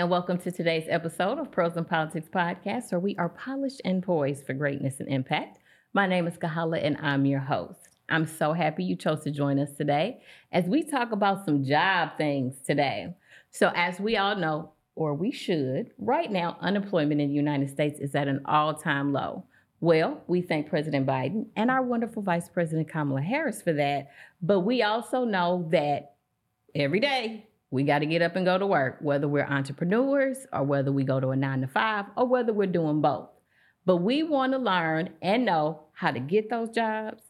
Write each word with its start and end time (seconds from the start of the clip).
And 0.00 0.08
welcome 0.08 0.38
to 0.38 0.50
today's 0.50 0.86
episode 0.88 1.38
of 1.38 1.50
Pearls 1.50 1.76
and 1.76 1.86
Politics 1.86 2.30
Podcast, 2.34 2.90
where 2.90 2.98
we 2.98 3.14
are 3.16 3.28
polished 3.28 3.82
and 3.84 4.02
poised 4.02 4.46
for 4.46 4.54
greatness 4.54 4.98
and 4.98 5.10
impact. 5.10 5.58
My 5.92 6.06
name 6.06 6.26
is 6.26 6.38
Kahalah, 6.38 6.82
and 6.82 6.96
I'm 7.02 7.26
your 7.26 7.40
host. 7.40 7.98
I'm 8.08 8.26
so 8.26 8.54
happy 8.54 8.82
you 8.82 8.96
chose 8.96 9.22
to 9.24 9.30
join 9.30 9.58
us 9.58 9.72
today 9.72 10.22
as 10.52 10.64
we 10.64 10.84
talk 10.84 11.12
about 11.12 11.44
some 11.44 11.62
job 11.62 12.16
things 12.16 12.56
today. 12.66 13.14
So, 13.50 13.72
as 13.74 14.00
we 14.00 14.16
all 14.16 14.36
know, 14.36 14.72
or 14.94 15.12
we 15.12 15.30
should, 15.32 15.90
right 15.98 16.32
now, 16.32 16.56
unemployment 16.62 17.20
in 17.20 17.28
the 17.28 17.34
United 17.34 17.68
States 17.68 18.00
is 18.00 18.14
at 18.14 18.26
an 18.26 18.40
all 18.46 18.72
time 18.72 19.12
low. 19.12 19.44
Well, 19.80 20.22
we 20.26 20.40
thank 20.40 20.70
President 20.70 21.06
Biden 21.06 21.48
and 21.56 21.70
our 21.70 21.82
wonderful 21.82 22.22
Vice 22.22 22.48
President 22.48 22.88
Kamala 22.88 23.20
Harris 23.20 23.60
for 23.60 23.74
that. 23.74 24.08
But 24.40 24.60
we 24.60 24.82
also 24.82 25.26
know 25.26 25.68
that 25.72 26.14
every 26.74 27.00
day 27.00 27.49
we 27.70 27.84
got 27.84 28.00
to 28.00 28.06
get 28.06 28.22
up 28.22 28.36
and 28.36 28.44
go 28.44 28.58
to 28.58 28.66
work, 28.66 28.98
whether 29.00 29.28
we're 29.28 29.46
entrepreneurs 29.46 30.38
or 30.52 30.64
whether 30.64 30.90
we 30.90 31.04
go 31.04 31.20
to 31.20 31.28
a 31.28 31.36
nine 31.36 31.60
to 31.60 31.68
five 31.68 32.06
or 32.16 32.26
whether 32.26 32.52
we're 32.52 32.66
doing 32.66 33.00
both. 33.00 33.28
But 33.86 33.98
we 33.98 34.22
want 34.22 34.52
to 34.52 34.58
learn 34.58 35.10
and 35.22 35.44
know 35.44 35.84
how 35.92 36.10
to 36.10 36.20
get 36.20 36.50
those 36.50 36.70
jobs, 36.70 37.22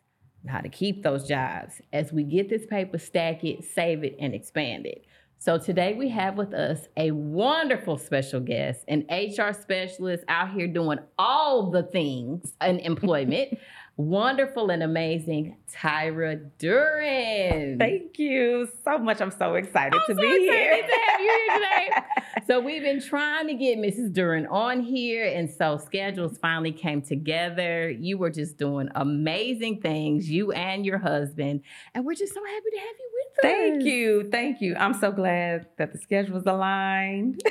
how 0.49 0.61
to 0.61 0.69
keep 0.69 1.03
those 1.03 1.29
jobs 1.29 1.80
as 1.93 2.13
we 2.13 2.24
get 2.24 2.49
this 2.49 2.66
paper, 2.66 2.99
stack 2.99 3.45
it, 3.45 3.65
save 3.65 4.02
it, 4.02 4.16
and 4.19 4.35
expand 4.35 4.87
it. 4.87 5.05
So 5.38 5.57
today 5.57 5.95
we 5.95 6.10
have 6.10 6.37
with 6.37 6.52
us 6.52 6.88
a 6.99 7.13
wonderful 7.13 7.97
special 7.97 8.41
guest, 8.41 8.85
an 8.88 9.07
HR 9.10 9.54
specialist 9.54 10.23
out 10.29 10.52
here 10.52 10.66
doing 10.66 10.99
all 11.19 11.71
the 11.71 11.82
things 11.82 12.52
in 12.60 12.79
employment 12.80 13.59
wonderful 14.01 14.70
and 14.70 14.82
amazing 14.82 15.56
Tyra 15.73 16.51
Duren. 16.59 17.79
Thank 17.79 18.18
you 18.18 18.68
so 18.84 18.98
much. 18.98 19.20
I'm 19.20 19.30
so 19.30 19.54
excited 19.54 19.95
I'm 19.95 20.01
to 20.09 20.15
so 20.15 20.20
be 20.20 20.45
excited 20.46 20.51
here. 20.51 20.87
to 20.87 21.10
have 21.10 21.20
you 21.20 21.26
here 21.29 21.54
today. 21.54 22.42
so 22.46 22.60
we've 22.60 22.82
been 22.82 23.01
trying 23.01 23.46
to 23.48 23.54
get 23.54 23.79
Mrs. 23.79 24.12
Duren 24.12 24.51
on 24.51 24.80
here, 24.80 25.24
and 25.26 25.48
so 25.51 25.76
schedules 25.76 26.38
finally 26.38 26.73
came 26.73 27.02
together. 27.02 27.90
You 27.90 28.18
were 28.18 28.30
just 28.30 28.57
doing 28.57 28.88
amazing 28.95 29.80
things, 29.80 30.29
you 30.30 30.52
and 30.52 30.85
your 30.85 30.98
husband, 30.98 31.62
and 31.95 32.04
we're 32.04 32.14
just 32.14 32.35
so 32.35 32.40
happy 32.45 32.70
to 32.73 32.79
have 32.79 32.96
you 32.98 33.10
with 33.12 33.20
us. 33.20 33.20
Thank 33.43 33.85
you. 33.85 34.29
Thank 34.30 34.60
you. 34.60 34.74
I'm 34.77 34.95
so 34.95 35.13
glad 35.13 35.66
that 35.79 35.93
the 35.93 35.99
schedule 35.99 36.41
schedules 36.41 36.46
aligned. 36.46 37.43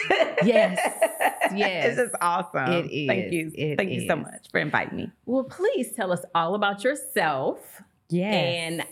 Yes. 0.44 0.80
Yes. 1.54 1.86
It's 1.90 1.98
just 1.98 2.16
awesome. 2.22 2.72
It 2.72 2.92
is. 2.92 3.08
Thank 3.08 3.32
you. 3.32 3.52
It 3.56 3.78
Thank 3.78 3.92
you 3.92 4.08
so 4.08 4.16
much 4.16 4.48
for 4.52 4.60
inviting 4.60 4.98
me. 4.98 5.12
Well, 5.26 5.44
please 5.44 5.92
tell 5.96 6.12
us 6.12 6.24
all 6.36 6.56
about 6.56 6.84
yourself. 6.84 7.82
Yes. 8.10 8.34
and 8.34 8.84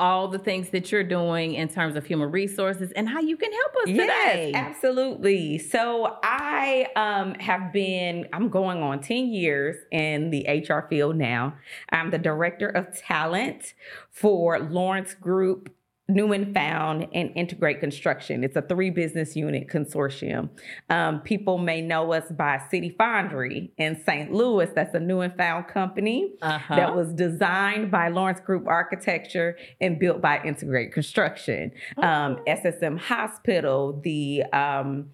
all 0.00 0.28
the 0.28 0.38
things 0.38 0.70
that 0.70 0.90
you're 0.90 1.04
doing 1.04 1.54
in 1.54 1.68
terms 1.68 1.94
of 1.94 2.06
human 2.06 2.30
resources 2.30 2.90
and 2.92 3.06
how 3.06 3.20
you 3.20 3.36
can 3.36 3.52
help 3.52 3.76
us 3.76 3.84
today. 3.84 4.50
Yes, 4.52 4.54
absolutely. 4.54 5.58
So 5.58 6.16
I 6.22 6.86
um, 6.96 7.34
have 7.34 7.70
been, 7.70 8.26
I'm 8.32 8.48
going 8.48 8.82
on 8.82 9.00
10 9.00 9.26
years 9.26 9.76
in 9.92 10.30
the 10.30 10.46
HR 10.48 10.88
field 10.88 11.16
now. 11.16 11.54
I'm 11.90 12.10
the 12.10 12.18
director 12.18 12.68
of 12.68 12.96
talent 12.96 13.74
for 14.10 14.58
Lawrence 14.58 15.14
Group. 15.14 15.70
New 16.10 16.32
and 16.32 16.52
Found 16.54 17.06
and 17.14 17.30
Integrate 17.36 17.80
Construction. 17.80 18.42
It's 18.44 18.56
a 18.56 18.62
three 18.62 18.90
business 18.90 19.36
unit 19.36 19.68
consortium. 19.68 20.50
Um, 20.88 21.20
people 21.20 21.56
may 21.58 21.80
know 21.80 22.12
us 22.12 22.24
by 22.32 22.60
City 22.70 22.94
Foundry 22.98 23.70
in 23.78 24.02
St. 24.04 24.32
Louis. 24.32 24.68
That's 24.74 24.94
a 24.94 25.00
new 25.00 25.20
and 25.20 25.34
found 25.36 25.68
company 25.68 26.32
Uh-huh. 26.42 26.74
that 26.76 26.94
was 26.94 27.12
designed 27.14 27.90
by 27.90 28.08
Lawrence 28.08 28.40
Group 28.40 28.66
Architecture 28.66 29.56
and 29.80 29.98
built 29.98 30.20
by 30.20 30.42
Integrate 30.44 30.92
Construction. 30.92 31.72
Um, 31.96 32.10
Oh. 32.30 32.42
SSM 32.46 32.98
Hospital, 32.98 34.00
the 34.02 34.42
um, 34.52 35.10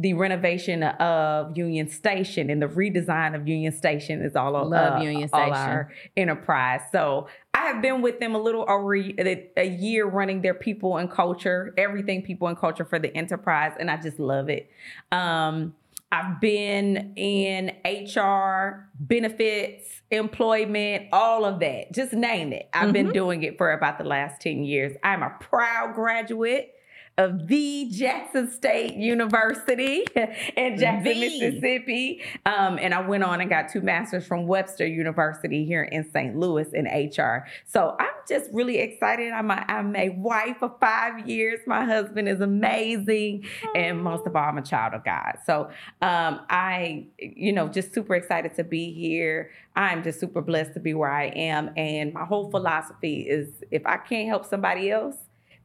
the 0.00 0.14
renovation 0.14 0.84
of 0.84 1.58
Union 1.58 1.88
Station 1.90 2.50
and 2.50 2.62
the 2.62 2.68
redesign 2.68 3.34
of 3.34 3.48
Union 3.48 3.72
Station 3.72 4.22
is 4.22 4.36
all 4.36 4.54
of 4.54 4.68
Love 4.68 5.02
Union 5.02 5.28
all 5.32 5.40
Station. 5.40 5.52
our 5.54 5.92
enterprise. 6.16 6.82
So 6.92 7.26
I 7.52 7.66
have 7.66 7.82
been 7.82 8.00
with 8.00 8.20
them 8.20 8.36
a 8.36 8.38
little 8.38 8.64
over 8.70 8.94
a, 8.94 9.50
a 9.56 9.68
year 9.68 10.06
running 10.06 10.40
their 10.40 10.54
people 10.54 10.98
and 10.98 11.10
culture, 11.10 11.74
everything 11.76 12.22
people 12.22 12.46
and 12.46 12.56
culture 12.56 12.84
for 12.84 13.00
the 13.00 13.14
enterprise, 13.16 13.72
and 13.80 13.90
I 13.90 13.96
just 13.96 14.20
love 14.20 14.48
it. 14.48 14.70
Um, 15.10 15.74
I've 16.12 16.40
been 16.40 17.12
in 17.16 17.72
HR, 17.84 18.88
benefits, 19.00 20.00
employment, 20.12 21.08
all 21.12 21.44
of 21.44 21.58
that. 21.58 21.92
Just 21.92 22.12
name 22.12 22.52
it. 22.52 22.68
I've 22.72 22.92
been 22.92 23.08
Mhm. 23.08 23.12
doing 23.14 23.42
it 23.42 23.58
for 23.58 23.72
about 23.72 23.98
the 23.98 24.04
last 24.04 24.40
10 24.40 24.62
years. 24.62 24.96
I'm 25.02 25.22
a 25.24 25.30
proud 25.40 25.94
graduate 25.94 26.72
of 27.18 27.48
the 27.48 27.88
Jackson 27.90 28.48
State 28.50 28.94
University 28.94 30.06
in 30.56 30.78
Jackson, 30.78 31.02
The. 31.02 31.20
Mississippi. 31.20 32.22
Um, 32.46 32.78
and 32.80 32.94
I 32.94 33.00
went 33.00 33.24
on 33.24 33.40
and 33.40 33.50
got 33.50 33.68
two 33.68 33.80
masters 33.80 34.24
from 34.24 34.46
Webster 34.46 34.86
University 34.86 35.64
here 35.64 35.82
in 35.82 36.08
St. 36.12 36.36
Louis 36.36 36.68
in 36.72 36.86
HR. 36.86 37.46
So 37.66 37.96
I'm 37.98 38.06
just 38.28 38.48
really 38.52 38.78
excited. 38.78 39.32
I'm 39.32 39.50
a, 39.50 39.64
I'm 39.66 39.96
a 39.96 40.10
wife 40.10 40.62
of 40.62 40.78
five 40.78 41.28
years. 41.28 41.58
My 41.66 41.84
husband 41.84 42.28
is 42.28 42.40
amazing. 42.40 43.44
And 43.74 44.00
most 44.00 44.26
of 44.26 44.36
all, 44.36 44.44
I'm 44.44 44.58
a 44.58 44.62
child 44.62 44.94
of 44.94 45.04
God. 45.04 45.38
So 45.44 45.70
um, 46.00 46.40
I, 46.48 47.06
you 47.18 47.52
know, 47.52 47.68
just 47.68 47.92
super 47.92 48.14
excited 48.14 48.54
to 48.54 48.64
be 48.64 48.92
here. 48.92 49.50
I'm 49.74 50.04
just 50.04 50.20
super 50.20 50.40
blessed 50.40 50.74
to 50.74 50.80
be 50.80 50.94
where 50.94 51.10
I 51.10 51.26
am. 51.26 51.70
And 51.76 52.14
my 52.14 52.24
whole 52.24 52.50
philosophy 52.50 53.22
is 53.22 53.64
if 53.72 53.84
I 53.86 53.96
can't 53.96 54.28
help 54.28 54.44
somebody 54.44 54.90
else, 54.92 55.16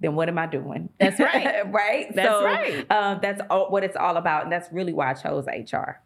then 0.04 0.16
what 0.16 0.28
am 0.30 0.38
I 0.38 0.46
doing? 0.46 0.90
That's 1.00 1.20
right. 1.20 1.72
right? 1.72 2.14
That's 2.14 2.30
So, 2.30 2.44
right. 2.44 2.86
Uh, 2.90 3.16
that's 3.16 3.42
all, 3.50 3.72
what 3.72 3.84
it's 3.84 3.96
all 3.96 4.18
about. 4.18 4.44
And 4.44 4.52
that's 4.52 4.72
really 4.72 4.94
why 4.94 5.10
I 5.10 5.14
chose 5.14 5.46
HR. 5.48 6.02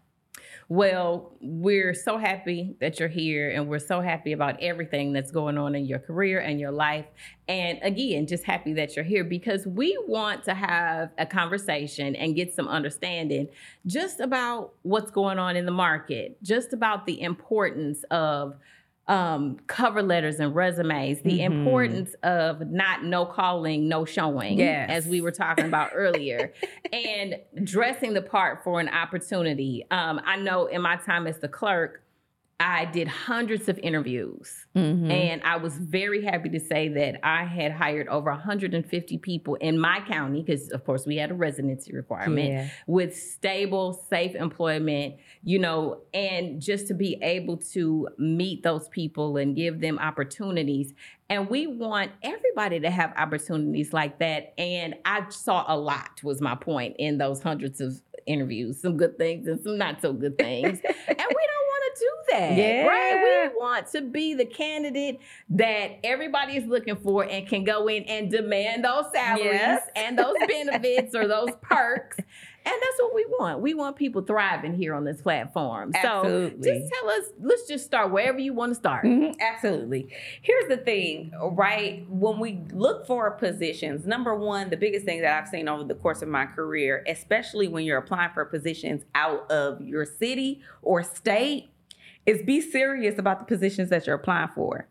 Well, 0.69 1.31
we're 1.39 1.93
so 1.93 2.17
happy 2.17 2.75
that 2.81 2.99
you're 2.99 3.07
here 3.07 3.49
and 3.49 3.69
we're 3.69 3.79
so 3.79 4.01
happy 4.01 4.33
about 4.33 4.61
everything 4.61 5.13
that's 5.13 5.31
going 5.31 5.57
on 5.57 5.75
in 5.75 5.85
your 5.85 5.99
career 5.99 6.39
and 6.41 6.59
your 6.59 6.71
life. 6.71 7.05
And 7.47 7.79
again, 7.81 8.27
just 8.27 8.43
happy 8.43 8.73
that 8.73 8.93
you're 8.95 9.05
here 9.05 9.23
because 9.23 9.65
we 9.65 9.97
want 10.07 10.43
to 10.43 10.53
have 10.53 11.11
a 11.17 11.25
conversation 11.25 12.17
and 12.17 12.35
get 12.35 12.53
some 12.53 12.67
understanding 12.67 13.47
just 13.85 14.19
about 14.19 14.73
what's 14.81 15.09
going 15.09 15.39
on 15.39 15.55
in 15.55 15.65
the 15.65 15.71
market, 15.71 16.37
just 16.43 16.73
about 16.73 17.05
the 17.05 17.21
importance 17.21 18.03
of 18.11 18.57
um, 19.07 19.57
cover 19.67 20.01
letters 20.03 20.39
and 20.39 20.53
resumes, 20.53 21.21
the 21.21 21.39
Mhm. 21.39 21.45
importance 21.45 22.13
of 22.23 22.69
not 22.69 23.03
no 23.05 23.25
calling, 23.25 23.87
no 23.87 24.03
showing, 24.03 24.59
Yes. 24.59 24.89
as 24.89 25.07
we 25.07 25.21
were 25.21 25.31
talking 25.31 25.65
about 25.65 25.91
earlier, 25.93 26.51
and 26.91 27.35
dressing 27.63 28.13
the 28.13 28.21
part 28.21 28.63
for 28.63 28.79
an 28.81 28.89
opportunity. 28.89 29.85
Um, 29.91 30.19
I 30.25 30.35
know 30.37 30.65
in 30.65 30.81
my 30.81 30.97
time 30.97 31.25
as 31.25 31.39
the 31.39 31.47
clerk, 31.47 32.01
I 32.59 32.85
did 32.85 33.07
hundreds 33.07 33.69
of 33.69 33.77
interviews. 33.79 34.65
Mm-hmm. 34.75 35.11
And 35.11 35.43
I 35.43 35.57
was 35.57 35.77
very 35.77 36.23
happy 36.23 36.49
to 36.49 36.59
say 36.59 36.87
that 36.89 37.19
I 37.23 37.43
had 37.43 37.71
hired 37.71 38.07
over 38.07 38.31
150 38.31 39.17
people 39.19 39.55
in 39.55 39.77
my 39.77 40.01
county, 40.07 40.41
because 40.41 40.71
of 40.71 40.83
course 40.83 41.05
we 41.05 41.17
had 41.17 41.29
a 41.29 41.35
residency 41.35 41.93
requirement 41.93 42.49
yeah. 42.49 42.69
with 42.87 43.15
stable, 43.15 43.93
safe 44.09 44.33
employment, 44.33 45.17
you 45.43 45.59
know, 45.59 46.01
and 46.15 46.59
just 46.59 46.87
to 46.87 46.95
be 46.95 47.19
able 47.21 47.57
to 47.57 48.07
meet 48.17 48.63
those 48.63 48.87
people 48.89 49.37
and 49.37 49.55
give 49.55 49.79
them 49.79 49.99
opportunities. 49.99 50.95
And 51.29 51.49
we 51.49 51.67
want 51.67 52.11
everybody 52.23 52.79
to 52.79 52.89
have 52.89 53.13
opportunities 53.17 53.93
like 53.93 54.17
that. 54.17 54.55
And 54.57 54.95
I 55.05 55.29
saw 55.29 55.63
a 55.67 55.77
lot, 55.77 56.23
was 56.23 56.41
my 56.41 56.55
point, 56.55 56.95
in 56.97 57.19
those 57.19 57.43
hundreds 57.43 57.81
of 57.81 58.01
interviews 58.25 58.81
some 58.81 58.97
good 58.97 59.17
things 59.17 59.47
and 59.47 59.59
some 59.61 59.77
not 59.77 60.01
so 60.01 60.11
good 60.11 60.37
things. 60.37 60.79
and 61.07 61.17
we 61.17 61.17
don't 61.17 61.66
do 61.99 62.11
that. 62.31 62.57
Yeah. 62.57 62.85
Right? 62.85 63.49
We 63.51 63.57
want 63.59 63.87
to 63.91 64.01
be 64.01 64.33
the 64.33 64.45
candidate 64.45 65.19
that 65.49 65.99
everybody 66.03 66.57
is 66.57 66.65
looking 66.65 66.95
for 66.97 67.23
and 67.23 67.47
can 67.47 67.63
go 67.63 67.87
in 67.87 68.03
and 68.03 68.29
demand 68.31 68.83
those 68.85 69.05
salaries 69.13 69.45
Yes. 69.53 69.87
and 69.95 70.17
those 70.17 70.35
benefits 70.47 71.15
or 71.15 71.27
those 71.27 71.49
perks. 71.61 72.17
And 72.19 72.75
that's 72.81 72.99
what 72.99 73.15
we 73.15 73.25
want. 73.29 73.61
We 73.61 73.73
want 73.73 73.95
people 73.95 74.23
thriving 74.23 74.73
here 74.73 74.93
on 74.93 75.05
this 75.05 75.21
platform. 75.21 75.93
So 76.01 76.49
just 76.61 76.93
tell 76.93 77.09
us, 77.11 77.23
let's 77.39 77.65
just 77.65 77.85
start 77.85 78.11
wherever 78.11 78.39
you 78.39 78.53
want 78.53 78.71
to 78.71 78.75
start. 78.75 79.05
Mhm, 79.05 79.39
absolutely. 79.39 80.09
Here's 80.41 80.67
the 80.67 80.75
thing, 80.75 81.31
right? 81.53 82.05
When 82.09 82.39
we 82.41 82.59
look 82.73 83.07
for 83.07 83.31
positions, 83.31 84.05
number 84.05 84.35
one, 84.35 84.69
the 84.69 84.75
biggest 84.75 85.05
thing 85.05 85.21
that 85.21 85.41
I've 85.41 85.47
seen 85.47 85.69
over 85.69 85.85
the 85.85 85.95
course 85.95 86.21
of 86.21 86.27
my 86.27 86.45
career, 86.45 87.05
especially 87.07 87.69
when 87.69 87.85
you're 87.85 87.99
applying 87.99 88.31
for 88.33 88.43
positions 88.43 89.05
out 89.15 89.49
of 89.49 89.79
your 89.79 90.03
city 90.03 90.59
or 90.81 91.03
state, 91.03 91.69
is 92.27 92.43
be 92.43 92.61
serious 92.61 93.17
about 93.17 93.39
the 93.39 93.45
positions 93.45 93.89
that 93.89 94.05
you're 94.05 94.17
applying 94.17 94.49
for. 94.49 94.87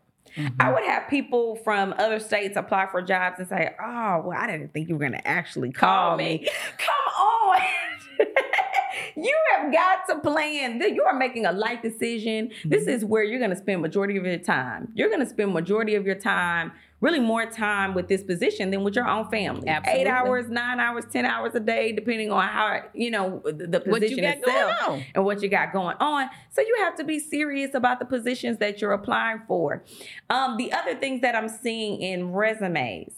I 0.59 0.71
would 0.71 0.83
have 0.83 1.09
people 1.09 1.55
from 1.63 1.95
other 1.97 2.19
states 2.19 2.57
apply 2.57 2.87
for 2.91 3.01
jobs 3.01 3.39
and 3.39 3.47
say, 3.47 3.73
"Oh, 3.81 4.21
well, 4.25 4.37
I 4.37 4.45
didn't 4.45 4.73
think 4.73 4.87
you 4.89 4.95
were 4.95 4.99
going 4.99 5.13
to 5.13 5.27
actually 5.27 5.71
call, 5.71 6.09
Call 6.09 6.17
me. 6.17 6.39
me. 6.39 6.47
Come 6.77 7.25
on." 7.25 7.61
you 9.15 9.35
have 9.55 9.71
got 9.71 10.07
to 10.09 10.19
plan. 10.19 10.79
That 10.79 10.93
You 10.93 11.03
are 11.03 11.15
making 11.15 11.45
a 11.45 11.51
life 11.51 11.81
decision. 11.81 12.47
Mm-hmm. 12.49 12.69
This 12.69 12.87
is 12.87 13.03
where 13.05 13.23
you're 13.23 13.39
going 13.39 13.51
to 13.51 13.55
spend 13.55 13.81
majority 13.81 14.17
of 14.17 14.25
your 14.25 14.37
time. 14.37 14.91
You're 14.93 15.09
going 15.09 15.21
to 15.21 15.29
spend 15.29 15.53
majority 15.53 15.95
of 15.95 16.05
your 16.05 16.15
time 16.15 16.71
really 16.99 17.19
more 17.19 17.45
time 17.45 17.93
with 17.93 18.07
this 18.07 18.23
position 18.23 18.71
than 18.71 18.83
with 18.83 18.95
your 18.95 19.07
own 19.07 19.29
family. 19.29 19.67
Absolutely. 19.67 20.01
Eight 20.01 20.07
hours, 20.07 20.49
nine 20.49 20.79
hours, 20.79 21.05
ten 21.11 21.25
hours 21.25 21.53
a 21.55 21.59
day, 21.59 21.91
depending 21.91 22.31
on 22.31 22.47
how 22.47 22.81
you 22.93 23.11
know 23.11 23.41
the, 23.45 23.67
the 23.67 23.79
position 23.79 24.23
itself 24.23 25.01
and 25.13 25.23
what 25.23 25.41
you 25.41 25.49
got 25.49 25.73
going 25.73 25.95
on. 25.99 26.29
So 26.51 26.61
you 26.61 26.75
have 26.79 26.95
to 26.95 27.03
be 27.03 27.19
serious 27.19 27.73
about 27.73 27.99
the 27.99 28.05
positions 28.05 28.57
that 28.59 28.81
you're 28.81 28.93
applying 28.93 29.41
for. 29.47 29.83
Um, 30.29 30.57
the 30.57 30.73
other 30.73 30.95
things 30.95 31.21
that 31.21 31.35
I'm 31.35 31.49
seeing 31.49 32.01
in 32.01 32.31
resumes 32.31 33.13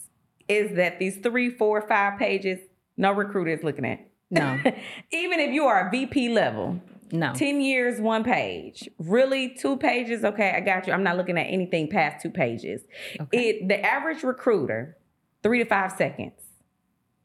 is 0.48 0.76
that 0.76 0.98
these 0.98 1.16
three, 1.18 1.50
four, 1.50 1.80
five 1.82 2.18
pages, 2.18 2.58
no 2.96 3.12
recruiter 3.12 3.52
is 3.52 3.62
looking 3.62 3.86
at. 3.86 4.06
No. 4.30 4.60
Even 5.12 5.40
if 5.40 5.52
you 5.52 5.64
are 5.64 5.88
a 5.88 5.90
VP 5.90 6.28
level, 6.30 6.80
no. 7.12 7.32
10 7.32 7.60
years, 7.60 8.00
one 8.00 8.24
page. 8.24 8.88
Really, 8.98 9.50
two 9.50 9.76
pages? 9.76 10.24
Okay, 10.24 10.52
I 10.56 10.60
got 10.60 10.86
you. 10.86 10.92
I'm 10.92 11.02
not 11.02 11.16
looking 11.16 11.38
at 11.38 11.44
anything 11.44 11.88
past 11.88 12.22
two 12.22 12.30
pages. 12.30 12.82
Okay. 13.20 13.48
It 13.48 13.68
the 13.68 13.84
average 13.84 14.22
recruiter, 14.22 14.96
three 15.42 15.58
to 15.58 15.64
five 15.64 15.92
seconds 15.92 16.40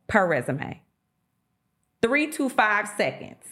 per 0.07 0.27
resume. 0.27 0.81
Three 2.01 2.27
to 2.31 2.49
five 2.49 2.87
seconds. 2.97 3.43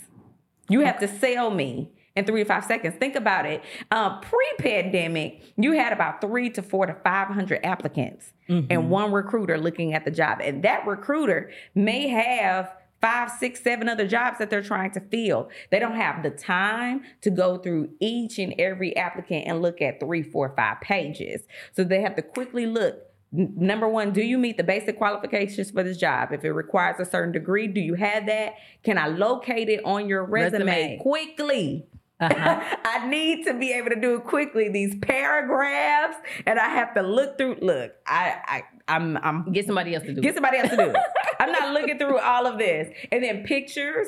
You 0.69 0.81
have 0.81 0.97
okay. 0.97 1.07
to 1.07 1.19
sell 1.19 1.49
me 1.49 1.91
in 2.15 2.25
three 2.25 2.43
to 2.43 2.47
five 2.47 2.65
seconds. 2.65 2.95
Think 2.99 3.15
about 3.15 3.45
it. 3.45 3.63
Uh, 3.91 4.19
pre-pandemic, 4.19 5.41
you 5.57 5.73
had 5.73 5.91
about 5.91 6.21
three 6.21 6.49
to 6.51 6.61
four 6.61 6.85
to 6.85 6.93
five 7.03 7.27
hundred 7.29 7.65
applicants 7.65 8.33
mm-hmm. 8.47 8.67
and 8.69 8.89
one 8.89 9.11
recruiter 9.11 9.57
looking 9.57 9.93
at 9.93 10.05
the 10.05 10.11
job, 10.11 10.39
and 10.41 10.63
that 10.63 10.85
recruiter 10.85 11.51
may 11.75 12.07
have 12.07 12.71
five, 13.03 13.29
six, 13.29 13.61
seven 13.61 13.89
other 13.89 14.07
jobs 14.07 14.37
that 14.39 14.49
they're 14.49 14.63
trying 14.63 14.89
to 14.91 15.01
fill. 15.01 15.49
They 15.71 15.79
don't 15.79 15.97
have 15.97 16.23
the 16.23 16.29
time 16.29 17.03
to 17.19 17.29
go 17.29 17.57
through 17.57 17.89
each 17.99 18.39
and 18.39 18.55
every 18.57 18.95
applicant 18.95 19.45
and 19.45 19.61
look 19.61 19.81
at 19.81 19.99
three, 19.99 20.23
four, 20.23 20.53
five 20.55 20.79
pages. 20.79 21.41
So 21.73 21.83
they 21.83 22.01
have 22.01 22.15
to 22.15 22.21
quickly 22.21 22.65
look. 22.65 22.95
Number 23.33 23.89
one, 23.89 24.13
do 24.13 24.21
you 24.21 24.37
meet 24.37 24.55
the 24.55 24.63
basic 24.63 24.97
qualifications 24.97 25.71
for 25.71 25.83
this 25.83 25.97
job? 25.97 26.31
If 26.31 26.45
it 26.45 26.53
requires 26.53 26.95
a 26.99 27.05
certain 27.05 27.33
degree, 27.33 27.67
do 27.67 27.81
you 27.81 27.95
have 27.95 28.25
that? 28.27 28.53
Can 28.83 28.97
I 28.97 29.07
locate 29.07 29.67
it 29.67 29.83
on 29.83 30.07
your 30.07 30.23
resume, 30.23 30.65
resume. 30.65 30.99
quickly? 31.01 31.85
Uh-huh. 32.19 32.77
I 32.85 33.07
need 33.07 33.45
to 33.45 33.53
be 33.53 33.73
able 33.73 33.89
to 33.89 33.99
do 33.99 34.15
it 34.15 34.23
quickly. 34.23 34.69
These 34.69 34.95
paragraphs, 35.01 36.17
and 36.45 36.59
I 36.59 36.69
have 36.69 36.93
to 36.95 37.01
look 37.01 37.37
through. 37.37 37.57
Look, 37.61 37.93
I, 38.05 38.35
I, 38.45 38.63
I'm, 38.87 39.17
I'm 39.17 39.51
get 39.51 39.65
somebody 39.65 39.95
else 39.95 40.03
to 40.05 40.13
do. 40.13 40.21
Get 40.21 40.35
somebody 40.35 40.57
else 40.57 40.69
to 40.69 40.77
do 40.77 40.89
it. 40.89 40.95
I'm 41.39 41.51
not 41.51 41.73
looking 41.73 41.97
through 41.97 42.19
all 42.19 42.45
of 42.45 42.57
this. 42.57 42.93
And 43.11 43.23
then 43.23 43.43
pictures. 43.43 44.07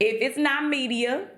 If 0.00 0.16
it's 0.20 0.38
not 0.38 0.68
media 0.68 1.28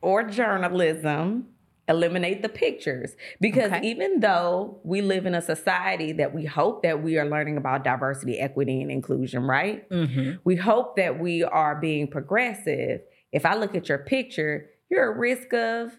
or 0.00 0.24
journalism, 0.24 1.46
eliminate 1.90 2.40
the 2.40 2.48
pictures 2.48 3.16
because 3.40 3.72
okay. 3.72 3.86
even 3.86 4.20
though 4.20 4.78
we 4.84 5.02
live 5.02 5.26
in 5.26 5.34
a 5.34 5.42
society 5.42 6.12
that 6.12 6.32
we 6.32 6.44
hope 6.44 6.82
that 6.84 7.02
we 7.02 7.18
are 7.18 7.28
learning 7.28 7.56
about 7.56 7.82
diversity 7.82 8.38
equity 8.38 8.80
and 8.80 8.92
inclusion 8.92 9.42
right 9.42 9.88
mm-hmm. 9.90 10.34
we 10.44 10.54
hope 10.54 10.94
that 10.94 11.18
we 11.18 11.42
are 11.42 11.74
being 11.80 12.06
progressive 12.06 13.00
if 13.32 13.46
I 13.46 13.54
look 13.56 13.74
at 13.74 13.88
your 13.88 13.98
picture, 13.98 14.70
you're 14.90 15.12
at 15.12 15.18
risk 15.18 15.52
of 15.52 15.96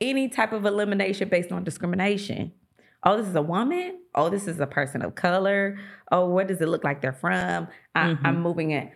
any 0.00 0.28
type 0.28 0.52
of 0.52 0.64
elimination 0.64 1.28
based 1.28 1.52
on 1.52 1.64
discrimination. 1.64 2.52
Oh, 3.04 3.16
this 3.16 3.26
is 3.26 3.34
a 3.34 3.42
woman. 3.42 4.00
Oh, 4.14 4.28
this 4.28 4.48
is 4.48 4.58
a 4.58 4.66
person 4.66 5.02
of 5.02 5.14
color. 5.14 5.78
Oh, 6.10 6.28
what 6.28 6.48
does 6.48 6.60
it 6.60 6.68
look 6.68 6.82
like 6.82 7.00
they're 7.00 7.12
from? 7.12 7.68
I, 7.94 8.08
am 8.08 8.16
mm-hmm. 8.16 8.40
moving 8.40 8.70
it 8.72 8.90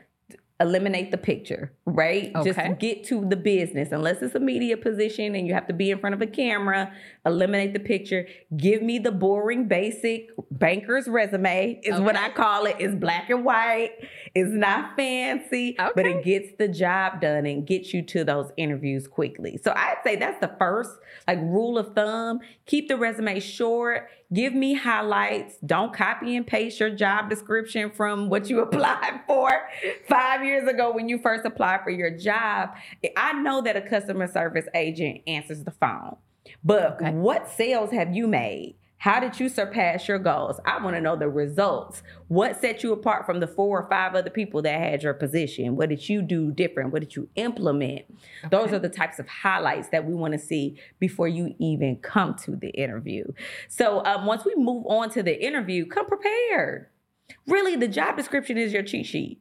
eliminate 0.60 1.10
the 1.10 1.16
picture, 1.16 1.72
right? 1.86 2.30
Okay. 2.36 2.52
Just 2.52 2.78
get 2.78 3.02
to 3.04 3.26
the 3.26 3.36
business. 3.36 3.92
Unless 3.92 4.20
it's 4.20 4.34
a 4.34 4.40
media 4.40 4.76
position 4.76 5.34
and 5.34 5.46
you 5.46 5.54
have 5.54 5.66
to 5.68 5.72
be 5.72 5.90
in 5.90 5.98
front 5.98 6.14
of 6.14 6.20
a 6.20 6.26
camera, 6.26 6.92
eliminate 7.24 7.72
the 7.72 7.80
picture. 7.80 8.26
Give 8.56 8.82
me 8.82 8.98
the 8.98 9.10
boring, 9.10 9.68
basic 9.68 10.28
banker's 10.50 11.08
resume, 11.08 11.80
is 11.82 11.94
okay. 11.94 12.02
what 12.04 12.16
I 12.16 12.28
call 12.30 12.66
it. 12.66 12.76
It's 12.78 12.94
black 12.94 13.30
and 13.30 13.44
white. 13.44 13.92
It's 14.34 14.52
not 14.52 14.96
fancy, 14.96 15.76
okay. 15.80 15.90
but 15.96 16.04
it 16.04 16.24
gets 16.24 16.50
the 16.58 16.68
job 16.68 17.22
done 17.22 17.46
and 17.46 17.66
gets 17.66 17.94
you 17.94 18.02
to 18.02 18.22
those 18.22 18.52
interviews 18.58 19.08
quickly. 19.08 19.58
So 19.64 19.72
I'd 19.74 19.98
say 20.04 20.16
that's 20.16 20.40
the 20.40 20.54
first 20.58 20.90
like 21.26 21.40
rule 21.40 21.78
of 21.78 21.94
thumb. 21.94 22.40
Keep 22.66 22.88
the 22.88 22.98
resume 22.98 23.40
short 23.40 24.10
Give 24.32 24.54
me 24.54 24.74
highlights. 24.74 25.56
Don't 25.64 25.92
copy 25.92 26.36
and 26.36 26.46
paste 26.46 26.78
your 26.78 26.90
job 26.90 27.28
description 27.28 27.90
from 27.90 28.28
what 28.28 28.48
you 28.48 28.60
applied 28.62 29.20
for 29.26 29.50
five 30.08 30.44
years 30.44 30.68
ago 30.68 30.92
when 30.92 31.08
you 31.08 31.18
first 31.18 31.44
applied 31.44 31.82
for 31.82 31.90
your 31.90 32.10
job. 32.10 32.70
I 33.16 33.32
know 33.34 33.60
that 33.62 33.76
a 33.76 33.82
customer 33.82 34.28
service 34.28 34.66
agent 34.74 35.22
answers 35.26 35.64
the 35.64 35.72
phone, 35.72 36.16
but 36.62 36.94
okay. 36.94 37.10
what 37.10 37.50
sales 37.50 37.90
have 37.90 38.14
you 38.14 38.28
made? 38.28 38.76
How 39.00 39.18
did 39.18 39.40
you 39.40 39.48
surpass 39.48 40.06
your 40.08 40.18
goals? 40.18 40.60
I 40.66 40.82
want 40.82 40.94
to 40.94 41.00
know 41.00 41.16
the 41.16 41.30
results. 41.30 42.02
What 42.28 42.60
set 42.60 42.82
you 42.82 42.92
apart 42.92 43.24
from 43.24 43.40
the 43.40 43.46
four 43.46 43.80
or 43.80 43.88
five 43.88 44.14
other 44.14 44.28
people 44.28 44.60
that 44.60 44.78
had 44.78 45.02
your 45.02 45.14
position? 45.14 45.74
What 45.76 45.88
did 45.88 46.06
you 46.06 46.20
do 46.20 46.52
different? 46.52 46.92
What 46.92 47.00
did 47.00 47.16
you 47.16 47.26
implement? 47.34 48.02
Okay. 48.44 48.48
Those 48.50 48.74
are 48.74 48.78
the 48.78 48.90
types 48.90 49.18
of 49.18 49.26
highlights 49.26 49.88
that 49.88 50.04
we 50.04 50.12
want 50.12 50.34
to 50.34 50.38
see 50.38 50.78
before 50.98 51.28
you 51.28 51.54
even 51.58 51.96
come 51.96 52.34
to 52.44 52.56
the 52.56 52.68
interview. 52.72 53.24
So 53.68 54.04
um, 54.04 54.26
once 54.26 54.44
we 54.44 54.54
move 54.54 54.84
on 54.86 55.08
to 55.12 55.22
the 55.22 55.42
interview, 55.42 55.86
come 55.86 56.06
prepared. 56.06 56.88
Really, 57.46 57.76
the 57.76 57.88
job 57.88 58.18
description 58.18 58.58
is 58.58 58.70
your 58.70 58.82
cheat 58.82 59.06
sheet 59.06 59.40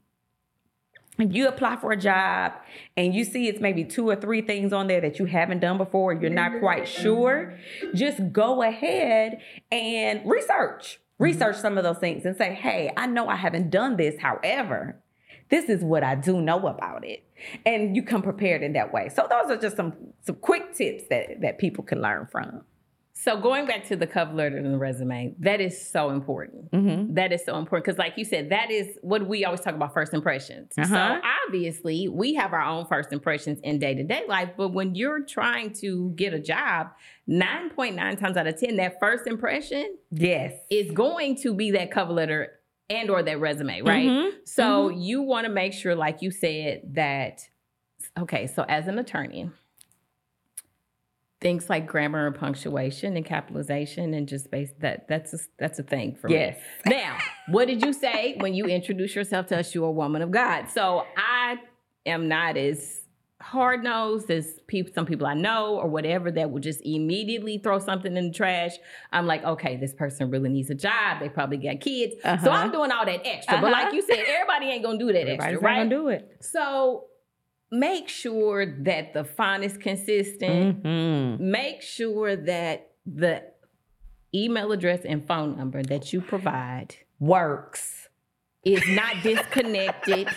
you 1.19 1.47
apply 1.47 1.77
for 1.77 1.91
a 1.91 1.97
job 1.97 2.53
and 2.95 3.13
you 3.13 3.23
see 3.23 3.47
it's 3.47 3.59
maybe 3.59 3.83
two 3.83 4.07
or 4.07 4.15
three 4.15 4.41
things 4.41 4.71
on 4.71 4.87
there 4.87 5.01
that 5.01 5.19
you 5.19 5.25
haven't 5.25 5.59
done 5.59 5.77
before, 5.77 6.13
you're 6.13 6.29
not 6.29 6.51
mm-hmm. 6.51 6.59
quite 6.61 6.87
sure, 6.87 7.57
just 7.93 8.31
go 8.31 8.61
ahead 8.61 9.39
and 9.71 10.21
research. 10.25 10.99
Mm-hmm. 10.99 11.23
Research 11.23 11.57
some 11.57 11.77
of 11.77 11.83
those 11.83 11.97
things 11.97 12.25
and 12.25 12.37
say, 12.37 12.53
hey, 12.53 12.91
I 12.95 13.05
know 13.05 13.27
I 13.27 13.35
haven't 13.35 13.69
done 13.69 13.97
this. 13.97 14.19
However, 14.19 15.01
this 15.49 15.65
is 15.65 15.83
what 15.83 16.03
I 16.03 16.15
do 16.15 16.41
know 16.41 16.67
about 16.67 17.05
it. 17.05 17.23
And 17.65 17.95
you 17.95 18.03
come 18.03 18.21
prepared 18.21 18.63
in 18.63 18.73
that 18.73 18.93
way. 18.93 19.09
So 19.09 19.27
those 19.29 19.51
are 19.51 19.59
just 19.59 19.75
some 19.75 19.93
some 20.21 20.35
quick 20.35 20.73
tips 20.73 21.03
that, 21.09 21.41
that 21.41 21.57
people 21.57 21.83
can 21.83 22.01
learn 22.01 22.27
from. 22.31 22.61
So 23.13 23.37
going 23.37 23.65
back 23.65 23.85
to 23.87 23.97
the 23.97 24.07
cover 24.07 24.33
letter 24.33 24.55
and 24.55 24.73
the 24.73 24.77
resume, 24.77 25.35
that 25.39 25.59
is 25.59 25.89
so 25.89 26.09
important. 26.09 26.71
Mm-hmm. 26.71 27.15
That 27.15 27.33
is 27.33 27.43
so 27.43 27.57
important 27.57 27.85
because, 27.85 27.97
like 27.97 28.13
you 28.17 28.23
said, 28.23 28.49
that 28.49 28.71
is 28.71 28.97
what 29.01 29.27
we 29.27 29.43
always 29.43 29.59
talk 29.59 29.75
about 29.75 29.93
first 29.93 30.13
impressions. 30.13 30.71
Uh-huh. 30.77 30.87
So 30.87 31.21
obviously, 31.45 32.07
we 32.07 32.35
have 32.35 32.53
our 32.53 32.61
own 32.61 32.85
first 32.85 33.11
impressions 33.11 33.59
in 33.61 33.77
day 33.77 33.93
to 33.93 34.03
day 34.03 34.23
life, 34.27 34.51
but 34.55 34.69
when 34.69 34.95
you're 34.95 35.25
trying 35.25 35.73
to 35.81 36.13
get 36.15 36.33
a 36.33 36.39
job, 36.39 36.91
nine 37.27 37.69
point 37.71 37.95
nine 37.95 38.15
times 38.15 38.37
out 38.37 38.47
of 38.47 38.57
ten, 38.57 38.77
that 38.77 38.99
first 39.01 39.27
impression, 39.27 39.97
yes, 40.11 40.53
is 40.69 40.89
going 40.91 41.35
to 41.37 41.53
be 41.53 41.71
that 41.71 41.91
cover 41.91 42.13
letter 42.13 42.59
and 42.89 43.09
or 43.09 43.21
that 43.21 43.39
resume, 43.39 43.81
right? 43.81 44.07
Mm-hmm. 44.07 44.37
So 44.45 44.89
mm-hmm. 44.89 45.01
you 45.01 45.21
want 45.23 45.45
to 45.45 45.51
make 45.51 45.73
sure, 45.73 45.93
like 45.93 46.21
you 46.21 46.31
said, 46.31 46.81
that 46.93 47.41
okay. 48.17 48.47
So 48.47 48.63
as 48.63 48.87
an 48.87 48.97
attorney 48.97 49.49
things 51.41 51.69
like 51.69 51.87
grammar 51.87 52.27
and 52.27 52.35
punctuation 52.35 53.15
and 53.15 53.25
capitalization 53.25 54.13
and 54.13 54.27
just 54.27 54.51
base 54.51 54.71
that 54.79 55.07
that's 55.07 55.33
a, 55.33 55.37
that's 55.57 55.79
a 55.79 55.83
thing 55.83 56.15
for 56.15 56.29
yes. 56.29 56.57
me. 56.85 56.95
Now, 56.95 57.17
what 57.47 57.67
did 57.67 57.83
you 57.83 57.93
say 57.93 58.35
when 58.39 58.53
you 58.53 58.65
introduced 58.65 59.15
yourself 59.15 59.47
to 59.47 59.59
us? 59.59 59.73
You're 59.73 59.87
a 59.87 59.91
woman 59.91 60.21
of 60.21 60.31
God. 60.31 60.67
So 60.69 61.05
I 61.15 61.57
am 62.05 62.27
not 62.27 62.57
as 62.57 63.01
hard 63.41 63.83
nosed 63.83 64.29
as 64.29 64.59
people, 64.67 64.91
some 64.93 65.05
people 65.05 65.25
I 65.25 65.33
know 65.33 65.77
or 65.77 65.87
whatever 65.87 66.29
that 66.31 66.51
will 66.51 66.59
just 66.59 66.81
immediately 66.83 67.57
throw 67.57 67.79
something 67.79 68.17
in 68.17 68.27
the 68.27 68.33
trash. 68.33 68.73
I'm 69.13 69.25
like, 69.25 69.43
okay, 69.45 69.77
this 69.77 69.93
person 69.93 70.29
really 70.29 70.49
needs 70.49 70.69
a 70.69 70.75
job. 70.75 71.21
They 71.21 71.29
probably 71.29 71.57
got 71.57 71.79
kids. 71.79 72.15
Uh-huh. 72.23 72.43
So 72.43 72.51
I'm 72.51 72.71
doing 72.71 72.91
all 72.91 73.05
that 73.05 73.25
extra. 73.25 73.55
Uh-huh. 73.55 73.61
But 73.61 73.71
like 73.71 73.93
you 73.93 74.01
said, 74.01 74.19
everybody 74.27 74.65
ain't 74.65 74.83
gonna 74.83 74.99
do 74.99 75.07
that 75.07 75.21
Everybody's 75.21 75.53
extra, 75.53 75.61
right? 75.61 75.77
Gonna 75.77 75.89
do 75.89 76.09
it. 76.09 76.37
So 76.41 77.05
make 77.71 78.09
sure 78.09 78.65
that 78.65 79.13
the 79.13 79.23
font 79.23 79.63
is 79.63 79.77
consistent. 79.77 80.83
Mm-hmm. 80.83 81.51
Make 81.51 81.81
sure 81.81 82.35
that 82.35 82.91
the 83.05 83.43
email 84.33 84.71
address 84.71 85.01
and 85.05 85.25
phone 85.27 85.57
number 85.57 85.83
that 85.83 86.13
you 86.13 86.21
provide 86.21 86.95
works. 87.19 88.07
Is 88.63 88.83
not 88.89 89.15
disconnected. 89.23 90.27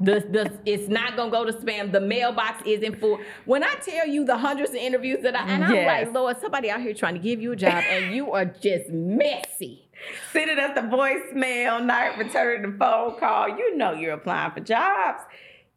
The, 0.00 0.20
the 0.20 0.58
it's 0.64 0.88
not 0.88 1.16
gonna 1.16 1.30
go 1.30 1.44
to 1.44 1.52
spam. 1.52 1.92
The 1.92 2.00
mailbox 2.00 2.62
isn't 2.64 3.00
full. 3.00 3.18
When 3.44 3.62
I 3.62 3.74
tell 3.84 4.06
you 4.06 4.24
the 4.24 4.38
hundreds 4.38 4.70
of 4.70 4.76
interviews 4.76 5.22
that 5.24 5.36
I 5.36 5.46
and 5.46 5.64
I'm 5.64 5.74
yes. 5.74 6.06
like, 6.06 6.14
Lord, 6.14 6.40
somebody 6.40 6.70
out 6.70 6.80
here 6.80 6.94
trying 6.94 7.14
to 7.14 7.20
give 7.20 7.42
you 7.42 7.52
a 7.52 7.56
job 7.56 7.84
and 7.86 8.14
you 8.14 8.32
are 8.32 8.46
just 8.46 8.88
messy. 8.88 9.90
Sending 10.32 10.58
us 10.58 10.74
the 10.74 10.82
voicemail, 10.82 11.84
not 11.84 12.16
returning 12.16 12.70
the 12.70 12.78
phone 12.78 13.18
call. 13.18 13.48
You 13.48 13.76
know 13.76 13.92
you're 13.92 14.14
applying 14.14 14.52
for 14.52 14.60
jobs 14.60 15.22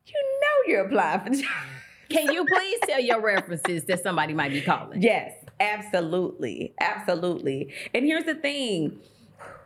you 0.08 0.40
know 0.42 0.74
you're 0.74 0.86
applying 0.86 1.20
for 1.22 1.30
jobs. 1.30 1.48
Can 2.10 2.34
you 2.34 2.46
please 2.46 2.80
tell 2.84 3.00
your 3.00 3.22
references 3.22 3.86
that 3.86 4.04
somebody 4.04 4.34
might 4.34 4.52
be 4.52 4.62
calling? 4.62 5.02
Yes, 5.02 5.34
absolutely. 5.60 6.74
Absolutely. 6.80 7.74
And 7.94 8.06
here's 8.06 8.26
the 8.26 8.36
thing 8.36 9.00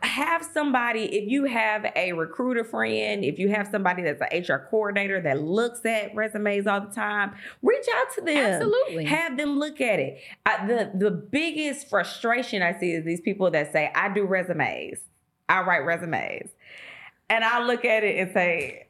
have 0.01 0.47
somebody, 0.53 1.03
if 1.03 1.29
you 1.29 1.45
have 1.45 1.85
a 1.95 2.13
recruiter 2.13 2.63
friend, 2.63 3.23
if 3.23 3.39
you 3.39 3.49
have 3.49 3.67
somebody 3.67 4.03
that's 4.03 4.21
an 4.21 4.41
HR 4.41 4.67
coordinator 4.69 5.19
that 5.21 5.41
looks 5.41 5.83
at 5.85 6.15
resumes 6.15 6.67
all 6.67 6.81
the 6.81 6.93
time, 6.93 7.33
reach 7.61 7.85
out 7.95 8.13
to 8.15 8.21
them. 8.21 8.37
Absolutely. 8.37 9.05
Have 9.05 9.37
them 9.37 9.57
look 9.57 9.81
at 9.81 9.99
it. 9.99 10.19
I, 10.45 10.65
the 10.67 10.91
the 10.93 11.11
biggest 11.11 11.89
frustration 11.89 12.61
I 12.61 12.77
see 12.79 12.91
is 12.91 13.03
these 13.03 13.21
people 13.21 13.51
that 13.51 13.71
say, 13.71 13.91
I 13.95 14.13
do 14.13 14.25
resumes. 14.25 14.99
I 15.49 15.61
write 15.61 15.85
resumes. 15.85 16.49
And 17.29 17.43
I 17.43 17.65
look 17.65 17.85
at 17.85 18.03
it 18.03 18.19
and 18.19 18.31
say, 18.33 18.87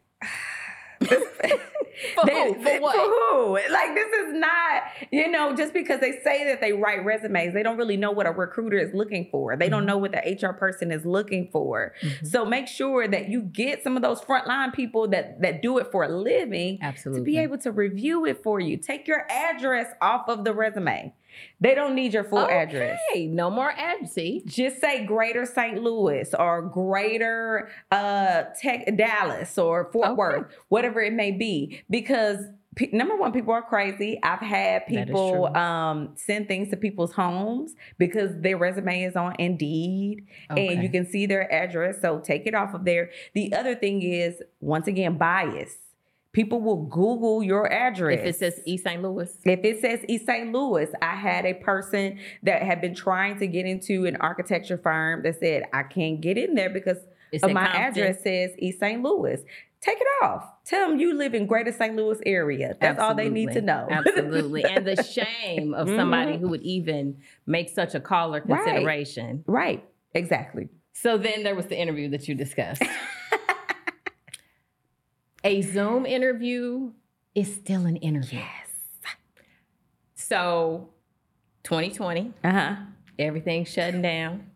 For 1.01 2.25
They- 2.25 2.33
who? 2.53 2.53
For 2.61 2.81
what? 2.81 2.95
For 2.95 3.01
who? 3.01 3.53
Like 3.71 3.95
this 3.95 4.11
is 4.11 4.33
not, 4.33 4.83
you 5.11 5.29
know, 5.29 5.55
just 5.55 5.73
because 5.73 6.01
they 6.01 6.19
say 6.23 6.43
that 6.45 6.59
they 6.59 6.73
write 6.73 7.05
resumes, 7.05 7.53
they 7.53 7.63
don't 7.63 7.77
really 7.77 7.95
know 7.97 8.11
what 8.11 8.25
a 8.27 8.31
recruiter 8.31 8.77
is 8.77 8.93
looking 8.93 9.27
for. 9.31 9.55
They 9.55 9.65
Mm-hmm. 9.65 9.71
don't 9.71 9.85
know 9.85 9.97
what 9.97 10.11
the 10.11 10.19
HR 10.41 10.53
person 10.53 10.91
is 10.91 11.05
looking 11.05 11.49
for. 11.51 11.93
So 12.23 12.45
make 12.45 12.67
sure 12.67 13.07
that 13.07 13.29
you 13.29 13.41
get 13.43 13.81
some 13.83 13.95
of 13.95 14.03
those 14.03 14.19
frontline 14.21 14.73
people 14.73 15.07
that 15.09 15.41
that 15.41 15.61
do 15.61 15.77
it 15.77 15.87
for 15.91 16.03
a 16.03 16.09
living 16.09 16.79
Absolutely. 16.81 17.21
to 17.21 17.25
be 17.25 17.37
able 17.37 17.57
to 17.59 17.71
review 17.71 18.25
it 18.25 18.43
for 18.43 18.59
you. 18.59 18.77
Take 18.77 19.07
your 19.07 19.25
address 19.31 19.87
off 20.01 20.27
of 20.27 20.43
the 20.43 20.53
resume. 20.53 21.13
They 21.59 21.75
don't 21.75 21.95
need 21.95 22.13
your 22.13 22.23
full 22.23 22.47
address. 22.47 22.99
Okay, 23.11 23.27
no 23.27 23.49
more 23.49 23.71
address. 23.71 24.15
Just 24.45 24.81
say 24.81 25.05
Greater 25.05 25.45
St. 25.45 25.81
Louis 25.81 26.33
or 26.37 26.61
Greater 26.61 27.69
uh, 27.91 28.43
Tech 28.61 28.95
Dallas 28.97 29.57
or 29.57 29.89
Fort 29.91 30.05
Okay. 30.09 30.15
Worth, 30.15 30.53
whatever 30.69 31.01
it 31.01 31.13
may 31.13 31.31
be, 31.31 31.81
because 31.89 32.37
pe- 32.75 32.89
number 32.91 33.15
one, 33.15 33.31
people 33.31 33.53
are 33.53 33.61
crazy. 33.61 34.19
I've 34.21 34.39
had 34.39 34.85
people 34.87 35.47
um, 35.55 36.11
send 36.15 36.47
things 36.47 36.69
to 36.69 36.77
people's 36.77 37.13
homes 37.13 37.73
because 37.97 38.31
their 38.41 38.57
resume 38.57 39.03
is 39.03 39.15
on 39.15 39.35
Indeed 39.39 40.27
and 40.49 40.83
you 40.83 40.89
can 40.89 41.05
see 41.09 41.25
their 41.25 41.51
address. 41.51 42.01
So 42.01 42.19
take 42.19 42.45
it 42.45 42.53
off 42.53 42.73
of 42.73 42.85
there. 42.85 43.09
The 43.33 43.53
other 43.53 43.75
thing 43.75 44.01
is, 44.01 44.41
once 44.59 44.87
again, 44.87 45.17
bias. 45.17 45.75
People 46.35 46.59
will 46.59 46.83
Google 46.83 47.41
your 47.41 47.71
address. 47.71 48.19
If 48.19 48.25
it 48.25 48.35
says 48.35 48.59
East 48.65 48.83
St. 48.83 49.01
Louis. 49.01 49.31
If 49.45 49.61
it 49.63 49.79
says 49.79 50.01
East 50.09 50.25
St. 50.25 50.51
Louis, 50.51 50.89
I 51.01 51.15
had 51.15 51.45
a 51.45 51.53
person 51.53 52.19
that 52.43 52.61
had 52.61 52.81
been 52.81 52.93
trying 52.93 53.39
to 53.39 53.47
get 53.47 53.65
into 53.65 54.05
an 54.05 54.17
architecture 54.17 54.77
firm 54.77 55.23
that 55.23 55.39
said, 55.39 55.63
I 55.71 55.83
can't 55.83 56.19
get 56.19 56.37
in 56.37 56.53
there 56.53 56.69
because 56.69 56.97
of 57.41 57.51
my 57.53 57.63
Compton. 57.67 57.81
address 57.81 58.21
says 58.23 58.51
East 58.59 58.81
St. 58.81 59.01
Louis. 59.01 59.39
Take 59.79 59.97
it 60.01 60.07
off. 60.23 60.43
Tell 60.65 60.89
them 60.89 60.99
you 60.99 61.13
live 61.13 61.33
in 61.35 61.45
Greater 61.45 61.71
St. 61.71 61.95
Louis 61.95 62.19
area. 62.25 62.75
That's 62.81 62.99
all 62.99 63.15
they 63.15 63.29
need 63.29 63.53
to 63.53 63.61
know. 63.61 63.87
Absolutely. 63.91 64.65
And 64.65 64.85
the 64.85 65.01
shame 65.03 65.73
of 65.73 65.87
somebody 65.87 66.33
Mhm. 66.33 66.39
who 66.41 66.49
would 66.49 66.63
even 66.63 67.15
make 67.45 67.69
such 67.69 67.95
a 67.95 68.01
call 68.01 68.35
or 68.35 68.41
Right. 68.45 68.61
consideration. 68.65 69.45
right. 69.47 69.85
Exactly. 70.13 70.67
So 70.91 71.17
then 71.17 71.43
there 71.43 71.55
was 71.55 71.67
the 71.67 71.77
interview 71.79 72.09
that 72.09 72.27
you 72.27 72.35
discussed. 72.35 72.81
a 75.45 75.61
Zoom 75.61 76.05
interview 76.05 76.91
is 77.35 77.53
still 77.53 77.85
an 77.85 77.95
interview. 77.97 78.39
Yes. 78.39 78.67
So 80.15 80.89
2020, 81.63 82.33
Uh-huh. 82.43 82.75
everything's 83.19 83.69
shutting 83.69 84.01
down. 84.01 84.49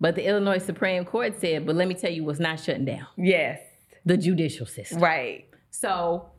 But 0.00 0.14
the 0.14 0.24
Illinois 0.26 0.58
Supreme 0.58 1.04
Court 1.04 1.40
said, 1.40 1.66
but 1.66 1.74
let 1.74 1.88
me 1.88 1.94
tell 1.94 2.12
you 2.12 2.24
what's 2.24 2.38
not 2.38 2.60
shutting 2.60 2.84
down 2.84 3.06
Yes. 3.16 3.58
the 4.04 4.16
judicial 4.16 4.66
system. 4.66 5.00
Right. 5.00 5.46
So 5.70 6.30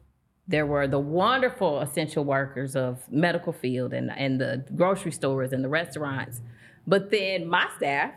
there 0.48 0.66
were 0.66 0.88
the 0.88 1.00
wonderful 1.00 1.82
essential 1.82 2.24
workers 2.24 2.76
of 2.78 3.04
medical 3.12 3.52
field 3.52 3.94
and, 3.94 4.10
and 4.12 4.40
the 4.40 4.66
grocery 4.76 5.12
stores 5.12 5.52
and 5.52 5.64
the 5.64 5.70
restaurants. 5.70 6.42
But 6.88 7.12
then 7.12 7.48
my 7.48 7.68
staff 7.76 8.14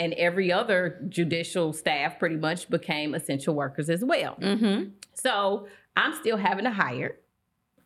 and 0.00 0.14
every 0.14 0.50
other 0.50 0.98
judicial 1.10 1.74
staff 1.74 2.18
pretty 2.18 2.36
much 2.36 2.70
became 2.70 3.14
essential 3.14 3.54
workers 3.54 3.90
as 3.90 4.02
well. 4.02 4.34
Mm-hmm. 4.40 4.92
So 5.12 5.68
I'm 5.94 6.14
still 6.14 6.38
having 6.38 6.64
to 6.64 6.70
hire, 6.70 7.18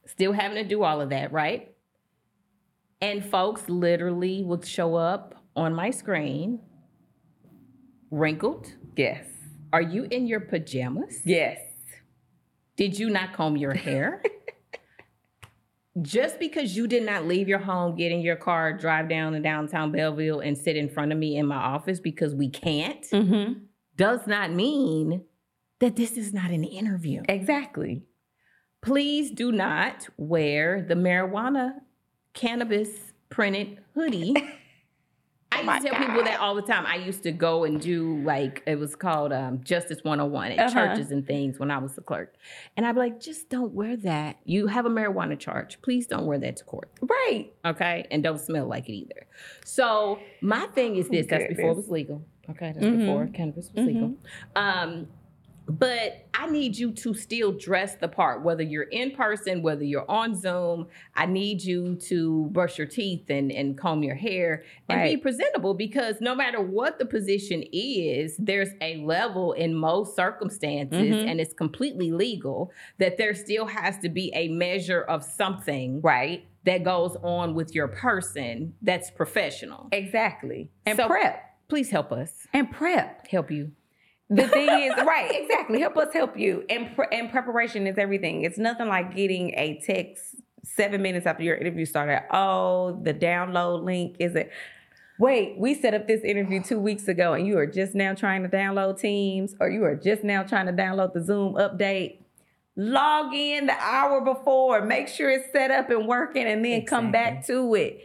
still 0.06 0.32
having 0.32 0.56
to 0.56 0.62
do 0.62 0.84
all 0.84 1.00
of 1.00 1.10
that, 1.10 1.32
right? 1.32 1.74
And 3.02 3.24
folks 3.24 3.68
literally 3.68 4.44
would 4.44 4.64
show 4.64 4.94
up 4.94 5.34
on 5.56 5.74
my 5.74 5.90
screen, 5.90 6.60
wrinkled. 8.12 8.72
Yes. 8.96 9.26
Are 9.72 9.82
you 9.82 10.04
in 10.04 10.28
your 10.28 10.38
pajamas? 10.38 11.20
Yes. 11.24 11.58
Did 12.76 12.96
you 12.96 13.10
not 13.10 13.32
comb 13.32 13.56
your 13.56 13.74
hair? 13.74 14.22
Just 16.02 16.38
because 16.40 16.76
you 16.76 16.86
did 16.88 17.04
not 17.04 17.26
leave 17.26 17.46
your 17.48 17.60
home, 17.60 17.94
get 17.94 18.10
in 18.10 18.20
your 18.20 18.34
car, 18.36 18.72
drive 18.72 19.08
down 19.08 19.32
to 19.34 19.40
downtown 19.40 19.92
Belleville, 19.92 20.40
and 20.40 20.58
sit 20.58 20.76
in 20.76 20.88
front 20.88 21.12
of 21.12 21.18
me 21.18 21.36
in 21.36 21.46
my 21.46 21.56
office 21.56 22.00
because 22.00 22.34
we 22.34 22.48
can't, 22.48 23.02
Mm-hmm. 23.10 23.60
does 23.96 24.26
not 24.26 24.52
mean 24.52 25.22
that 25.80 25.94
this 25.96 26.16
is 26.16 26.32
not 26.34 26.50
an 26.50 26.64
interview. 26.64 27.22
Exactly. 27.28 28.02
Please 28.82 29.30
do 29.30 29.52
not 29.52 30.08
wear 30.16 30.82
the 30.82 30.94
marijuana 30.94 31.74
cannabis 32.32 32.90
printed 33.30 33.78
hoodie. 33.94 34.34
I 35.68 35.78
Oh 35.78 35.80
my 35.80 35.80
used 35.80 35.86
to 35.86 35.92
tell 35.92 36.06
people 36.06 36.24
that 36.24 36.40
all 36.40 36.54
the 36.54 36.62
time. 36.62 36.84
I 36.86 36.96
used 36.96 37.22
to 37.24 37.32
go 37.32 37.64
and 37.64 37.80
do 37.80 38.18
like 38.22 38.62
it 38.66 38.78
was 38.78 38.94
called 38.94 39.32
um, 39.32 39.62
Justice 39.64 39.98
101 40.02 40.52
at 40.52 40.58
Uh-huh. 40.58 40.70
churches 40.88 41.10
and 41.10 41.26
things 41.26 41.58
when 41.58 41.70
I 41.70 41.78
was 41.78 41.94
the 41.94 42.00
clerk. 42.00 42.34
And 42.76 42.86
I'd 42.86 42.92
be 42.92 42.98
like, 42.98 43.20
just 43.20 43.48
don't 43.50 43.72
wear 43.72 43.96
that. 43.98 44.36
You 44.44 44.66
have 44.66 44.86
a 44.86 44.90
marijuana 44.90 45.38
charge. 45.38 45.80
Please 45.82 46.06
don't 46.06 46.26
wear 46.26 46.38
that 46.38 46.56
to 46.58 46.64
court. 46.64 46.90
Right. 47.02 47.52
Okay. 47.64 48.06
And 48.10 48.22
don't 48.22 48.40
smell 48.40 48.66
like 48.66 48.88
it 48.88 48.92
either. 48.94 49.26
So 49.64 50.18
my 50.40 50.66
thing 50.74 50.96
is 50.96 51.08
this 51.08 51.26
that's 51.26 51.46
before 51.48 51.70
it 51.72 51.76
was 51.76 51.88
legal. 51.88 52.24
Okay. 52.50 52.72
That's 52.74 52.84
Mhm. 52.86 52.98
before 52.98 53.26
cannabis 53.28 53.70
was 53.74 53.86
legal. 53.86 54.14
Um, 54.56 55.08
but 55.66 56.26
I 56.34 56.50
need 56.50 56.76
you 56.76 56.92
to 56.92 57.14
still 57.14 57.52
dress 57.52 57.96
the 57.96 58.08
part, 58.08 58.42
whether 58.42 58.62
you're 58.62 58.82
in 58.84 59.12
person, 59.12 59.62
whether 59.62 59.82
you're 59.84 60.08
on 60.10 60.34
Zoom. 60.34 60.88
I 61.14 61.26
need 61.26 61.62
you 61.62 61.96
to 62.08 62.48
brush 62.52 62.76
your 62.76 62.86
teeth 62.86 63.30
and, 63.30 63.50
and 63.50 63.78
comb 63.78 64.02
your 64.02 64.14
hair 64.14 64.64
and 64.88 65.02
be 65.08 65.16
presentable 65.16 65.72
because 65.74 66.20
no 66.20 66.34
matter 66.34 66.60
what 66.60 66.98
the 66.98 67.06
position 67.06 67.64
is, 67.72 68.36
there's 68.38 68.68
a 68.82 68.96
level 68.98 69.52
in 69.52 69.74
most 69.74 70.14
circumstances, 70.14 70.98
Mhm. 71.14 71.26
and 71.30 71.40
it's 71.40 71.54
completely 71.54 72.12
legal, 72.12 72.70
that 72.98 73.16
there 73.16 73.34
still 73.34 73.66
has 73.66 73.96
to 73.98 74.08
be 74.08 74.30
a 74.34 74.48
measure 74.48 75.00
of 75.02 75.22
something 75.24 76.00
Right. 76.02 76.44
that 76.64 76.82
goes 76.82 77.16
on 77.22 77.54
with 77.54 77.74
your 77.74 77.88
person 77.88 78.74
that's 78.82 79.10
professional. 79.10 79.88
Exactly. 79.92 80.70
And 80.84 80.96
So- 80.96 81.06
prep. 81.08 81.40
Please 81.68 81.90
help 81.90 82.12
us. 82.12 82.46
And 82.52 82.70
prep. 82.70 83.26
Help 83.28 83.50
you. 83.50 83.72
The 84.30 84.48
thing 84.48 84.68
is, 84.68 84.94
right, 85.06 85.30
exactly. 85.32 85.80
Help 85.80 85.96
us 85.96 86.12
help 86.12 86.38
you. 86.38 86.64
And, 86.68 86.94
pre- 86.94 87.06
and 87.12 87.30
preparation 87.30 87.86
is 87.86 87.98
everything. 87.98 88.42
It's 88.42 88.58
nothing 88.58 88.88
like 88.88 89.14
getting 89.14 89.50
a 89.54 89.80
text 89.84 90.36
seven 90.64 91.02
minutes 91.02 91.26
after 91.26 91.42
your 91.42 91.56
interview 91.56 91.84
started. 91.84 92.22
Oh, 92.32 92.98
the 93.02 93.14
download 93.14 93.84
link 93.84 94.16
is 94.18 94.34
it? 94.34 94.50
Wait, 95.18 95.56
we 95.58 95.74
set 95.74 95.94
up 95.94 96.08
this 96.08 96.22
interview 96.22 96.60
two 96.62 96.80
weeks 96.80 97.06
ago 97.06 97.34
and 97.34 97.46
you 97.46 97.56
are 97.56 97.66
just 97.66 97.94
now 97.94 98.14
trying 98.14 98.42
to 98.42 98.48
download 98.48 98.98
Teams 98.98 99.54
or 99.60 99.70
you 99.70 99.84
are 99.84 99.94
just 99.94 100.24
now 100.24 100.42
trying 100.42 100.66
to 100.66 100.72
download 100.72 101.12
the 101.12 101.22
Zoom 101.22 101.54
update. 101.54 102.18
Log 102.76 103.32
in 103.32 103.66
the 103.66 103.76
hour 103.78 104.20
before, 104.20 104.82
make 104.84 105.06
sure 105.06 105.30
it's 105.30 105.52
set 105.52 105.70
up 105.70 105.90
and 105.90 106.08
working, 106.08 106.44
and 106.44 106.64
then 106.64 106.84
come 106.84 107.12
back 107.12 107.46
to 107.46 107.72
it. 107.76 108.00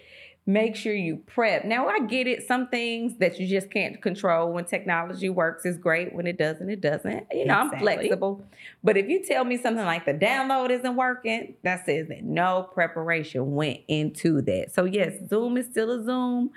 Make 0.50 0.76
sure 0.76 0.96
you 0.96 1.18
prep. 1.28 1.64
Now, 1.64 1.90
I 1.90 2.00
get 2.00 2.26
it. 2.26 2.48
Some 2.48 2.70
things 2.70 3.18
that 3.20 3.40
you 3.40 3.46
just 3.46 3.70
can't 3.70 4.02
control 4.02 4.52
when 4.52 4.66
technology 4.66 5.30
works 5.30 5.64
is 5.64 5.78
great. 5.78 6.12
When 6.12 6.26
it 6.26 6.40
doesn't, 6.40 6.68
it 6.68 6.82
doesn't. 6.82 7.28
You 7.32 7.46
know, 7.46 7.54
I'm 7.54 7.78
flexible. 7.78 8.44
But 8.84 8.98
if 8.98 9.08
you 9.08 9.24
tell 9.24 9.46
me 9.46 9.58
something 9.58 9.86
like 9.86 10.08
the 10.08 10.14
download 10.16 10.72
isn't 10.72 10.96
working, 10.96 11.54
that 11.62 11.86
says 11.86 12.08
that 12.08 12.24
no 12.24 12.68
preparation 12.74 13.54
went 13.54 13.82
into 13.88 14.42
that. 14.42 14.74
So, 14.74 14.86
yes, 14.86 15.14
Zoom 15.30 15.56
is 15.56 15.68
still 15.68 15.92
a 15.92 16.04
Zoom. 16.04 16.50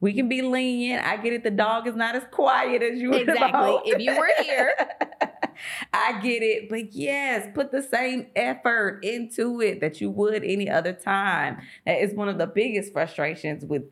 We 0.00 0.12
can 0.12 0.28
be 0.28 0.42
lenient. 0.42 1.06
I 1.06 1.16
get 1.16 1.32
it. 1.32 1.42
The 1.42 1.50
dog 1.50 1.88
is 1.88 1.96
not 1.96 2.16
as 2.16 2.24
quiet 2.30 2.82
as 2.82 3.00
you 3.00 3.08
would 3.08 3.30
Exactly. 3.30 3.80
If 3.86 3.98
you 3.98 4.14
were 4.14 4.30
here. 4.42 4.76
I 5.92 6.20
get 6.20 6.42
it. 6.42 6.68
But 6.68 6.92
yes, 6.92 7.48
put 7.54 7.70
the 7.70 7.82
same 7.82 8.26
effort 8.36 9.04
into 9.04 9.60
it 9.60 9.80
that 9.80 10.00
you 10.00 10.10
would 10.10 10.44
any 10.44 10.68
other 10.68 10.92
time. 10.92 11.58
That 11.86 12.00
is 12.00 12.14
one 12.14 12.28
of 12.28 12.38
the 12.38 12.46
biggest 12.46 12.92
frustrations 12.92 13.64
with, 13.64 13.82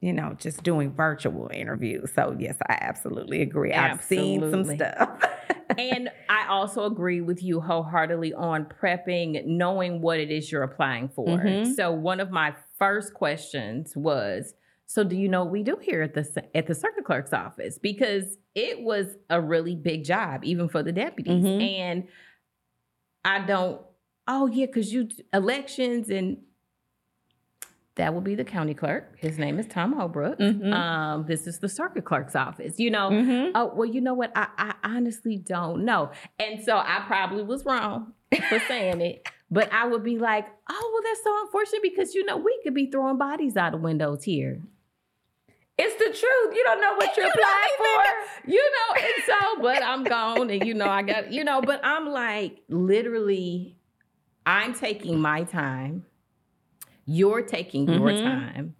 you 0.00 0.12
know, 0.12 0.34
just 0.38 0.62
doing 0.62 0.92
virtual 0.92 1.50
interviews. 1.52 2.12
So 2.14 2.36
yes, 2.38 2.56
I 2.68 2.78
absolutely 2.80 3.42
agree. 3.42 3.72
I've 3.72 4.02
seen 4.02 4.40
some 4.50 4.64
stuff. 4.64 5.20
and 5.78 6.10
I 6.28 6.46
also 6.48 6.84
agree 6.84 7.20
with 7.20 7.42
you 7.42 7.60
wholeheartedly 7.60 8.34
on 8.34 8.66
prepping, 8.66 9.44
knowing 9.46 10.00
what 10.00 10.20
it 10.20 10.30
is 10.30 10.52
you're 10.52 10.62
applying 10.62 11.08
for. 11.08 11.26
Mhm. 11.26 11.74
So 11.74 11.90
one 11.92 12.20
of 12.20 12.30
my 12.30 12.54
first 12.78 13.14
questions 13.14 13.96
was, 13.96 14.54
so 14.86 15.02
do 15.04 15.16
you 15.16 15.28
know 15.28 15.44
what 15.44 15.52
we 15.52 15.62
do 15.62 15.76
here 15.80 16.02
at 16.02 16.14
the 16.14 16.44
at 16.54 16.66
the 16.66 16.74
circuit 16.74 17.04
clerk's 17.04 17.32
office? 17.32 17.78
Because 17.78 18.36
it 18.54 18.80
was 18.82 19.06
a 19.30 19.40
really 19.40 19.74
big 19.74 20.04
job, 20.04 20.44
even 20.44 20.68
for 20.68 20.82
the 20.82 20.92
deputies. 20.92 21.44
Mhm. 21.44 21.62
And 21.78 22.08
I 23.24 23.40
don't. 23.46 23.80
Oh 24.28 24.46
yeah, 24.46 24.66
because 24.66 24.92
you 24.92 25.08
elections 25.32 26.08
and 26.10 26.38
that 27.96 28.12
will 28.12 28.20
be 28.20 28.34
the 28.34 28.44
county 28.44 28.74
clerk. 28.74 29.16
His 29.20 29.38
name 29.38 29.58
is 29.58 29.66
Tom 29.68 29.92
Holbrook. 29.92 30.38
Mhm. 30.40 30.72
Um, 30.74 31.26
this 31.26 31.46
is 31.46 31.60
the 31.60 31.68
circuit 31.68 32.04
clerk's 32.04 32.34
office. 32.34 32.78
You 32.80 32.90
know, 32.90 33.10
Mhm. 33.10 33.52
oh 33.54 33.72
well, 33.74 33.84
you 33.86 34.00
know 34.00 34.14
what? 34.14 34.32
I, 34.34 34.48
I 34.58 34.74
honestly 34.82 35.36
don't 35.36 35.84
know, 35.84 36.10
and 36.38 36.62
so 36.62 36.76
I 36.76 37.04
probably 37.06 37.44
was 37.44 37.64
wrong 37.64 38.12
for 38.48 38.58
saying 38.66 39.00
it. 39.00 39.28
But 39.50 39.72
I 39.72 39.86
would 39.86 40.02
be 40.02 40.18
like, 40.18 40.46
oh 40.68 40.90
well, 40.92 41.02
that's 41.04 41.22
so 41.22 41.40
unfortunate 41.44 41.82
because 41.82 42.14
you 42.14 42.24
know 42.24 42.36
we 42.36 42.58
could 42.64 42.74
be 42.74 42.86
throwing 42.90 43.16
bodies 43.18 43.56
out 43.56 43.74
of 43.74 43.80
windows 43.80 44.24
here. 44.24 44.60
It's 45.76 45.94
the 45.96 46.04
truth. 46.04 46.54
You 46.56 46.62
don't 46.64 46.80
know 46.80 46.94
what 46.94 47.16
you're 47.16 47.26
You 47.26 47.32
applying 47.32 47.76
for. 47.78 48.50
you 48.50 48.70
know, 48.70 49.02
and 49.02 49.24
so, 49.26 49.62
but 49.62 49.82
I'm 49.82 50.04
gone, 50.04 50.50
and 50.50 50.64
you 50.64 50.74
know, 50.74 50.88
I 50.88 51.02
got, 51.02 51.32
you 51.32 51.42
know, 51.44 51.60
but 51.62 51.80
I'm 51.84 52.08
like, 52.08 52.62
literally, 52.68 53.76
I'm 54.46 54.72
taking 54.74 55.20
my 55.20 55.42
time, 55.44 56.04
you're 57.06 57.42
taking 57.42 57.88
your 57.88 58.12
Mhm. 58.12 58.22
time, 58.22 58.76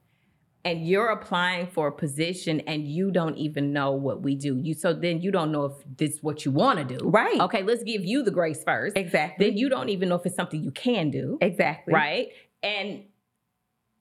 and 0.64 0.86
you're 0.86 1.08
applying 1.08 1.66
for 1.66 1.88
a 1.88 1.92
position, 1.92 2.60
and 2.60 2.86
you 2.86 3.10
don't 3.10 3.36
even 3.36 3.72
know 3.72 3.92
what 3.92 4.22
we 4.22 4.34
do. 4.36 4.56
You 4.56 4.74
so 4.74 4.92
then 4.94 5.20
you 5.20 5.30
don't 5.30 5.50
know 5.52 5.64
if 5.66 5.72
this 5.96 6.12
is 6.14 6.22
what 6.22 6.44
you 6.44 6.52
want 6.52 6.78
to 6.86 6.96
do. 6.96 7.08
Right. 7.08 7.40
Okay, 7.40 7.62
let's 7.62 7.82
give 7.82 8.04
you 8.04 8.22
the 8.22 8.30
grace 8.30 8.62
first. 8.64 8.96
Exactly. 8.96 9.48
Then 9.50 9.58
you 9.58 9.68
don't 9.68 9.88
even 9.88 10.08
know 10.08 10.14
if 10.14 10.24
it's 10.26 10.36
something 10.36 10.62
you 10.62 10.70
can 10.70 11.10
do 11.10 11.38
exactly. 11.40 11.92
right? 11.92 12.28
And 12.62 13.02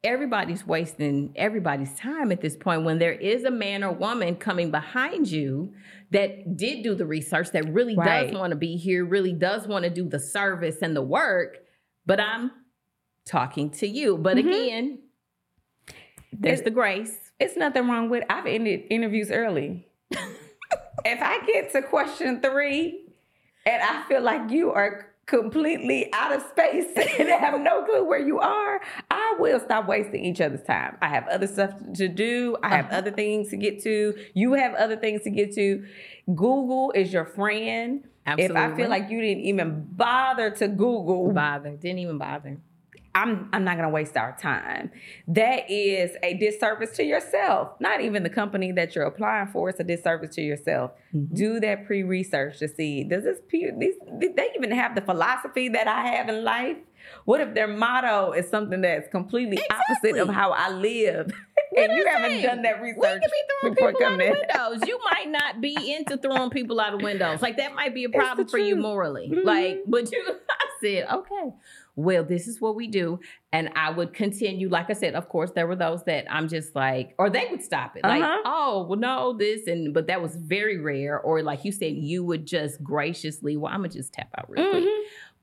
everybody's 0.03 0.67
wasting 0.67 1.31
everybody's 1.35 1.93
time 1.95 2.31
at 2.31 2.41
this 2.41 2.57
point 2.57 2.83
when 2.83 2.99
there 2.99 3.13
is 3.13 3.43
a 3.45 3.51
man 3.51 3.83
or 3.83 3.91
woman 3.91 4.35
coming 4.35 4.69
behind 4.69 5.29
you 5.31 5.73
that 6.11 6.57
did 6.57 6.83
do 6.83 6.93
the 6.93 7.05
research 7.05 7.51
that 7.51 7.67
really 7.71 7.95
Right. 7.95 8.27
does 8.27 8.37
want 8.37 8.51
to 8.51 8.57
be 8.57 8.75
here, 8.75 9.05
really 9.05 9.33
does 9.33 9.67
want 9.67 9.83
to 9.83 9.89
do 9.89 10.07
the 10.07 10.19
service 10.19 10.81
and 10.81 10.95
the 10.95 11.01
work, 11.01 11.59
but 12.05 12.19
I'm 12.19 12.51
talking 13.25 13.69
to 13.71 13.87
you. 13.87 14.17
But 14.17 14.37
Mhm. 14.37 14.39
again, 14.65 14.99
there's 16.33 16.61
the 16.63 16.71
grace. 16.71 17.31
It's 17.39 17.55
nothing 17.55 17.87
wrong 17.87 18.09
with. 18.09 18.23
I've 18.29 18.45
ended 18.45 18.83
interviews 18.89 19.31
early. 19.31 19.87
if 20.11 21.21
I 21.21 21.45
get 21.45 21.71
to 21.71 21.81
question 21.81 22.41
three, 22.41 23.05
and 23.65 23.81
I 23.81 24.03
feel 24.09 24.21
like 24.21 24.51
you 24.51 24.71
are 24.73 25.12
completely 25.25 26.11
out 26.13 26.33
of 26.35 26.41
space 26.49 26.85
and 27.19 27.29
have 27.29 27.59
no 27.61 27.83
clue 27.83 28.03
where 28.03 28.19
you 28.19 28.39
are, 28.39 28.81
I 29.09 29.35
will 29.39 29.59
stop 29.59 29.87
wasting 29.87 30.23
each 30.25 30.41
other's 30.41 30.63
time. 30.63 30.97
I 31.01 31.07
have 31.09 31.27
other 31.27 31.47
stuff 31.47 31.71
to 31.95 32.07
do. 32.07 32.57
I 32.61 32.69
have 32.75 32.85
Uh-huh. 32.85 32.97
other 32.97 33.11
things 33.11 33.49
to 33.49 33.57
get 33.57 33.81
to. 33.83 34.13
You 34.33 34.53
have 34.53 34.73
other 34.75 34.97
things 34.97 35.21
to 35.23 35.29
get 35.29 35.53
to. 35.55 35.85
Google 36.35 36.91
is 36.93 37.11
your 37.13 37.25
friend. 37.25 38.07
Absolutely. 38.25 38.55
If 38.61 38.71
I 38.73 38.75
feel 38.75 38.89
like 38.89 39.09
you 39.09 39.19
didn't 39.21 39.43
even 39.43 39.85
bother 39.91 40.49
to 40.51 40.67
Google, 40.67 41.31
bother, 41.33 41.71
didn't 41.71 41.99
even 41.99 42.17
bother. 42.17 42.57
I'm 43.15 43.49
I'm 43.53 43.63
not 43.63 43.75
gonna 43.77 43.89
waste 43.89 44.17
our 44.17 44.35
time. 44.41 44.91
That 45.27 45.69
is 45.69 46.11
a 46.23 46.33
disservice 46.35 46.91
to 46.97 47.03
yourself. 47.03 47.79
Not 47.79 48.01
even 48.01 48.23
the 48.23 48.29
company 48.29 48.71
that 48.71 48.95
you're 48.95 49.05
applying 49.05 49.47
for. 49.47 49.69
It's 49.69 49.79
a 49.79 49.83
disservice 49.83 50.33
to 50.35 50.41
yourself. 50.41 50.91
Mhm. 51.13 51.33
Do 51.35 51.59
that 51.59 51.85
pre-research 51.85 52.59
to 52.59 52.67
see 52.67 53.03
does 53.03 53.23
this 53.23 53.39
these 53.51 53.93
they 54.19 54.49
even 54.55 54.71
have 54.71 54.95
the 54.95 55.01
philosophy 55.01 55.69
that 55.69 55.87
I 55.87 56.07
have 56.07 56.27
in 56.29 56.43
life? 56.43 56.77
What 57.25 57.41
if 57.41 57.53
their 57.53 57.67
motto 57.67 58.31
is 58.31 58.49
something 58.49 58.81
that's 58.81 59.09
completely 59.09 59.59
opposite 59.69 60.17
of 60.19 60.29
how 60.29 60.51
I 60.51 60.69
live? 60.71 61.31
And 61.75 61.91
you 61.91 62.05
haven't 62.07 62.29
saying. 62.31 62.43
done 62.43 62.61
that 62.61 62.81
research. 62.81 62.97
We 63.01 63.19
could 63.19 63.75
be 63.75 63.75
throwing 63.81 63.97
people 63.97 64.05
out 64.05 64.13
of 64.13 64.19
windows. 64.79 64.87
You 64.87 64.99
might 65.11 65.27
not 65.29 65.59
be 65.61 65.93
into 65.93 66.17
throwing 66.17 66.49
people 66.49 66.79
out 66.79 66.93
of 66.93 67.01
windows. 67.01 67.41
Like 67.41 67.57
that 67.57 67.75
might 67.75 67.93
be 67.93 68.05
a 68.05 68.09
problem 68.09 68.47
for 68.47 68.57
you 68.57 68.75
truth. 68.75 68.81
morally. 68.83 69.29
Mhm. 69.29 69.43
Like, 69.43 69.79
but 69.87 70.11
you, 70.11 70.23
I 70.49 70.65
said, 70.81 71.07
okay, 71.11 71.51
well, 71.95 72.23
this 72.23 72.47
is 72.47 72.59
what 72.59 72.75
we 72.75 72.87
do, 72.87 73.19
and 73.51 73.69
I 73.75 73.91
would 73.91 74.13
continue. 74.13 74.67
Like 74.69 74.89
I 74.89 74.93
said, 74.93 75.13
of 75.13 75.29
course, 75.29 75.51
there 75.51 75.67
were 75.67 75.75
those 75.75 76.03
that 76.05 76.25
I'm 76.31 76.47
just 76.47 76.75
like, 76.75 77.13
or 77.19 77.29
they 77.29 77.47
would 77.51 77.61
stop 77.63 77.95
it, 77.95 78.03
like, 78.03 78.23
Uh-huh. 78.23 78.41
oh, 78.45 78.85
well, 78.89 78.97
no, 78.99 79.33
this, 79.37 79.67
and 79.67 79.93
but 79.93 80.07
that 80.07 80.21
was 80.21 80.35
very 80.35 80.79
rare. 80.79 81.19
Or 81.19 81.43
like 81.43 81.63
you 81.65 81.71
said, 81.71 81.93
you 81.95 82.23
would 82.23 82.45
just 82.47 82.83
graciously, 82.83 83.57
well, 83.57 83.71
I'm 83.71 83.79
gonna 83.81 83.89
just 83.89 84.13
tap 84.13 84.29
out 84.37 84.49
real 84.49 84.71
quick. 84.71 84.83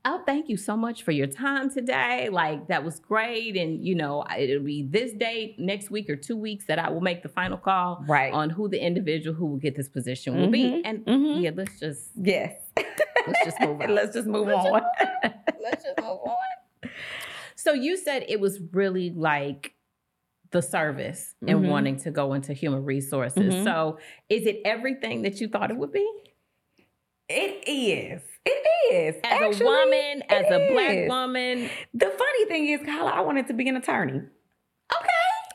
Oh, 0.03 0.23
thank 0.25 0.49
you 0.49 0.57
so 0.57 0.75
much 0.75 1.03
for 1.03 1.11
your 1.11 1.27
time 1.27 1.69
today. 1.69 2.29
Like 2.29 2.67
that 2.69 2.83
was 2.83 2.99
great. 2.99 3.55
And 3.55 3.85
you 3.85 3.93
know, 3.93 4.25
it'll 4.37 4.63
be 4.63 4.81
this 4.83 5.11
date 5.13 5.59
next 5.59 5.91
week 5.91 6.09
or 6.09 6.15
two 6.15 6.35
weeks 6.35 6.65
that 6.65 6.79
I 6.79 6.89
will 6.89 7.01
make 7.01 7.21
the 7.21 7.29
final 7.29 7.57
call 7.57 8.03
Right. 8.07 8.33
on 8.33 8.49
who 8.49 8.67
the 8.67 8.79
individual 8.83 9.35
who 9.35 9.45
will 9.45 9.57
get 9.57 9.75
this 9.75 9.89
position 9.89 10.37
will 10.37 10.49
be. 10.49 10.63
Mhm, 10.63 10.81
And 10.85 11.05
mhm. 11.05 11.41
yeah, 11.43 11.51
let's 11.53 11.79
just 11.79 12.11
Yes. 12.19 12.55
let's 13.27 13.45
just 13.45 13.59
move 13.61 13.79
on. 13.81 13.93
Let's 13.93 14.15
just 14.15 14.27
move 14.27 14.47
Let's 14.47 14.63
just 14.63 14.73
on. 14.73 15.33
let's 15.61 15.83
just 15.83 15.97
move 15.99 16.19
on. 16.25 16.89
So 17.55 17.73
you 17.73 17.95
said 17.95 18.25
it 18.27 18.39
was 18.39 18.59
really 18.71 19.11
like 19.11 19.75
the 20.49 20.63
service 20.63 21.35
and 21.47 21.59
Mhm. 21.59 21.69
wanting 21.69 21.97
to 21.97 22.11
go 22.11 22.33
into 22.33 22.53
human 22.53 22.83
resources. 22.85 23.53
Mhm. 23.53 23.63
So 23.63 23.99
is 24.29 24.47
it 24.47 24.61
everything 24.65 25.21
that 25.21 25.39
you 25.39 25.47
thought 25.47 25.69
it 25.69 25.77
would 25.77 25.91
be? 25.93 26.09
It 27.29 27.63
is. 27.67 28.21
It 28.45 28.93
is. 28.93 29.15
As 29.23 29.61
a 29.61 29.63
woman, 29.63 30.23
as 30.29 30.45
a 30.45 30.71
black 30.73 31.07
woman. 31.07 31.69
The 31.93 32.09
funny 32.09 32.45
thing 32.47 32.67
is, 32.69 32.81
Kyla, 32.85 33.11
I 33.11 33.21
wanted 33.21 33.47
to 33.47 33.53
be 33.53 33.67
an 33.69 33.77
attorney. 33.77 34.13
Okay. 34.13 35.07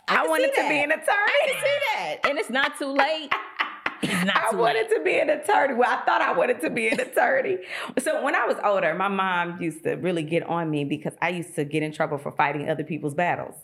I, 0.08 0.22
can 0.22 0.30
wanted 0.30 0.54
to 0.54 0.68
be 0.68 0.78
an 0.82 0.92
attorney. 0.92 1.06
I 1.10 1.46
can 1.46 1.54
see 1.62 1.78
that. 1.94 2.16
And 2.28 2.38
it's 2.38 2.50
not 2.50 2.78
too 2.78 2.86
late. 2.86 3.30
I 4.02 4.50
wanted 4.54 4.88
late. 4.88 4.96
to 4.96 5.02
be 5.02 5.18
an 5.18 5.30
attorney. 5.30 5.74
Well, 5.74 5.90
I 5.90 6.04
thought 6.04 6.20
I 6.20 6.32
wanted 6.32 6.60
to 6.60 6.70
be 6.70 6.88
an 6.88 7.00
attorney. 7.00 7.58
so 7.98 8.22
when 8.22 8.34
I 8.34 8.46
was 8.46 8.56
older, 8.62 8.94
my 8.94 9.08
mom 9.08 9.60
used 9.60 9.82
to 9.84 9.94
really 9.94 10.22
get 10.22 10.44
on 10.44 10.70
me 10.70 10.84
because 10.84 11.14
I 11.20 11.30
used 11.30 11.54
to 11.56 11.64
get 11.64 11.82
in 11.82 11.92
trouble 11.92 12.18
for 12.18 12.30
fighting 12.30 12.68
other 12.68 12.84
people's 12.84 13.14
battles. 13.14 13.54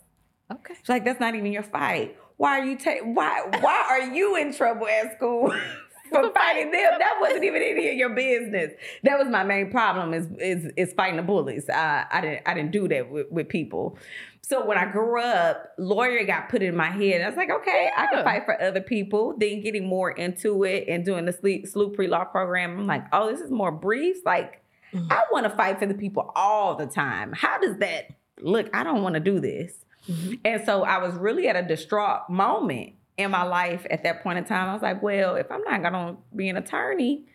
Okay. 0.51 0.73
She's 0.79 0.89
like, 0.89 1.05
"That's 1.05 1.19
not 1.19 1.35
even 1.35 1.51
your 1.51 1.63
fight. 1.63 2.17
Why 2.37 2.59
are 2.59 2.65
you 2.65 2.77
ta- 2.77 3.03
Why 3.03 3.47
Why 3.61 3.85
are 3.89 4.13
you 4.13 4.35
in 4.35 4.53
trouble 4.53 4.87
at 4.87 5.15
school?" 5.15 5.53
For 6.13 6.29
fighting 6.35 6.71
them, 6.71 6.91
that 6.99 7.17
wasn't 7.19 7.43
even 7.43 7.61
any 7.61 7.89
of 7.89 7.95
your 7.95 8.09
business. 8.09 8.73
That 9.03 9.17
was 9.19 9.27
my 9.27 9.43
main 9.43 9.71
problem 9.71 10.13
is 10.13 10.27
is 10.39 10.71
is 10.77 10.93
fighting 10.93 11.17
the 11.17 11.23
bullies. 11.23 11.67
Uh, 11.69 12.03
I 12.09 12.21
didn't 12.21 12.41
I 12.45 12.53
didn't 12.53 12.71
do 12.71 12.87
that 12.89 13.09
with, 13.11 13.31
with 13.31 13.49
people. 13.49 13.97
So 14.45 14.65
when 14.65 14.77
I 14.77 14.85
grew 14.91 15.21
up, 15.21 15.71
lawyer 15.77 16.23
got 16.25 16.49
put 16.49 16.61
in 16.61 16.75
my 16.75 16.89
head. 16.91 17.21
I 17.21 17.27
was 17.27 17.37
like, 17.37 17.49
okay, 17.49 17.89
I 17.95 18.07
can 18.07 18.23
fight 18.25 18.43
for 18.45 18.61
other 18.61 18.81
people. 18.81 19.33
Then 19.37 19.61
getting 19.61 19.87
more 19.87 20.11
into 20.11 20.63
it 20.65 20.87
and 20.89 21.05
doing 21.05 21.25
the 21.25 21.31
sleep 21.33 21.65
sloop 21.67 21.95
pre 21.95 22.07
law 22.07 22.25
program, 22.25 22.77
I'm 22.79 22.85
like, 22.87 23.05
oh, 23.13 23.31
this 23.31 23.39
is 23.39 23.51
more 23.51 23.71
briefs. 23.71 24.19
Like, 24.25 24.59
Mhm. 24.93 25.07
I 25.11 25.23
want 25.31 25.45
to 25.45 25.49
fight 25.49 25.79
for 25.79 25.87
the 25.87 25.95
people 25.95 26.31
all 26.35 26.75
the 26.75 26.85
time. 26.85 27.31
How 27.33 27.57
does 27.57 27.77
that 27.77 28.09
look? 28.41 28.69
I 28.75 28.83
don't 28.83 29.01
want 29.01 29.15
to 29.15 29.19
do 29.19 29.39
this. 29.39 29.73
Mhm. 30.07 30.39
And 30.45 30.63
so 30.65 30.83
I 30.83 30.97
was 30.99 31.15
really 31.15 31.47
at 31.47 31.55
a 31.55 31.63
distraught 31.63 32.29
moment 32.29 32.93
in 33.17 33.31
my 33.31 33.43
life 33.43 33.85
at 33.91 34.03
that 34.03 34.23
point 34.23 34.37
in 34.37 34.45
time. 34.45 34.69
I 34.69 34.73
was 34.73 34.81
like, 34.81 35.01
well, 35.03 35.35
if 35.35 35.51
I'm 35.51 35.61
not 35.63 35.81
to 35.91 36.17
be 36.35 36.49
an 36.49 36.57
attorney, 36.57 37.25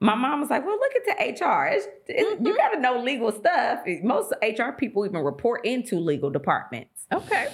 my 0.00 0.14
mom 0.14 0.40
was 0.40 0.48
like, 0.48 0.64
well, 0.64 0.78
look 0.78 0.92
into 0.94 1.44
HR. 1.44 1.66
It's, 1.66 1.86
it's- 2.08 2.36
You 2.40 2.52
Mhm. 2.54 2.56
got 2.56 2.70
to 2.70 2.80
know 2.80 2.98
legal 3.00 3.30
stuff. 3.32 3.80
Most 4.02 4.32
HR 4.42 4.70
people 4.76 5.04
even 5.04 5.20
report 5.22 5.64
into 5.66 5.96
legal 5.98 6.30
departments. 6.30 7.06
Okay. 7.12 7.48